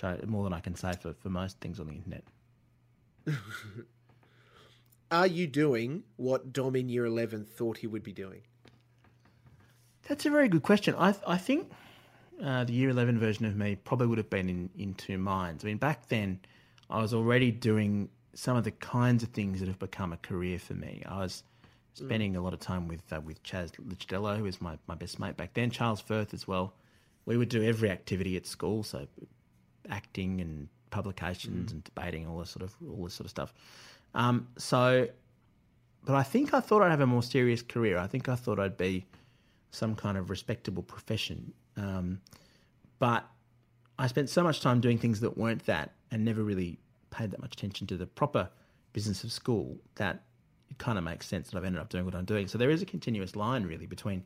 So 0.00 0.18
more 0.26 0.42
than 0.44 0.52
I 0.52 0.60
can 0.60 0.74
say 0.74 0.92
for, 1.00 1.14
for 1.14 1.28
most 1.28 1.60
things 1.60 1.78
on 1.78 1.86
the 1.86 1.94
internet. 1.94 2.24
Are 5.10 5.26
you 5.26 5.46
doing 5.46 6.02
what 6.16 6.52
Dom 6.52 6.74
in 6.74 6.88
year 6.88 7.06
11 7.06 7.44
thought 7.44 7.78
he 7.78 7.86
would 7.86 8.02
be 8.02 8.12
doing? 8.12 8.42
That's 10.08 10.26
a 10.26 10.30
very 10.30 10.48
good 10.48 10.64
question. 10.64 10.94
I, 10.98 11.14
I 11.26 11.36
think 11.36 11.70
uh, 12.42 12.64
the 12.64 12.72
year 12.72 12.90
11 12.90 13.18
version 13.18 13.46
of 13.46 13.56
me 13.56 13.76
probably 13.76 14.08
would 14.08 14.18
have 14.18 14.30
been 14.30 14.48
in, 14.48 14.70
in 14.76 14.94
two 14.94 15.18
minds. 15.18 15.64
I 15.64 15.68
mean, 15.68 15.78
back 15.78 16.08
then, 16.08 16.40
I 16.90 17.00
was 17.00 17.14
already 17.14 17.50
doing 17.50 18.08
some 18.36 18.56
of 18.56 18.64
the 18.64 18.70
kinds 18.70 19.22
of 19.22 19.30
things 19.30 19.60
that 19.60 19.66
have 19.66 19.78
become 19.78 20.12
a 20.12 20.18
career 20.18 20.58
for 20.58 20.74
me. 20.74 21.02
I 21.06 21.20
was 21.20 21.42
spending 21.94 22.34
mm. 22.34 22.36
a 22.36 22.40
lot 22.40 22.52
of 22.52 22.60
time 22.60 22.86
with 22.86 23.00
uh, 23.10 23.20
with 23.22 23.42
Chas 23.42 23.72
Licciardello, 23.72 24.36
who 24.36 24.44
was 24.44 24.60
my, 24.60 24.78
my 24.86 24.94
best 24.94 25.18
mate 25.18 25.36
back 25.36 25.54
then, 25.54 25.70
Charles 25.70 26.00
Firth 26.00 26.34
as 26.34 26.46
well. 26.46 26.74
We 27.24 27.36
would 27.36 27.48
do 27.48 27.64
every 27.64 27.90
activity 27.90 28.36
at 28.36 28.46
school, 28.46 28.82
so 28.82 29.06
acting 29.88 30.40
and 30.40 30.68
publications 30.90 31.70
mm. 31.70 31.74
and 31.74 31.84
debating, 31.84 32.26
all 32.28 32.38
this 32.38 32.50
sort 32.50 32.62
of 32.62 32.74
all 32.88 33.04
this 33.04 33.14
sort 33.14 33.24
of 33.24 33.30
stuff. 33.30 33.54
Um, 34.14 34.48
so, 34.58 35.08
but 36.04 36.14
I 36.14 36.22
think 36.22 36.52
I 36.52 36.60
thought 36.60 36.82
I'd 36.82 36.90
have 36.90 37.00
a 37.00 37.06
more 37.06 37.22
serious 37.22 37.62
career. 37.62 37.96
I 37.98 38.06
think 38.06 38.28
I 38.28 38.36
thought 38.36 38.60
I'd 38.60 38.76
be 38.76 39.06
some 39.70 39.94
kind 39.94 40.18
of 40.18 40.28
respectable 40.28 40.82
profession. 40.82 41.52
Um, 41.76 42.20
but 42.98 43.24
I 43.98 44.06
spent 44.06 44.28
so 44.28 44.42
much 44.42 44.60
time 44.60 44.80
doing 44.80 44.98
things 44.98 45.20
that 45.20 45.36
weren't 45.36 45.64
that 45.66 45.92
and 46.10 46.24
never 46.24 46.42
really 46.42 46.78
paid 47.16 47.30
that 47.30 47.40
much 47.40 47.54
attention 47.54 47.86
to 47.88 47.96
the 47.96 48.06
proper 48.06 48.48
business 48.92 49.24
of 49.24 49.32
school 49.32 49.76
that 49.96 50.22
it 50.70 50.78
kind 50.78 50.98
of 50.98 51.04
makes 51.04 51.26
sense 51.26 51.50
that 51.50 51.58
I've 51.58 51.64
ended 51.64 51.80
up 51.80 51.88
doing 51.88 52.04
what 52.04 52.14
I'm 52.14 52.24
doing. 52.24 52.48
So 52.48 52.58
there 52.58 52.70
is 52.70 52.82
a 52.82 52.86
continuous 52.86 53.36
line 53.36 53.64
really 53.64 53.86
between 53.86 54.24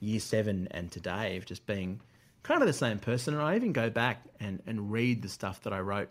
year 0.00 0.20
seven 0.20 0.68
and 0.70 0.90
today 0.90 1.36
of 1.36 1.46
just 1.46 1.66
being 1.66 2.00
kind 2.42 2.60
of 2.60 2.66
the 2.66 2.72
same 2.72 2.98
person. 2.98 3.34
And 3.34 3.42
I 3.42 3.54
even 3.56 3.72
go 3.72 3.90
back 3.90 4.24
and, 4.40 4.62
and 4.66 4.90
read 4.90 5.22
the 5.22 5.28
stuff 5.28 5.62
that 5.62 5.72
I 5.72 5.80
wrote 5.80 6.10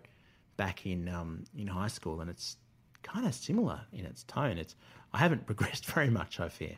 back 0.58 0.86
in 0.86 1.10
um, 1.10 1.44
in 1.58 1.68
high 1.68 1.88
school, 1.88 2.22
and 2.22 2.30
it's 2.30 2.58
kind 3.04 3.26
of 3.26 3.34
similar 3.34 3.82
in 3.92 4.06
its 4.06 4.24
tone. 4.24 4.58
It's 4.58 4.76
I 5.14 5.18
haven't 5.18 5.46
progressed 5.48 5.86
very 5.86 6.10
much, 6.10 6.40
I 6.40 6.50
fear, 6.50 6.78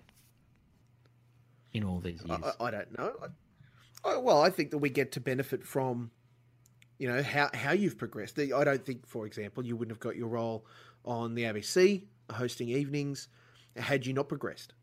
in 1.74 1.84
all 1.84 2.00
these 2.00 2.24
years. 2.24 2.42
I, 2.60 2.66
I 2.66 2.72
don't 2.72 2.98
know. 2.98 3.13
I, 4.06 4.18
well, 4.18 4.42
I 4.42 4.50
think 4.50 4.72
that 4.72 4.80
we 4.80 4.89
get 4.89 5.12
to 5.13 5.20
benefit 5.20 5.66
from, 5.66 6.12
you 6.98 7.08
know, 7.08 7.22
how 7.22 7.50
how 7.54 7.72
you've 7.72 7.98
progressed. 7.98 8.40
I 8.40 8.64
don't 8.64 8.86
think, 8.86 9.08
for 9.08 9.26
example, 9.26 9.66
you 9.66 9.76
wouldn't 9.76 9.96
have 9.96 10.00
got 10.00 10.16
your 10.16 10.28
role 10.28 10.66
on 11.06 11.36
the 11.36 11.44
ABC 11.44 12.04
hosting 12.32 12.70
evenings 12.70 13.28
had 13.76 14.06
you 14.06 14.14
not 14.14 14.28
progressed. 14.28 14.74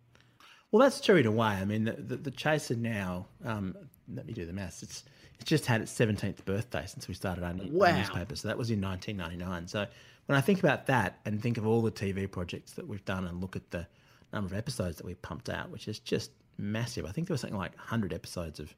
Well, 0.71 0.83
that's 0.83 1.01
true 1.01 1.17
in 1.17 1.27
a 1.27 1.31
way. 1.31 1.47
I 1.49 1.65
mean, 1.65 1.85
the, 1.85 1.93
the, 1.93 2.17
the 2.17 2.31
Chaser 2.31 2.77
now, 2.77 3.27
um, 3.45 3.77
let 4.13 4.27
me 4.27 4.33
do 4.33 4.47
the 4.47 4.53
maths. 4.53 4.83
It's 4.83 5.05
it's 5.41 5.49
just 5.49 5.65
had 5.65 5.81
its 5.81 5.93
17th 5.97 6.45
birthday 6.45 6.85
since 6.87 7.09
we 7.09 7.15
started 7.15 7.43
our, 7.43 7.55
wow. 7.71 7.97
newspaper. 7.97 8.37
So 8.37 8.49
that 8.49 8.59
was 8.59 8.71
in 8.71 8.81
1999. 8.81 9.69
So 9.69 9.87
when 10.27 10.37
I 10.37 10.43
think 10.43 10.59
about 10.59 10.87
that 10.87 11.19
and 11.25 11.41
think 11.41 11.57
of 11.57 11.67
all 11.67 11.81
the 11.81 11.91
TV 11.91 12.31
projects 12.31 12.73
that 12.73 12.87
we've 12.87 13.05
done 13.07 13.27
and 13.27 13.41
look 13.41 13.57
at 13.57 13.71
the 13.71 13.87
number 14.35 14.47
of 14.47 14.53
episodes 14.53 14.99
that 14.99 15.07
we've 15.07 15.21
pumped 15.23 15.49
out, 15.49 15.71
which 15.71 15.89
is 15.89 15.99
just 15.99 16.31
massive. 16.59 17.07
I 17.07 17.13
think 17.13 17.27
there 17.27 17.35
was 17.35 17.41
something 17.41 17.59
like 17.59 17.75
100 17.77 18.13
episodes 18.13 18.61
of 18.61 18.75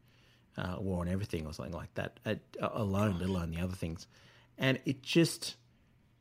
uh, 0.57 0.77
War 0.79 1.01
on 1.01 1.09
Everything 1.09 1.47
or 1.47 1.53
something 1.53 1.75
like 1.75 1.95
that 1.95 2.21
uh, 2.27 2.35
alone, 2.61 3.19
let 3.19 3.29
alone 3.29 3.51
the 3.51 3.61
other 3.61 3.75
things. 3.75 4.07
And 4.59 4.79
it 4.85 5.03
just, 5.03 5.57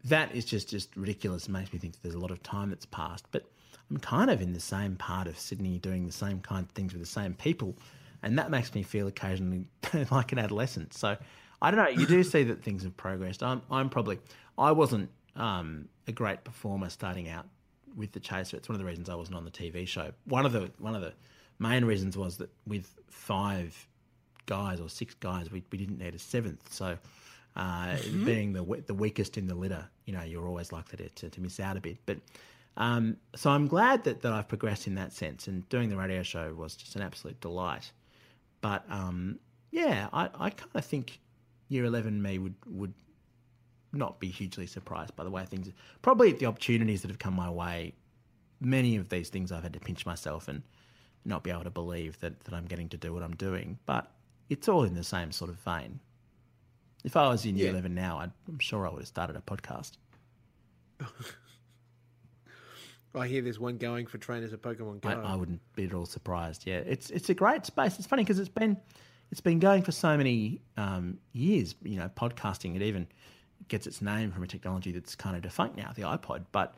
that 0.05 0.33
is 0.35 0.45
just, 0.45 0.69
just 0.69 0.95
ridiculous. 0.95 1.47
It 1.47 1.51
makes 1.51 1.73
me 1.73 1.79
think 1.79 2.01
there's 2.01 2.15
a 2.15 2.19
lot 2.19 2.31
of 2.31 2.41
time 2.43 2.69
that's 2.69 2.85
passed. 2.85 3.25
But 3.31 3.45
I'm 3.89 3.97
kind 3.97 4.29
of 4.29 4.41
in 4.41 4.53
the 4.53 4.59
same 4.59 4.95
part 4.95 5.27
of 5.27 5.37
Sydney 5.37 5.77
doing 5.77 6.05
the 6.05 6.13
same 6.13 6.39
kind 6.39 6.65
of 6.65 6.71
things 6.71 6.93
with 6.93 7.01
the 7.01 7.07
same 7.07 7.33
people. 7.33 7.75
And 8.23 8.37
that 8.39 8.49
makes 8.49 8.73
me 8.73 8.83
feel 8.83 9.07
occasionally 9.07 9.65
like 10.11 10.31
an 10.31 10.39
adolescent. 10.39 10.93
So 10.93 11.17
I 11.61 11.71
don't 11.71 11.79
know. 11.79 11.89
You 11.89 12.07
do 12.07 12.23
see 12.23 12.43
that 12.43 12.63
things 12.63 12.83
have 12.83 12.95
progressed. 12.95 13.43
I'm, 13.43 13.61
I'm 13.69 13.89
probably, 13.89 14.19
I 14.57 14.71
wasn't 14.71 15.09
um, 15.35 15.89
a 16.07 16.11
great 16.11 16.43
performer 16.43 16.89
starting 16.89 17.29
out 17.29 17.47
with 17.95 18.13
the 18.13 18.19
Chaser. 18.19 18.57
It's 18.57 18.69
one 18.69 18.75
of 18.75 18.79
the 18.79 18.85
reasons 18.85 19.09
I 19.09 19.15
wasn't 19.15 19.37
on 19.37 19.45
the 19.45 19.51
TV 19.51 19.87
show. 19.87 20.11
One 20.25 20.45
of 20.45 20.53
the, 20.53 20.71
one 20.79 20.95
of 20.95 21.01
the 21.01 21.13
main 21.59 21.83
reasons 21.83 22.17
was 22.17 22.37
that 22.37 22.49
with 22.65 22.93
five 23.09 23.87
guys 24.51 24.81
or 24.81 24.89
six 24.89 25.13
guys, 25.13 25.49
we, 25.49 25.63
we 25.71 25.77
didn't 25.77 25.97
need 25.97 26.13
a 26.13 26.19
seventh. 26.19 26.73
So 26.73 26.97
uh, 27.55 27.61
mm-hmm. 27.61 28.25
being 28.25 28.53
the 28.53 28.63
the 28.85 28.93
weakest 28.93 29.37
in 29.37 29.47
the 29.47 29.55
litter, 29.55 29.85
you 30.05 30.13
know, 30.13 30.23
you're 30.23 30.45
always 30.45 30.73
likely 30.73 30.97
to, 30.97 31.09
to, 31.09 31.29
to 31.29 31.41
miss 31.41 31.59
out 31.59 31.77
a 31.77 31.81
bit. 31.81 31.97
But 32.05 32.17
um, 32.75 33.15
so 33.33 33.49
I'm 33.49 33.67
glad 33.67 34.03
that, 34.03 34.21
that 34.23 34.33
I've 34.33 34.49
progressed 34.49 34.87
in 34.87 34.95
that 34.95 35.13
sense. 35.13 35.47
And 35.47 35.67
doing 35.69 35.87
the 35.89 35.95
radio 35.95 36.21
show 36.21 36.53
was 36.53 36.75
just 36.75 36.97
an 36.97 37.01
absolute 37.01 37.39
delight. 37.39 37.91
But 38.59 38.83
um, 38.89 39.39
yeah, 39.71 40.09
I, 40.11 40.29
I 40.37 40.49
kind 40.49 40.71
of 40.75 40.83
think 40.83 41.19
year 41.69 41.85
11 41.85 42.21
me 42.21 42.37
would, 42.37 42.55
would 42.67 42.93
not 43.93 44.19
be 44.19 44.27
hugely 44.29 44.67
surprised 44.67 45.15
by 45.15 45.23
the 45.23 45.29
way 45.29 45.45
things 45.45 45.69
probably 46.01 46.33
the 46.33 46.45
opportunities 46.45 47.01
that 47.01 47.09
have 47.09 47.19
come 47.19 47.33
my 47.33 47.49
way 47.49 47.93
many 48.59 48.97
of 48.97 49.09
these 49.09 49.29
things 49.29 49.51
I've 49.51 49.63
had 49.63 49.73
to 49.73 49.79
pinch 49.79 50.05
myself 50.05 50.47
and 50.47 50.61
not 51.23 51.43
be 51.43 51.51
able 51.51 51.63
to 51.63 51.69
believe 51.69 52.19
that, 52.19 52.39
that 52.43 52.53
I'm 52.53 52.65
getting 52.65 52.89
to 52.89 52.97
do 52.97 53.13
what 53.13 53.23
I'm 53.23 53.35
doing 53.35 53.79
but 53.85 54.11
it's 54.51 54.67
all 54.67 54.83
in 54.83 54.93
the 54.93 55.03
same 55.03 55.31
sort 55.31 55.49
of 55.49 55.55
vein 55.57 55.99
if 57.03 57.17
I 57.17 57.29
was 57.29 57.45
in 57.45 57.55
year 57.55 57.67
yeah. 57.67 57.71
11 57.71 57.95
now 57.95 58.17
i 58.19 58.23
am 58.25 58.59
sure 58.59 58.85
I 58.85 58.91
would 58.91 58.99
have 58.99 59.07
started 59.07 59.35
a 59.35 59.41
podcast 59.41 59.91
I 63.13 63.27
hear 63.27 63.41
there's 63.41 63.59
one 63.59 63.77
going 63.77 64.07
for 64.07 64.17
trainers 64.17 64.53
at 64.53 64.61
Pokemon 64.61 65.01
Go. 65.01 65.09
I, 65.09 65.33
I 65.33 65.35
wouldn't 65.35 65.59
be 65.75 65.85
at 65.85 65.93
all 65.93 66.05
surprised. 66.05 66.65
Yeah, 66.65 66.77
it's 66.77 67.09
it's 67.09 67.29
a 67.29 67.33
great 67.33 67.65
space. 67.65 67.97
It's 67.97 68.07
funny 68.07 68.23
because 68.23 68.39
it's 68.39 68.49
been 68.49 68.77
it's 69.31 69.41
been 69.41 69.59
going 69.59 69.81
for 69.81 69.91
so 69.91 70.15
many 70.15 70.61
um, 70.77 71.17
years. 71.33 71.75
You 71.83 71.97
know, 71.97 72.09
podcasting 72.15 72.75
it 72.75 72.81
even 72.81 73.07
gets 73.67 73.85
its 73.85 74.01
name 74.01 74.31
from 74.31 74.43
a 74.43 74.47
technology 74.47 74.91
that's 74.91 75.15
kind 75.15 75.35
of 75.35 75.41
defunct 75.41 75.77
now, 75.77 75.91
the 75.95 76.03
iPod. 76.03 76.45
But 76.51 76.75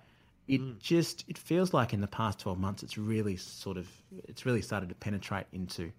it 0.48 0.60
mm. 0.62 0.80
just 0.80 1.24
it 1.28 1.38
feels 1.38 1.74
like 1.74 1.94
in 1.94 2.02
the 2.02 2.08
past 2.08 2.40
twelve 2.40 2.58
months, 2.58 2.82
it's 2.82 2.98
really 2.98 3.36
sort 3.36 3.78
of 3.78 3.88
it's 4.28 4.46
really 4.46 4.62
started 4.62 4.90
to 4.90 4.96
penetrate 4.96 5.46
into 5.52 5.92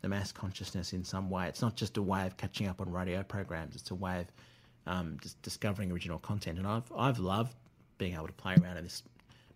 the 0.00 0.08
mass 0.08 0.32
consciousness 0.32 0.92
in 0.92 1.04
some 1.04 1.30
way. 1.30 1.48
It's 1.48 1.62
not 1.62 1.76
just 1.76 1.96
a 1.96 2.02
way 2.02 2.26
of 2.26 2.36
catching 2.36 2.66
up 2.66 2.80
on 2.80 2.90
radio 2.90 3.22
programs. 3.22 3.74
It's 3.74 3.90
a 3.90 3.94
way 3.94 4.20
of 4.20 4.26
um, 4.86 5.18
just 5.20 5.40
discovering 5.42 5.90
original 5.92 6.18
content. 6.18 6.58
And 6.58 6.66
I've 6.66 6.90
I've 6.96 7.18
loved 7.18 7.54
being 7.98 8.14
able 8.14 8.28
to 8.28 8.32
play 8.32 8.54
around 8.54 8.76
in 8.76 8.84
this 8.84 9.02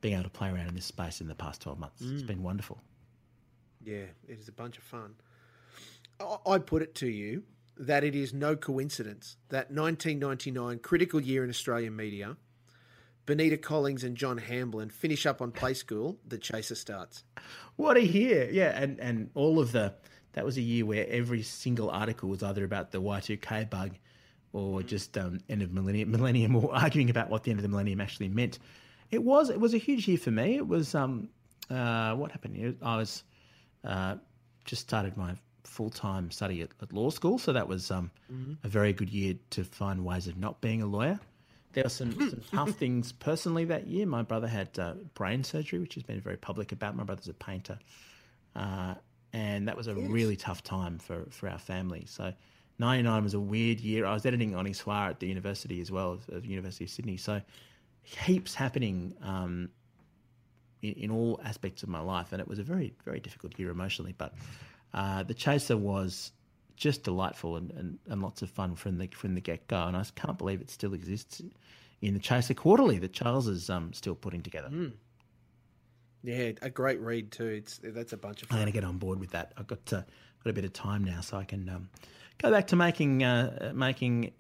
being 0.01 0.15
able 0.15 0.25
to 0.25 0.31
play 0.31 0.49
around 0.49 0.69
in 0.69 0.75
this 0.75 0.87
space 0.87 1.21
in 1.21 1.29
the 1.29 1.35
past 1.35 1.63
12 1.63 1.79
months. 1.79 2.03
Mm. 2.03 2.15
It's 2.15 2.23
been 2.23 2.43
wonderful. 2.43 2.79
Yeah, 3.85 4.05
it 4.29 4.39
is 4.39 4.49
a 4.49 4.53
bunch 4.53 4.77
of 4.77 4.85
fun. 4.85 5.15
I 6.47 6.59
put 6.59 6.83
it 6.83 6.95
to 6.97 7.09
you 7.09 7.45
that 7.77 8.05
it 8.05 8.15
is 8.15 8.33
no 8.33 8.55
coincidence 8.55 9.37
that 9.49 9.71
1999, 9.71 10.79
critical 10.81 11.21
year 11.21 11.43
in 11.43 11.51
Australian 11.51 11.97
media, 11.97 12.37
Benita 13.27 13.57
Collings 13.57 14.05
and 14.05 14.17
John 14.17 14.39
Hamblin 14.39 14.91
finish 14.91 15.27
up 15.27 15.41
on 15.41 15.53
Play 15.53 15.75
School. 15.75 16.19
The 16.27 16.39
Chaser 16.39 16.75
starts. 16.75 17.25
What 17.77 17.97
a 17.97 18.05
year! 18.05 18.49
Yeah, 18.51 18.71
and 18.81 19.01
and 19.01 19.31
all 19.35 19.59
of 19.59 19.73
the 19.73 19.95
that 20.33 20.45
was 20.45 20.57
a 20.57 20.63
year 20.63 20.85
where 20.87 21.07
every 21.09 21.43
single 21.43 21.91
article 21.91 22.29
was 22.29 22.43
either 22.43 22.65
about 22.65 22.91
the 22.91 23.01
Y2K 23.01 23.69
bug 23.69 23.93
or 24.53 24.83
just 24.83 25.17
um, 25.17 25.41
end 25.49 25.63
of 25.63 25.73
millennium, 25.73 26.11
millennium, 26.11 26.57
or 26.57 26.75
arguing 26.75 27.11
about 27.11 27.31
what 27.31 27.43
the 27.45 27.51
end 27.51 27.59
of 27.59 27.63
the 27.63 27.69
millennium 27.69 28.01
actually 28.01 28.29
meant. 28.29 28.59
It 29.11 29.23
was 29.23 29.51
it 29.51 29.61
was 29.61 29.75
a 29.75 29.79
huge 29.79 30.09
year 30.09 30.19
for 30.19 30.31
me. 30.31 30.57
It 30.57 30.67
was 30.67 30.95
um, 30.95 31.29
uh, 31.71 32.15
what 32.15 32.33
happened? 32.33 32.77
I 32.83 32.97
was 32.97 33.25
uh, 33.85 34.17
just 34.65 34.83
started 34.83 35.17
my 35.17 35.35
full 35.65 35.91
time 35.91 36.31
study 36.31 36.63
at, 36.63 36.71
at, 36.81 36.93
law 36.93 37.11
school, 37.11 37.39
so 37.39 37.53
that 37.53 37.69
was 37.69 37.91
um, 37.91 38.11
mm-hmm. 38.33 38.55
a 38.65 38.69
very 38.69 38.93
good 38.93 39.11
year 39.11 39.35
to 39.51 39.65
find 39.65 40.05
ways 40.05 40.27
of 40.27 40.37
not 40.37 40.61
being 40.61 40.83
a 40.83 40.87
lawyer. 40.87 41.19
There 41.73 41.85
were 41.85 41.91
some, 41.91 42.13
some 42.31 42.43
tough 42.53 42.77
things 42.77 43.13
personally 43.13 43.65
that 43.67 43.87
year. 43.87 44.07
My 44.07 44.23
brother 44.23 44.49
had 44.49 44.79
uh, 44.79 44.95
brain 45.15 45.45
surgery, 45.45 45.79
which 45.79 45.95
has 45.95 46.03
been 46.03 46.21
very 46.21 46.37
public 46.37 46.73
about. 46.73 46.97
My 46.97 47.05
brother's 47.05 47.29
a 47.29 47.35
painter, 47.35 47.79
uh, 48.55 48.95
and 49.33 49.69
that 49.69 49.77
was 49.77 49.87
a 49.87 49.95
really 49.95 50.37
tough 50.37 50.63
time 50.63 50.99
for, 50.99 51.27
for 51.31 51.49
our 51.49 51.59
family. 51.59 52.05
So, 52.07 52.33
ninety 52.79 53.03
nine 53.03 53.23
was 53.23 53.35
a 53.35 53.41
weird 53.41 53.81
year. 53.81 54.05
I 54.05 54.13
was 54.13 54.27
editing 54.27 54.53
Honi 54.53 54.73
Soit 54.73 55.11
at 55.11 55.21
the 55.21 55.27
university 55.27 55.81
as 55.81 55.91
well, 55.91 56.19
at 56.35 56.43
the 56.43 56.49
University 56.49 56.85
of 56.85 56.91
Sydney. 56.91 57.17
So 57.17 57.41
heaps 58.03 58.55
happening 58.55 59.15
um, 59.23 59.71
in, 60.83 60.93
in, 60.95 61.11
all 61.11 61.41
aspects 61.45 61.83
of 61.83 61.89
my 61.89 62.01
life, 62.01 62.33
and 62.33 62.41
it 62.41 62.49
was 62.49 62.59
a 62.59 62.63
very, 62.63 62.93
very 63.05 63.21
difficult 63.21 63.59
year 63.59 63.71
emotionally. 63.71 64.15
But 64.17 64.35
uh, 64.93 65.23
the 65.23 65.35
Chaser 65.35 65.77
was 65.77 66.33
just 66.77 67.05
delightful 67.05 67.57
and, 67.57 67.71
and, 67.73 67.99
and 68.09 68.23
lots 68.23 68.43
of 68.43 68.51
fun 68.51 68.75
from 68.75 68.99
the 68.99 69.09
from 69.09 69.35
the 69.35 69.41
get 69.41 69.67
go, 69.69 69.85
and 69.85 69.97
I 69.97 70.05
can't 70.15 70.39
believe 70.39 70.61
it 70.61 70.71
still 70.71 70.95
exists 70.95 71.41
in 72.01 72.15
the 72.15 72.21
Chaser 72.21 72.55
Quarterly 72.55 72.99
that 72.99 73.13
Charles 73.13 73.47
is 73.47 73.71
um, 73.71 73.93
still 73.93 74.15
putting 74.15 74.43
together. 74.43 74.69
Mm. 74.69 74.93
Yeah, 76.23 76.53
a 76.63 76.71
great 76.71 77.01
read 77.01 77.33
too. 77.33 77.47
It's 77.47 77.81
that's 77.83 78.13
a 78.13 78.17
bunch 78.17 78.43
of. 78.43 78.49
Fun. 78.49 78.59
I'm 78.59 78.65
going 78.65 78.73
to 78.73 78.81
get 78.81 78.85
on 78.85 78.99
board 78.99 79.19
with 79.19 79.31
that. 79.31 79.53
I've 79.57 79.67
got 79.67 79.93
uh, 79.93 80.03
got 80.45 80.51
a 80.51 80.53
bit 80.53 80.65
of 80.65 80.73
time 80.73 81.05
now, 81.05 81.21
so 81.21 81.37
I 81.37 81.45
can 81.45 81.69
um, 81.69 81.89
go 82.39 82.51
back 82.51 82.69
to 82.69 82.77
making 82.77 83.25
uh, 83.25 83.73
making 83.75 84.33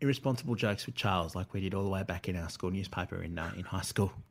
irresponsible 0.00 0.54
jokes 0.54 0.86
with 0.86 0.94
Charles, 0.94 1.34
like 1.34 1.52
we 1.52 1.60
did 1.60 1.74
all 1.74 1.84
the 1.84 1.90
way 1.90 2.02
back 2.02 2.28
in 2.28 2.36
our 2.36 2.48
school 2.48 2.70
newspaper 2.70 3.22
in 3.22 3.38
uh, 3.38 3.52
in 3.56 3.64
high 3.64 3.82
school. 3.82 4.12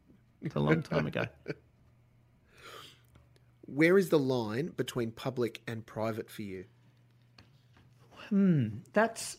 It's 0.44 0.56
a 0.56 0.60
long 0.60 0.82
time 0.82 1.06
ago. 1.06 1.28
Where 3.68 3.96
is 4.00 4.10
the 4.10 4.18
line 4.18 4.74
between 4.76 5.12
public 5.12 5.62
and 5.68 5.86
private 5.86 6.32
for 6.32 6.42
you? 6.42 6.66
Hmm, 8.30 8.70
that's 8.92 9.38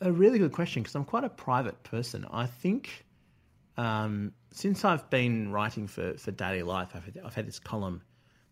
a 0.00 0.10
really 0.10 0.40
good 0.40 0.50
question 0.50 0.82
because 0.82 0.96
I'm 0.96 1.04
quite 1.04 1.22
a 1.22 1.28
private 1.28 1.84
person. 1.84 2.26
I 2.32 2.46
think 2.46 3.06
um, 3.76 4.32
since 4.52 4.84
I've 4.84 5.08
been 5.10 5.50
writing 5.50 5.86
for, 5.86 6.14
for 6.14 6.30
daily 6.30 6.62
life, 6.62 6.90
I've 6.94 7.04
had, 7.04 7.20
I've 7.24 7.34
had 7.34 7.46
this 7.46 7.58
column 7.58 8.02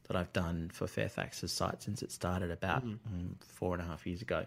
that 0.08 0.16
I've 0.16 0.32
done 0.32 0.70
for 0.72 0.86
Fairfax's 0.86 1.52
site 1.52 1.82
since 1.82 2.02
it 2.02 2.10
started 2.10 2.50
about 2.50 2.84
mm. 2.84 2.98
four 3.40 3.74
and 3.74 3.82
a 3.82 3.86
half 3.86 4.06
years 4.06 4.22
ago. 4.22 4.44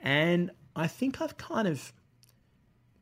And 0.00 0.50
I 0.74 0.86
think 0.86 1.20
I've 1.20 1.36
kind 1.36 1.68
of 1.68 1.92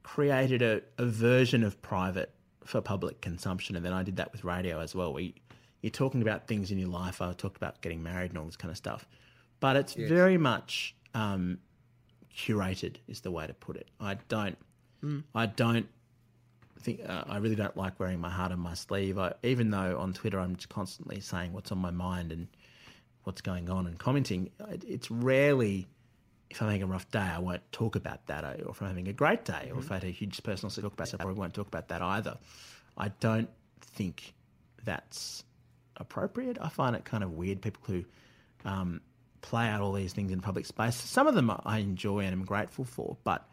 created 0.03 0.61
a, 0.63 0.83
a 0.99 1.07
version 1.07 1.63
of 1.63 1.81
private 1.81 2.33
for 2.65 2.81
public 2.81 3.21
consumption. 3.21 3.77
And 3.77 3.85
then 3.85 3.93
I 3.93 4.03
did 4.03 4.17
that 4.17 4.33
with 4.33 4.45
radio 4.45 4.81
as 4.81 4.95
well. 4.95 5.15
We, 5.15 5.35
you're 5.81 5.91
talking 5.91 6.21
about 6.21 6.47
things 6.47 6.71
in 6.71 6.79
your 6.79 6.89
life. 6.91 7.23
I 7.23 7.33
talked 7.33 7.57
about 7.57 7.81
getting 7.81 8.03
married 8.03 8.33
and 8.33 8.39
all 8.39 8.45
this 8.45 8.57
kind 8.57 8.71
of 8.71 8.77
stuff. 8.77 9.07
But 9.61 9.77
it's 9.77 9.97
yes. 9.97 10.09
very 10.09 10.37
much 10.37 10.95
um, 11.15 11.59
curated, 12.37 12.97
is 13.07 13.21
the 13.21 13.31
way 13.31 13.47
to 13.47 13.55
put 13.55 13.77
it. 13.77 13.89
I 13.99 14.19
don't, 14.29 14.59
mm. 15.03 15.23
I 15.35 15.47
don't 15.47 15.89
think, 16.79 17.01
uh, 17.07 17.25
I 17.29 17.39
really 17.39 17.57
don't 17.57 17.77
like 17.77 17.99
wearing 18.01 18.21
my 18.21 18.31
heart 18.31 18.53
on 18.53 18.61
my 18.61 18.75
sleeve. 18.75 19.19
I, 19.19 19.35
even 19.43 19.71
though 19.71 19.99
on 19.99 20.13
Twitter 20.13 20.39
I'm 20.39 20.57
constantly 20.69 21.21
saying 21.21 21.53
what's 21.53 21.73
on 21.73 21.79
my 21.79 21.91
mind 21.91 22.33
and 22.33 22.49
what's 23.25 23.41
going 23.41 23.69
on 23.71 23.87
and 23.87 23.99
commenting, 23.99 24.51
it's 24.87 25.11
rarely 25.11 25.89
if 26.51 26.63
I'm 26.63 26.69
having 26.69 26.83
a 26.83 26.87
rough 26.87 27.11
day, 27.11 27.19
I 27.19 27.39
won't 27.39 27.71
talk 27.73 27.97
about 27.97 28.27
that. 28.27 28.45
Or 28.45 28.71
if 28.71 28.81
I'm 28.81 28.89
having 28.89 29.09
a 29.09 29.13
great 29.13 29.45
day, 29.45 29.71
or 29.73 29.79
if 29.81 29.91
I 29.91 29.95
had 29.95 30.05
a 30.05 30.11
huge 30.11 30.43
personal 30.43 30.71
talk 30.71 30.95
about, 30.95 31.21
I 31.21 31.25
won't 31.27 31.55
talk 31.55 31.69
about 31.69 31.89
that 31.89 32.01
either. 32.01 32.39
I 32.97 33.09
don't 33.21 33.51
think 33.81 34.35
that's 34.85 35.45
appropriate. 35.97 36.57
I 36.61 36.69
find 36.69 36.97
it 36.97 37.05
kind 37.05 37.23
of 37.23 37.33
weird 37.33 37.61
people 37.61 37.83
who 37.87 38.05
um, 38.65 39.01
play 39.43 39.69
out 39.69 39.83
all 39.83 39.93
these 39.93 40.13
things 40.13 40.33
in 40.33 40.41
public 40.41 40.65
space. 40.65 40.95
Some 40.95 41.27
of 41.27 41.35
them 41.35 41.53
I 41.65 41.79
enjoy 41.79 42.21
and 42.21 42.33
am 42.33 42.45
grateful 42.45 42.85
for, 42.85 43.17
but 43.25 43.47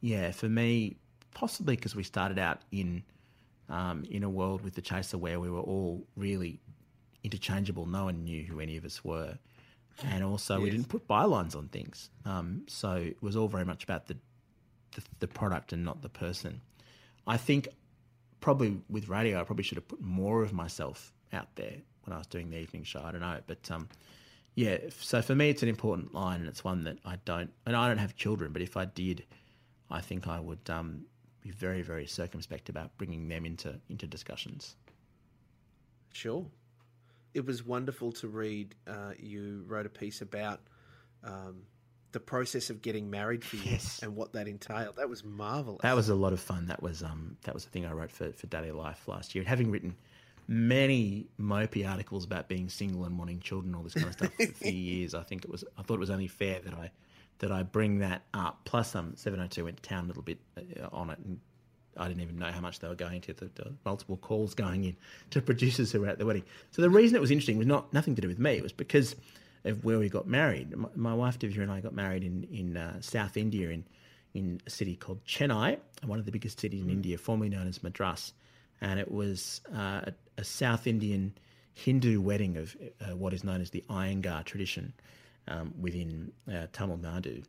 yeah, 0.00 0.30
for 0.30 0.48
me, 0.48 0.96
possibly 1.34 1.76
because 1.76 1.94
we 1.94 2.02
started 2.02 2.38
out 2.38 2.60
in 2.70 3.02
um, 3.68 4.04
in 4.10 4.22
a 4.22 4.28
world 4.28 4.62
with 4.62 4.74
the 4.74 4.82
chaser 4.82 5.16
where 5.16 5.38
we 5.38 5.48
were 5.48 5.60
all 5.60 6.04
really 6.16 6.60
interchangeable. 7.22 7.86
No 7.86 8.06
one 8.06 8.24
knew 8.24 8.42
who 8.42 8.60
any 8.60 8.76
of 8.76 8.84
us 8.84 9.04
were, 9.04 9.38
and 10.04 10.24
also 10.24 10.54
yes. 10.54 10.62
we 10.62 10.70
didn't 10.70 10.88
put 10.88 11.06
bylines 11.06 11.54
on 11.56 11.68
things. 11.68 12.10
Um, 12.24 12.64
so 12.66 12.94
it 12.94 13.22
was 13.22 13.36
all 13.36 13.48
very 13.48 13.64
much 13.64 13.84
about 13.84 14.06
the, 14.08 14.16
the 14.94 15.02
the 15.20 15.28
product 15.28 15.72
and 15.72 15.84
not 15.84 16.02
the 16.02 16.08
person. 16.08 16.60
I 17.26 17.36
think 17.36 17.68
probably 18.40 18.80
with 18.88 19.08
radio, 19.08 19.40
I 19.40 19.44
probably 19.44 19.64
should 19.64 19.76
have 19.76 19.88
put 19.88 20.00
more 20.00 20.42
of 20.42 20.52
myself 20.52 21.12
out 21.32 21.54
there 21.56 21.76
when 22.04 22.14
I 22.14 22.18
was 22.18 22.26
doing 22.26 22.50
the 22.50 22.58
evening 22.58 22.84
show. 22.84 23.02
I 23.02 23.12
don't 23.12 23.20
know, 23.20 23.38
but 23.46 23.70
um, 23.70 23.88
yeah. 24.54 24.78
So 24.98 25.22
for 25.22 25.34
me, 25.34 25.50
it's 25.50 25.62
an 25.62 25.68
important 25.68 26.12
line, 26.14 26.40
and 26.40 26.48
it's 26.48 26.64
one 26.64 26.84
that 26.84 26.98
I 27.04 27.16
don't. 27.24 27.52
And 27.66 27.76
I 27.76 27.88
don't 27.88 27.98
have 27.98 28.16
children, 28.16 28.52
but 28.52 28.62
if 28.62 28.76
I 28.76 28.86
did, 28.86 29.24
I 29.90 30.00
think 30.00 30.26
I 30.26 30.40
would 30.40 30.68
um, 30.68 31.04
be 31.42 31.50
very, 31.50 31.82
very 31.82 32.06
circumspect 32.06 32.68
about 32.68 32.96
bringing 32.98 33.28
them 33.28 33.44
into 33.44 33.78
into 33.88 34.06
discussions. 34.06 34.76
Sure, 36.12 36.46
it 37.34 37.44
was 37.44 37.64
wonderful 37.64 38.12
to 38.12 38.28
read. 38.28 38.74
Uh, 38.86 39.12
you 39.18 39.64
wrote 39.66 39.86
a 39.86 39.90
piece 39.90 40.20
about. 40.22 40.60
Um, 41.22 41.62
the 42.12 42.18
process 42.18 42.70
of 42.70 42.82
getting 42.82 43.08
married 43.08 43.44
for 43.44 43.54
you 43.54 43.70
yes. 43.70 44.00
and 44.02 44.16
what 44.16 44.32
that 44.32 44.48
entailed. 44.48 44.96
That 44.96 45.08
was 45.08 45.22
marvelous. 45.22 45.80
That 45.82 45.94
was 45.94 46.08
a 46.08 46.14
lot 46.16 46.32
of 46.32 46.40
fun. 46.40 46.66
That 46.66 46.82
was 46.82 47.04
um 47.04 47.36
that 47.44 47.54
was 47.54 47.64
the 47.64 47.70
thing 47.70 47.86
I 47.86 47.92
wrote 47.92 48.10
for 48.10 48.32
for 48.32 48.48
Daily 48.48 48.72
Life 48.72 49.06
last 49.06 49.32
year. 49.34 49.42
And 49.42 49.48
having 49.48 49.70
written 49.70 49.94
many 50.50 51.28
mopey 51.38 51.88
articles 51.88 52.24
about 52.24 52.48
being 52.48 52.68
single 52.68 53.04
and 53.04 53.16
wanting 53.16 53.38
children, 53.38 53.72
all 53.74 53.84
this 53.84 53.94
kind 53.94 54.08
of 54.08 54.14
stuff 54.14 54.32
for 54.56 54.68
years. 54.68 55.14
I 55.14 55.22
think 55.22 55.44
it 55.44 55.50
was. 55.50 55.64
I 55.78 55.82
thought 55.82 55.94
it 55.94 56.00
was 56.00 56.10
only 56.10 56.26
fair 56.26 56.58
that 56.60 56.74
I 56.74 56.90
that 57.40 57.52
I 57.52 57.62
bring 57.62 57.98
that 57.98 58.22
up. 58.32 58.60
Plus, 58.64 58.94
um, 58.94 59.12
702 59.16 59.64
went 59.64 59.82
to 59.82 59.88
town 59.88 60.04
a 60.04 60.06
little 60.06 60.22
bit 60.22 60.38
uh, 60.56 60.86
on 60.92 61.10
it, 61.10 61.18
and 61.18 61.40
I 61.96 62.08
didn't 62.08 62.22
even 62.22 62.38
know 62.38 62.50
how 62.50 62.60
much 62.60 62.78
they 62.78 62.88
were 62.88 62.94
going 62.94 63.20
to. 63.22 63.34
The, 63.34 63.50
the, 63.54 63.72
multiple 63.84 64.16
calls 64.16 64.54
going 64.54 64.84
in 64.84 64.96
to 65.30 65.42
producers 65.42 65.92
who 65.92 66.00
were 66.00 66.08
at 66.08 66.18
the 66.18 66.26
wedding. 66.26 66.44
So 66.70 66.80
the 66.82 66.90
reason 66.90 67.16
it 67.16 67.20
was 67.20 67.30
interesting 67.30 67.58
was 67.58 67.66
not 67.66 67.92
nothing 67.92 68.14
to 68.14 68.22
do 68.22 68.28
with 68.28 68.38
me. 68.38 68.52
It 68.52 68.62
was 68.62 68.72
because 68.72 69.16
of 69.64 69.84
where 69.84 69.98
we 69.98 70.08
got 70.08 70.26
married. 70.26 70.74
My, 70.74 70.88
my 70.94 71.14
wife 71.14 71.38
Divya 71.38 71.62
and 71.62 71.70
I 71.70 71.80
got 71.80 71.94
married 71.94 72.24
in 72.24 72.44
in 72.44 72.76
uh, 72.76 73.00
South 73.00 73.36
India 73.36 73.70
in 73.70 73.84
in 74.32 74.60
a 74.66 74.70
city 74.70 74.94
called 74.94 75.24
Chennai, 75.24 75.76
one 76.04 76.20
of 76.20 76.24
the 76.24 76.30
biggest 76.30 76.60
cities 76.60 76.82
in 76.82 76.86
mm. 76.86 76.92
India, 76.92 77.18
formerly 77.18 77.48
known 77.48 77.66
as 77.66 77.82
Madras 77.82 78.32
and 78.80 78.98
it 78.98 79.10
was 79.10 79.60
uh, 79.74 80.02
a, 80.04 80.12
a, 80.38 80.44
South 80.44 80.86
Indian 80.86 81.34
Hindu 81.74 82.20
wedding 82.20 82.56
of 82.56 82.76
uh, 83.00 83.16
what 83.16 83.32
is 83.32 83.44
known 83.44 83.60
as 83.60 83.70
the 83.70 83.84
Iyengar 83.88 84.44
tradition 84.44 84.92
um, 85.50 85.74
within 85.78 86.32
uh, 86.50 86.66
Tamil 86.72 86.98
Nadu, 86.98 87.44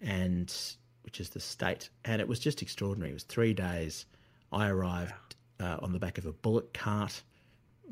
and 0.00 0.54
which 1.02 1.20
is 1.20 1.28
the 1.30 1.40
state. 1.40 1.90
And 2.04 2.20
it 2.20 2.28
was 2.28 2.38
just 2.38 2.62
extraordinary. 2.62 3.10
It 3.10 3.14
was 3.14 3.24
three 3.24 3.52
days. 3.52 4.06
I 4.52 4.68
arrived 4.68 5.36
uh, 5.60 5.76
on 5.82 5.92
the 5.92 5.98
back 5.98 6.18
of 6.18 6.26
a 6.26 6.32
bullock 6.32 6.72
cart 6.72 7.22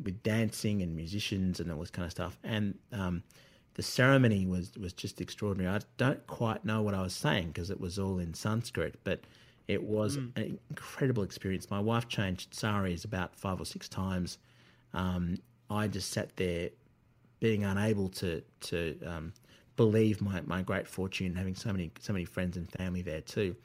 with 0.02 0.22
dancing 0.22 0.80
and 0.82 0.94
musicians 0.94 1.60
and 1.60 1.70
all 1.70 1.80
this 1.80 1.90
kind 1.90 2.06
of 2.06 2.12
stuff, 2.12 2.38
and 2.44 2.78
um, 2.92 3.22
the 3.74 3.82
ceremony 3.82 4.46
was 4.46 4.72
was 4.78 4.92
just 4.92 5.20
extraordinary. 5.20 5.74
I 5.74 5.80
don't 5.96 6.26
quite 6.26 6.64
know 6.64 6.82
what 6.82 6.94
I 6.94 7.02
was 7.02 7.14
saying 7.14 7.48
because 7.48 7.70
it 7.70 7.80
was 7.80 7.98
all 7.98 8.18
in 8.18 8.34
Sanskrit, 8.34 8.98
but 9.04 9.20
it 9.68 9.82
was 9.82 10.16
mm. 10.16 10.36
an 10.36 10.58
incredible 10.70 11.22
experience. 11.22 11.70
My 11.70 11.80
wife 11.80 12.08
changed 12.08 12.54
saris 12.54 13.04
about 13.04 13.36
five 13.36 13.60
or 13.60 13.66
six 13.66 13.88
times. 13.88 14.38
Um, 14.94 15.36
I 15.70 15.86
just 15.86 16.10
sat 16.10 16.34
there, 16.36 16.70
being 17.40 17.64
unable 17.64 18.08
to 18.10 18.42
to 18.62 18.98
um, 19.06 19.32
believe 19.78 20.20
my, 20.20 20.42
my 20.44 20.60
great 20.60 20.86
fortune, 20.86 21.34
having 21.36 21.54
so 21.54 21.72
many 21.72 21.90
so 22.00 22.12
many 22.12 22.26
friends 22.26 22.58
and 22.58 22.70
family 22.72 23.00
there 23.00 23.22
too. 23.22 23.56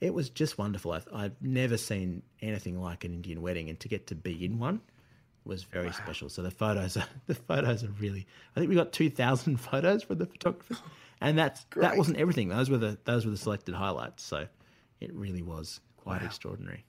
It 0.00 0.14
was 0.14 0.30
just 0.30 0.58
wonderful. 0.58 0.92
I, 0.92 1.22
have 1.22 1.36
never 1.40 1.76
seen 1.76 2.22
anything 2.40 2.80
like 2.80 3.04
an 3.04 3.12
Indian 3.12 3.42
wedding, 3.42 3.68
and 3.68 3.78
to 3.80 3.88
get 3.88 4.08
to 4.08 4.14
be 4.16 4.44
in 4.44 4.58
one 4.58 4.80
was 5.44 5.64
very 5.64 5.86
wow. 5.86 5.92
special. 5.92 6.28
So 6.28 6.42
the 6.42 6.50
photos 6.50 6.96
are 6.96 7.06
the 7.26 7.34
photos 7.34 7.84
are 7.84 7.92
really. 8.00 8.26
I 8.56 8.60
think 8.60 8.70
we 8.70 8.74
got 8.74 8.92
two 8.92 9.10
thousand 9.10 9.56
photos 9.70 10.02
from 10.02 10.18
the 10.18 10.26
photographers, 10.26 10.82
and 11.20 11.38
that's 11.38 11.64
Great. 11.66 11.82
that 11.82 11.96
wasn't 11.96 12.16
everything. 12.16 12.48
Those 12.48 12.70
were 12.70 12.78
the 12.78 12.98
those 13.04 13.24
were 13.24 13.30
the 13.30 13.36
selected 13.36 13.74
highlights. 13.74 14.24
So 14.24 14.46
it 15.00 15.14
really 15.14 15.42
was 15.42 15.80
quite 15.98 16.22
wow. 16.22 16.26
extraordinary. 16.26 16.84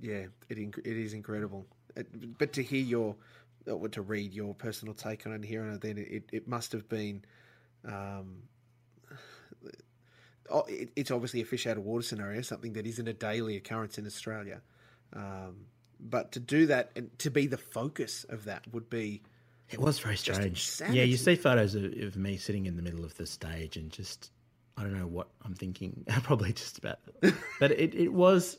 Yeah, 0.00 0.26
it 0.48 0.58
it 0.58 0.96
is 0.96 1.12
incredible. 1.12 1.66
But 2.38 2.52
to 2.54 2.62
hear 2.62 2.82
your, 2.82 3.14
to 3.66 4.02
read 4.02 4.34
your 4.34 4.54
personal 4.54 4.94
take 4.94 5.26
on 5.26 5.32
it 5.32 5.44
here 5.44 5.64
and 5.64 5.80
then, 5.80 5.98
it, 5.98 6.24
it 6.32 6.48
must 6.48 6.72
have 6.72 6.88
been. 6.88 7.24
Um, 7.84 8.42
oh, 10.50 10.64
it's 10.68 11.10
obviously 11.10 11.40
a 11.40 11.44
fish 11.44 11.66
out 11.66 11.76
of 11.76 11.84
water 11.84 12.02
scenario, 12.02 12.42
something 12.42 12.72
that 12.74 12.86
isn't 12.86 13.08
a 13.08 13.12
daily 13.12 13.56
occurrence 13.56 13.98
in 13.98 14.06
Australia. 14.06 14.60
Um, 15.12 15.66
but 16.00 16.32
to 16.32 16.40
do 16.40 16.66
that 16.66 16.90
and 16.96 17.16
to 17.20 17.30
be 17.30 17.46
the 17.46 17.56
focus 17.56 18.24
of 18.28 18.44
that 18.44 18.64
would 18.72 18.90
be. 18.90 19.22
It 19.70 19.80
was 19.80 19.98
very 19.98 20.16
strange. 20.16 20.80
Yeah, 20.90 21.04
you 21.04 21.16
see 21.16 21.36
photos 21.36 21.74
of, 21.74 21.84
of 21.84 22.16
me 22.16 22.36
sitting 22.36 22.66
in 22.66 22.76
the 22.76 22.82
middle 22.82 23.04
of 23.04 23.14
the 23.16 23.26
stage 23.26 23.76
and 23.76 23.90
just 23.90 24.30
I 24.76 24.82
don't 24.82 24.98
know 24.98 25.06
what 25.06 25.28
I'm 25.44 25.54
thinking. 25.54 26.04
Probably 26.22 26.52
just 26.52 26.78
about, 26.78 26.98
it. 27.22 27.34
but 27.60 27.70
it, 27.72 27.94
it 27.94 28.12
was 28.12 28.58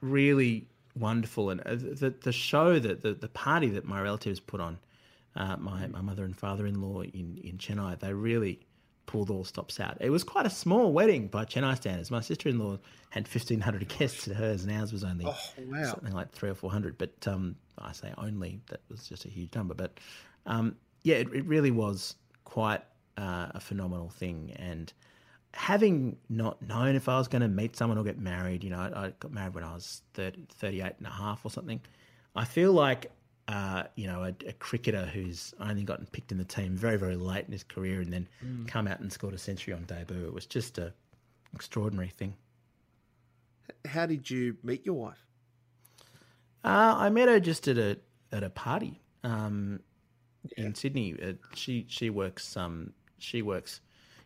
really 0.00 0.66
wonderful, 1.00 1.50
and 1.50 1.60
uh, 1.62 1.74
the 1.74 2.14
the 2.22 2.32
show 2.32 2.78
that 2.78 3.02
the, 3.02 3.14
the 3.14 3.28
party 3.28 3.68
that 3.70 3.84
my 3.84 4.00
relatives 4.00 4.40
put 4.40 4.60
on, 4.60 4.78
uh, 5.36 5.56
my 5.56 5.86
my 5.88 6.00
mother 6.00 6.24
and 6.24 6.36
father 6.36 6.66
in 6.66 6.80
law 6.80 7.02
in 7.02 7.38
in 7.42 7.58
Chennai, 7.58 7.98
they 7.98 8.12
really 8.12 8.60
pulled 9.06 9.30
all 9.30 9.44
stops 9.44 9.80
out. 9.80 9.96
It 10.00 10.10
was 10.10 10.22
quite 10.22 10.46
a 10.46 10.50
small 10.50 10.92
wedding 10.92 11.26
by 11.26 11.44
Chennai 11.44 11.76
standards. 11.76 12.12
My 12.12 12.20
sister 12.20 12.48
in 12.48 12.58
law 12.58 12.78
had 13.10 13.26
fifteen 13.26 13.60
hundred 13.60 13.88
guests 13.98 14.28
at 14.28 14.36
hers, 14.36 14.64
and 14.64 14.72
ours 14.72 14.92
was 14.92 15.02
only 15.02 15.26
oh, 15.26 15.36
wow. 15.66 15.84
something 15.84 16.12
like 16.12 16.30
three 16.30 16.50
or 16.50 16.54
four 16.54 16.70
hundred. 16.70 16.96
But 16.96 17.12
um, 17.26 17.56
I 17.78 17.92
say 17.92 18.12
only 18.18 18.60
that 18.68 18.80
was 18.88 19.08
just 19.08 19.24
a 19.24 19.28
huge 19.28 19.54
number. 19.54 19.74
But 19.74 19.98
um, 20.46 20.76
yeah, 21.02 21.16
it, 21.16 21.32
it 21.32 21.44
really 21.46 21.70
was 21.70 22.14
quite 22.44 22.82
uh, 23.16 23.48
a 23.54 23.60
phenomenal 23.60 24.10
thing, 24.10 24.52
and 24.56 24.92
having 25.52 26.16
not 26.28 26.60
known 26.62 26.94
if 26.94 27.08
I 27.08 27.18
was 27.18 27.28
going 27.28 27.42
to 27.42 27.48
meet 27.48 27.76
someone 27.76 27.98
or 27.98 28.04
get 28.04 28.18
married, 28.18 28.62
you 28.62 28.70
know, 28.70 28.78
I, 28.78 29.06
I 29.06 29.12
got 29.18 29.32
married 29.32 29.54
when 29.54 29.64
I 29.64 29.74
was 29.74 30.02
30, 30.14 30.46
38 30.54 30.92
and 30.98 31.06
a 31.06 31.10
half 31.10 31.44
or 31.44 31.50
something. 31.50 31.80
I 32.36 32.44
feel 32.44 32.72
like, 32.72 33.10
uh, 33.48 33.84
you 33.96 34.06
know, 34.06 34.22
a, 34.22 34.34
a, 34.46 34.52
cricketer 34.52 35.06
who's 35.06 35.52
only 35.60 35.82
gotten 35.82 36.06
picked 36.06 36.30
in 36.30 36.38
the 36.38 36.44
team 36.44 36.76
very, 36.76 36.96
very 36.96 37.16
late 37.16 37.46
in 37.46 37.52
his 37.52 37.64
career 37.64 38.00
and 38.00 38.12
then 38.12 38.28
mm. 38.44 38.68
come 38.68 38.86
out 38.86 39.00
and 39.00 39.12
scored 39.12 39.34
a 39.34 39.38
century 39.38 39.74
on 39.74 39.82
debut. 39.84 40.24
It 40.24 40.32
was 40.32 40.46
just 40.46 40.78
a 40.78 40.92
extraordinary 41.52 42.10
thing. 42.10 42.36
How 43.84 44.06
did 44.06 44.30
you 44.30 44.56
meet 44.62 44.86
your 44.86 44.94
wife? 44.94 45.26
Uh, 46.62 46.94
I 46.96 47.10
met 47.10 47.28
her 47.28 47.40
just 47.40 47.66
at 47.68 47.78
a 47.78 47.98
at 48.32 48.44
a 48.44 48.50
party 48.50 49.00
um, 49.24 49.80
yeah. 50.56 50.66
in 50.66 50.74
Sydney. 50.74 51.16
Uh, 51.20 51.32
she 51.54 51.86
she 51.88 52.10
works 52.10 52.56
um, 52.56 52.92
she 53.18 53.42
works 53.42 53.80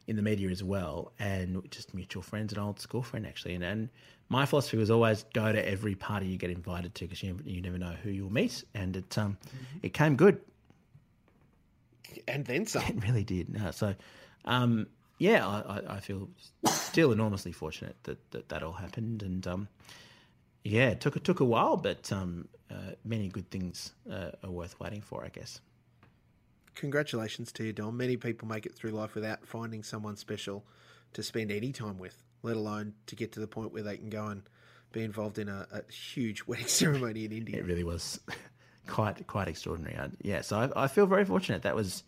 in 0.06 0.16
the 0.16 0.22
media 0.22 0.50
as 0.50 0.62
well, 0.62 1.12
and 1.18 1.62
just 1.70 1.94
mutual 1.94 2.22
friends, 2.22 2.52
an 2.52 2.58
old 2.58 2.78
school 2.80 3.02
friend 3.02 3.26
actually. 3.26 3.54
And, 3.54 3.64
and 3.64 3.88
my 4.28 4.46
philosophy 4.46 4.76
was 4.76 4.90
always 4.90 5.24
go 5.34 5.52
to 5.52 5.68
every 5.68 5.94
party 5.94 6.26
you 6.26 6.36
get 6.36 6.50
invited 6.50 6.94
to 6.96 7.04
because 7.04 7.22
you, 7.22 7.38
you 7.44 7.60
never 7.60 7.78
know 7.78 7.94
who 8.02 8.10
you'll 8.10 8.32
meet, 8.32 8.64
and 8.74 8.96
it 8.96 9.16
um 9.18 9.38
mm-hmm. 9.46 9.78
it 9.82 9.94
came 9.94 10.16
good, 10.16 10.40
and 12.28 12.44
then 12.44 12.66
some. 12.66 12.82
It 12.84 13.02
really 13.02 13.24
did. 13.24 13.48
No, 13.50 13.70
so, 13.70 13.94
um, 14.44 14.86
yeah, 15.18 15.46
I, 15.46 15.96
I 15.96 16.00
feel 16.00 16.28
still 16.66 17.12
enormously 17.12 17.52
fortunate 17.52 17.96
that, 18.04 18.30
that 18.32 18.48
that 18.48 18.62
all 18.62 18.72
happened, 18.72 19.22
and 19.22 19.46
um, 19.46 19.68
yeah, 20.64 20.88
it 20.88 21.00
took 21.00 21.16
it 21.16 21.24
took 21.24 21.40
a 21.40 21.44
while, 21.44 21.76
but 21.76 22.10
um, 22.12 22.48
uh, 22.70 22.92
many 23.04 23.28
good 23.28 23.50
things 23.50 23.92
uh, 24.10 24.30
are 24.42 24.50
worth 24.50 24.78
waiting 24.80 25.00
for, 25.00 25.24
I 25.24 25.28
guess 25.28 25.60
congratulations 26.74 27.52
to 27.52 27.64
you, 27.64 27.72
Dom. 27.72 27.96
Many 27.96 28.16
people 28.16 28.48
make 28.48 28.66
it 28.66 28.74
through 28.74 28.90
life 28.90 29.14
without 29.14 29.46
finding 29.46 29.82
someone 29.82 30.16
special 30.16 30.64
to 31.12 31.22
spend 31.22 31.50
any 31.50 31.72
time 31.72 31.98
with, 31.98 32.22
let 32.42 32.56
alone 32.56 32.94
to 33.06 33.16
get 33.16 33.32
to 33.32 33.40
the 33.40 33.46
point 33.46 33.72
where 33.72 33.82
they 33.82 33.96
can 33.96 34.10
go 34.10 34.26
and 34.26 34.42
be 34.92 35.02
involved 35.02 35.38
in 35.38 35.48
a, 35.48 35.66
a 35.72 35.92
huge 35.92 36.44
wedding 36.46 36.66
ceremony 36.66 37.24
in 37.24 37.32
India. 37.32 37.58
It 37.58 37.66
really 37.66 37.84
was 37.84 38.20
quite 38.86 39.26
quite 39.26 39.48
extraordinary. 39.48 39.96
I, 39.96 40.08
yeah, 40.22 40.40
so 40.40 40.58
I, 40.58 40.84
I, 40.84 40.88
feel 40.88 41.06
very 41.06 41.24
fortunate. 41.24 41.62
That 41.62 41.74
was 41.74 42.04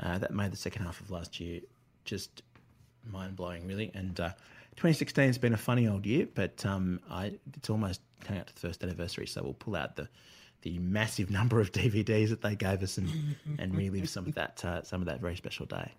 uh, 0.00 0.18
that 0.18 0.32
made 0.32 0.52
the 0.52 0.56
second 0.56 0.84
half 0.84 1.00
of 1.00 1.10
last 1.10 1.40
year 1.40 1.60
just 2.04 2.42
mind 3.10 3.36
blowing, 3.36 3.66
really. 3.66 3.90
And 3.94 4.18
uh, 4.18 4.30
2016 4.76 5.26
has 5.26 5.38
been 5.38 5.52
a 5.52 5.58
funny 5.58 5.88
old 5.88 6.06
year, 6.06 6.26
but 6.34 6.64
um, 6.64 7.00
I, 7.10 7.38
it's 7.56 7.70
almost 7.70 8.00
coming 8.20 8.40
up 8.40 8.46
to 8.48 8.54
the 8.54 8.60
first 8.60 8.82
anniversary, 8.82 9.26
so 9.26 9.42
we'll 9.42 9.54
pull 9.54 9.76
out 9.76 9.96
the 9.96 10.08
the 10.62 10.78
massive 10.78 11.30
number 11.30 11.60
of 11.60 11.72
DVDs 11.72 12.30
that 12.30 12.40
they 12.40 12.56
gave 12.56 12.82
us 12.82 12.98
and, 12.98 13.36
and 13.58 13.76
relive 13.76 14.08
some 14.08 14.26
of 14.26 14.34
that 14.34 14.64
uh, 14.64 14.82
some 14.82 15.00
of 15.00 15.06
that 15.06 15.20
very 15.20 15.36
special 15.36 15.66
day. 15.66 15.92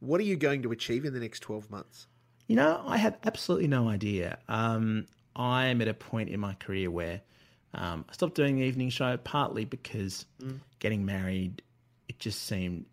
What 0.00 0.20
are 0.20 0.24
you 0.24 0.36
going 0.36 0.62
to 0.62 0.70
achieve 0.70 1.04
in 1.04 1.12
the 1.12 1.20
next 1.20 1.40
12 1.40 1.70
months? 1.70 2.06
You 2.46 2.56
know, 2.56 2.82
I 2.86 2.98
have 2.98 3.18
absolutely 3.24 3.66
no 3.66 3.88
idea. 3.88 4.38
Um, 4.48 5.06
I'm 5.34 5.82
at 5.82 5.88
a 5.88 5.94
point 5.94 6.28
in 6.28 6.38
my 6.38 6.54
career 6.54 6.90
where 6.90 7.20
um, 7.74 8.04
I 8.08 8.12
stopped 8.12 8.34
doing 8.34 8.56
the 8.56 8.62
evening 8.62 8.90
show 8.90 9.16
partly 9.16 9.64
because 9.64 10.24
mm. 10.40 10.60
getting 10.78 11.04
married, 11.04 11.62
it 12.08 12.18
just 12.20 12.46
seemed 12.46 12.86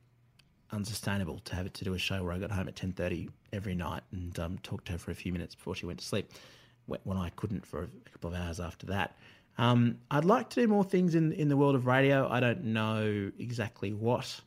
unsustainable 0.72 1.40
to 1.46 1.56
have 1.56 1.66
it 1.66 1.74
to 1.76 1.86
do 1.86 1.94
a 1.94 1.98
show 1.98 2.24
where 2.24 2.34
I 2.34 2.40
got 2.40 2.52
home 2.52 2.68
at 2.68 2.76
10.30 2.76 3.30
every 3.54 3.76
night 3.76 4.02
and 4.12 4.38
um, 4.40 4.58
talked 4.64 4.86
to 4.88 4.94
her 4.94 4.98
for 4.98 5.12
a 5.12 5.16
few 5.16 5.32
minutes 5.32 5.56
before 5.56 5.76
she 5.76 5.86
went 5.86 6.00
to 6.00 6.06
sleep 6.06 6.32
when 6.88 7.18
I 7.18 7.30
couldn't 7.30 7.66
for 7.66 7.84
a 7.84 8.10
couple 8.12 8.34
of 8.34 8.36
hours 8.36 8.60
after 8.60 8.88
that. 8.88 9.18
Um, 9.58 10.00
I'd 10.12 10.26
like 10.26 10.50
to 10.52 10.62
do 10.62 10.68
more 10.68 10.84
things 10.84 11.16
in, 11.16 11.32
in 11.32 11.50
the 11.50 11.58
world 11.58 11.76
of 11.76 11.86
radio. 11.86 12.28
I 12.30 12.40
don't 12.40 12.66
know 12.66 13.32
exactly 13.40 13.94
what. 13.94 14.42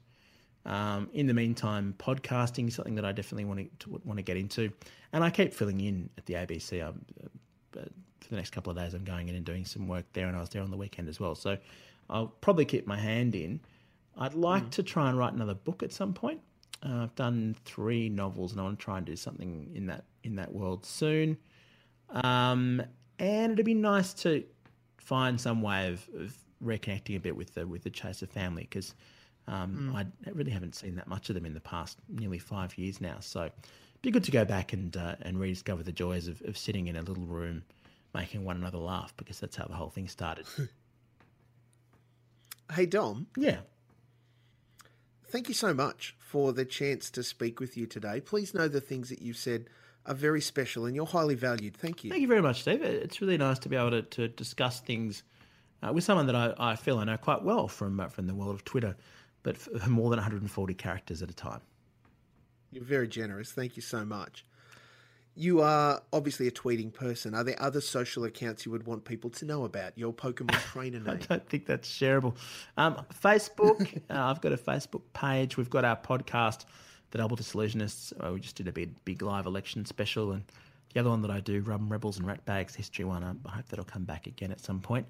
Um, 0.67 1.09
in 1.15 1.27
the 1.27 1.35
meantime, 1.35 1.95
podcasting 1.99 2.69
is 2.69 2.75
something 2.75 2.97
that 2.97 3.05
I 3.05 3.13
definitely 3.13 3.47
want 3.47 3.81
to, 3.81 4.01
want 4.05 4.19
to 4.19 4.23
get 4.23 4.37
into, 4.37 4.71
and 5.13 5.25
I 5.25 5.31
keep 5.31 5.55
filling 5.55 5.81
in 5.81 6.11
at 6.19 6.27
the 6.27 6.35
ABC. 6.35 6.87
I'm, 6.87 7.05
uh, 7.77 7.81
for 8.21 8.29
the 8.29 8.37
next 8.37 8.51
couple 8.51 8.71
of 8.71 8.77
days, 8.77 8.93
I'm 8.93 9.05
going 9.05 9.29
in 9.29 9.35
and 9.35 9.45
doing 9.45 9.65
some 9.65 9.89
work 9.89 10.05
there, 10.13 10.27
and 10.27 10.37
I 10.37 10.41
was 10.41 10.51
there 10.51 10.63
on 10.63 10.71
the 10.71 10.77
weekend 10.77 11.09
as 11.09 11.19
well. 11.19 11.35
So 11.35 11.57
I'll 12.11 12.27
probably 12.27 12.67
keep 12.67 12.87
my 12.87 12.99
hand 12.99 13.35
in. 13.35 13.61
I'd 14.19 14.35
like 14.35 14.65
mm. 14.65 14.71
to 14.73 14.83
try 14.83 15.09
and 15.09 15.17
write 15.17 15.33
another 15.33 15.55
book 15.55 15.83
at 15.83 15.93
some 15.93 16.13
point. 16.13 16.41
Uh, 16.85 17.05
I've 17.05 17.15
done 17.15 17.57
three 17.65 18.11
novels, 18.11 18.53
and 18.53 18.61
I 18.61 18.65
want 18.65 18.79
to 18.79 18.85
try 18.85 18.99
and 18.99 19.07
do 19.07 19.17
something 19.17 19.71
in 19.75 19.87
that 19.87 20.05
in 20.23 20.37
that 20.37 20.53
world 20.53 20.85
soon. 20.85 21.39
Um, 22.11 22.83
and 23.19 23.53
it'd 23.53 23.67
be 23.67 23.75
nice 23.75 24.15
to 24.15 24.45
find 24.99 25.41
some 25.41 25.63
way 25.63 25.89
of, 25.89 26.09
of 26.19 26.37
reconnecting 26.63 27.17
a 27.17 27.21
bit 27.21 27.37
with 27.37 27.55
the 27.55 27.67
with 27.67 27.83
the 27.83 27.91
Chaser 27.91 28.27
family 28.27 28.63
because 28.63 28.95
um, 29.47 29.93
mm. 29.93 29.97
I 29.97 30.31
really 30.31 30.51
haven't 30.51 30.75
seen 30.75 30.97
that 30.97 31.09
much 31.09 31.29
of 31.29 31.35
them 31.35 31.47
in 31.47 31.55
the 31.55 31.61
past 31.61 31.99
nearly 32.09 32.39
five 32.39 32.77
years 32.77 33.01
now. 33.01 33.17
So 33.21 33.43
it'd 33.45 33.53
be 34.03 34.11
good 34.11 34.25
to 34.25 34.31
go 34.31 34.45
back 34.45 34.73
and 34.73 34.97
uh, 34.97 35.17
and 35.23 35.39
rediscover 35.41 35.83
the 35.83 35.93
joys 35.93 36.29
of, 36.29 36.43
of 36.43 36.57
sitting 36.57 36.87
in 36.87 36.97
a 36.97 37.03
little 37.03 37.25
room 37.25 37.63
making 38.15 38.45
one 38.45 38.57
another 38.57 38.79
laugh 38.79 39.15
because 39.17 39.39
that's 39.41 39.57
how 39.57 39.67
the 39.67 39.75
whole 39.75 39.91
thing 39.91 40.09
started. 40.09 40.47
hey 42.75 42.87
Dom. 42.87 43.27
Yeah. 43.37 43.59
Thank 45.31 45.49
you 45.49 45.55
so 45.55 45.75
much 45.75 46.17
for 46.19 46.55
the 46.55 46.65
chance 46.65 47.11
to 47.11 47.23
speak 47.23 47.61
with 47.61 47.77
you 47.77 47.87
today. 47.87 48.19
Please 48.21 48.55
know 48.55 48.67
the 48.67 48.81
things 48.81 49.11
that 49.11 49.21
you've 49.21 49.37
said 49.37 49.67
are 50.09 50.15
very 50.15 50.41
special 50.41 50.87
and 50.87 50.97
you're 50.97 51.07
highly 51.07 51.35
valued. 51.35 51.77
Thank 51.77 52.03
you. 52.03 52.11
Thank 52.11 52.23
you 52.23 52.29
very 52.29 52.43
much, 52.43 52.63
Steve. 52.63 52.83
It's 52.83 53.21
really 53.21 53.37
nice 53.37 53.59
to 53.61 53.69
be 53.69 53.77
able 53.77 53.91
to, 53.91 54.03
to 54.03 54.29
discuss 54.29 54.81
things 54.81 55.23
uh, 55.83 55.93
with 55.93 56.03
someone 56.03 56.27
that 56.27 56.35
I, 56.35 56.55
I, 56.59 56.77
feel 56.77 56.99
I 56.99 57.05
know 57.05 57.17
quite 57.19 57.43
well 57.43 57.69
from 57.69 58.01
uh, 58.01 58.09
from 58.09 58.27
the 58.27 58.35
world 58.35 58.55
of 58.55 58.65
Twitter, 58.65 58.97
but 59.43 59.57
for 59.57 59.71
more 59.89 60.11
than 60.11 60.17
140 60.17 60.75
characters 60.75 61.23
at 61.23 61.31
a 61.31 61.35
time. 61.35 61.61
You're 62.73 62.85
very 62.85 63.09
generous. 63.09 63.53
Thank 63.53 63.77
you 63.77 63.83
so 63.83 64.05
much. 64.05 64.45
You 65.35 65.61
are 65.61 66.03
obviously 66.13 66.49
a 66.49 66.51
tweeting 66.51 66.93
person. 66.93 67.33
Are 67.33 67.45
there 67.45 67.61
other 67.63 67.81
social 67.81 68.25
accounts 68.25 68.67
you 68.67 68.73
would 68.73 68.87
want 68.87 69.05
people 69.05 69.31
to 69.31 69.45
know 69.45 69.65
about? 69.65 69.97
Your 69.97 70.13
Pokemon 70.13 70.59
trainer 70.73 70.99
name? 70.99 71.09
I 71.09 71.15
don't 71.15 71.49
think 71.49 71.67
that's 71.67 71.89
shareable. 71.89 72.35
Um, 72.77 73.05
Facebook. 73.23 73.99
uh, 74.11 74.25
I've 74.25 74.41
got 74.41 74.53
a 74.53 74.57
Facebook 74.57 75.03
page. 75.13 75.57
We've 75.57 75.71
got 75.71 75.85
our 75.85 75.97
podcast 75.97 76.65
the 77.11 77.19
Double 77.19 77.37
Disillusionists. 77.37 78.13
Uh, 78.19 78.33
we 78.33 78.41
just 78.41 78.57
did 78.57 78.69
a 78.69 78.73
big, 78.73 78.93
big 79.05 79.23
live 79.23 79.47
election 79.47 79.85
special, 79.85 80.33
and 80.33 80.45
the 80.95 81.01
other 81.01 81.11
one 81.11 81.23
that 81.23 81.31
I 81.31 81.41
do, 81.41 81.61
Rum 81.61 81.89
Rebels 81.89 82.19
and 82.19 82.27
Rat 82.27 82.45
Bags 82.45 82.75
History 82.75 83.05
one. 83.05 83.23
I, 83.23 83.51
hope 83.51 83.69
that'll 83.69 83.85
come 83.85 84.05
back 84.05 84.27
again 84.27 84.51
at 84.51 84.61
some 84.61 84.81
point. 84.81 85.07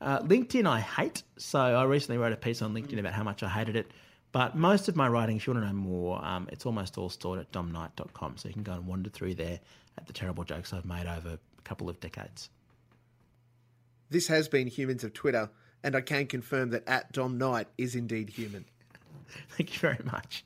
Uh, 0.00 0.20
LinkedIn, 0.20 0.66
I 0.66 0.80
hate. 0.80 1.22
So 1.36 1.58
I 1.58 1.84
recently 1.84 2.18
wrote 2.18 2.32
a 2.32 2.36
piece 2.36 2.62
on 2.62 2.74
LinkedIn 2.74 2.98
about 2.98 3.12
how 3.12 3.22
much 3.22 3.42
I 3.42 3.48
hated 3.48 3.76
it. 3.76 3.90
But 4.32 4.56
most 4.56 4.88
of 4.88 4.96
my 4.96 5.08
writing, 5.08 5.36
if 5.36 5.46
you 5.46 5.52
want 5.52 5.64
to 5.64 5.68
know 5.68 5.74
more, 5.74 6.24
um, 6.24 6.48
it's 6.50 6.64
almost 6.64 6.96
all 6.96 7.10
stored 7.10 7.38
at 7.38 7.52
domknight.com. 7.52 8.38
So 8.38 8.48
you 8.48 8.54
can 8.54 8.62
go 8.62 8.72
and 8.72 8.86
wander 8.86 9.10
through 9.10 9.34
there 9.34 9.60
at 9.98 10.06
the 10.06 10.12
terrible 10.12 10.42
jokes 10.42 10.72
I've 10.72 10.86
made 10.86 11.06
over 11.06 11.38
a 11.58 11.62
couple 11.62 11.88
of 11.88 12.00
decades. 12.00 12.48
This 14.08 14.26
has 14.28 14.48
been 14.48 14.66
Humans 14.66 15.04
of 15.04 15.12
Twitter, 15.12 15.50
and 15.82 15.94
I 15.94 16.00
can 16.00 16.26
confirm 16.26 16.70
that 16.70 16.86
at 16.86 17.12
Dom 17.12 17.38
Knight 17.38 17.68
is 17.78 17.94
indeed 17.94 18.30
human. 18.30 18.64
Thank 19.50 19.74
you 19.74 19.80
very 19.80 20.00
much. 20.04 20.44